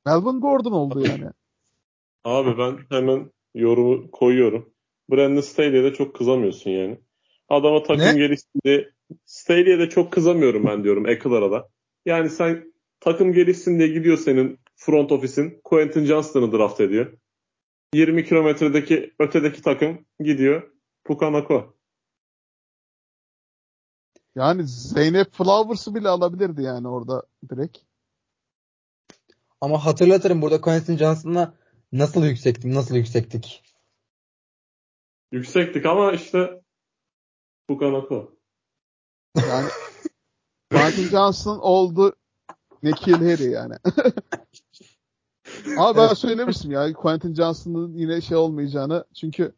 [0.06, 1.30] Melvin Gordon oldu yani.
[2.24, 4.73] Abi ben hemen yorumu koyuyorum.
[5.10, 6.98] Brandon Staley'e de çok kızamıyorsun yani.
[7.48, 8.18] Adama takım Ne?
[8.18, 8.90] gelişsin diye
[9.24, 11.68] Staley'e de çok kızamıyorum ben diyorum Eckler'a da.
[12.06, 17.12] Yani sen takım gelişsin diye gidiyor senin front office'in Quentin Johnston'ı draft ediyor.
[17.94, 20.70] 20 kilometredeki ötedeki takım gidiyor
[21.04, 21.74] Pukanako.
[24.34, 27.78] Yani Zeynep Flowers'ı bile alabilirdi yani orada direkt.
[29.60, 31.54] Ama hatırlatırım burada Quentin Johnston'la
[31.92, 33.62] nasıl yüksektik, nasıl yüksektik.
[35.34, 36.62] Yüksektik ama işte
[37.68, 38.32] Pukanako.
[39.36, 39.68] Yani
[40.70, 42.12] Quentin Johnson oldu
[42.82, 43.74] Nikhil Harry yani.
[45.78, 49.04] Ama ben söylemiştim ya Quentin Johnson'ın yine şey olmayacağını.
[49.14, 49.54] Çünkü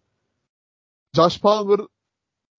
[1.16, 1.80] Josh Palmer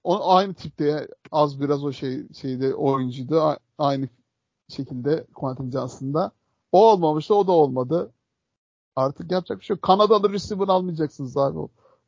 [0.04, 3.42] o aynı tipte az biraz o şey şeyde oyuncuydu.
[3.42, 4.10] A- Aynı
[4.70, 6.32] şekilde Quentin Johnson'da.
[6.72, 8.12] O olmamıştı, o da olmadı.
[8.96, 9.82] Artık yapacak bir şey yok.
[9.82, 11.60] Kanadalı receiver almayacaksınız abi.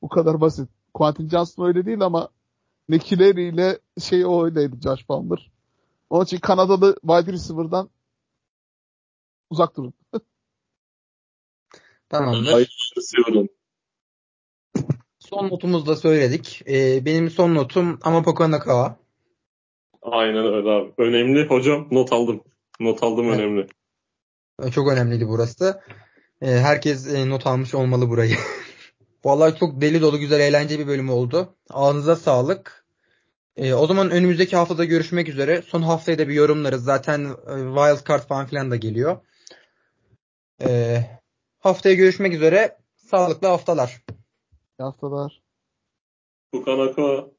[0.02, 0.70] Bu kadar basit.
[1.00, 2.30] Quentin Johnson öyle değil ama
[2.92, 5.52] Harry ile şey o öyleydi Josh Palmer.
[6.10, 7.90] Onun için Kanadalı wide receiver'dan
[9.50, 9.94] uzak durun.
[12.10, 12.52] Tamamdır.
[12.52, 12.94] Hayır.
[15.20, 16.62] Son notumuzu da söyledik.
[16.68, 19.00] Ee, benim son notum Amapoka Nakawa.
[20.02, 20.94] Aynen öyle abi.
[20.98, 21.88] Önemli hocam.
[21.92, 22.44] Not aldım.
[22.80, 23.40] Not aldım Evet.
[23.40, 23.68] önemli.
[24.72, 25.82] Çok önemliydi burası.
[26.42, 28.36] Ee, herkes e, not almış olmalı burayı.
[29.26, 31.56] Vallahi çok deli dolu güzel eğlenceli bir bölüm oldu.
[31.70, 32.86] Ağzınıza sağlık.
[33.58, 35.62] Ee, o zaman önümüzdeki haftada görüşmek üzere.
[35.62, 36.84] Son haftayı da bir yorumlarız.
[36.84, 39.18] Zaten e, wild card falan filan da geliyor.
[40.62, 41.02] Ee,
[41.60, 42.78] haftaya görüşmek üzere.
[42.96, 44.04] Sağlıklı haftalar.
[44.80, 45.42] İyi haftalar.
[46.52, 47.39] Pukanako.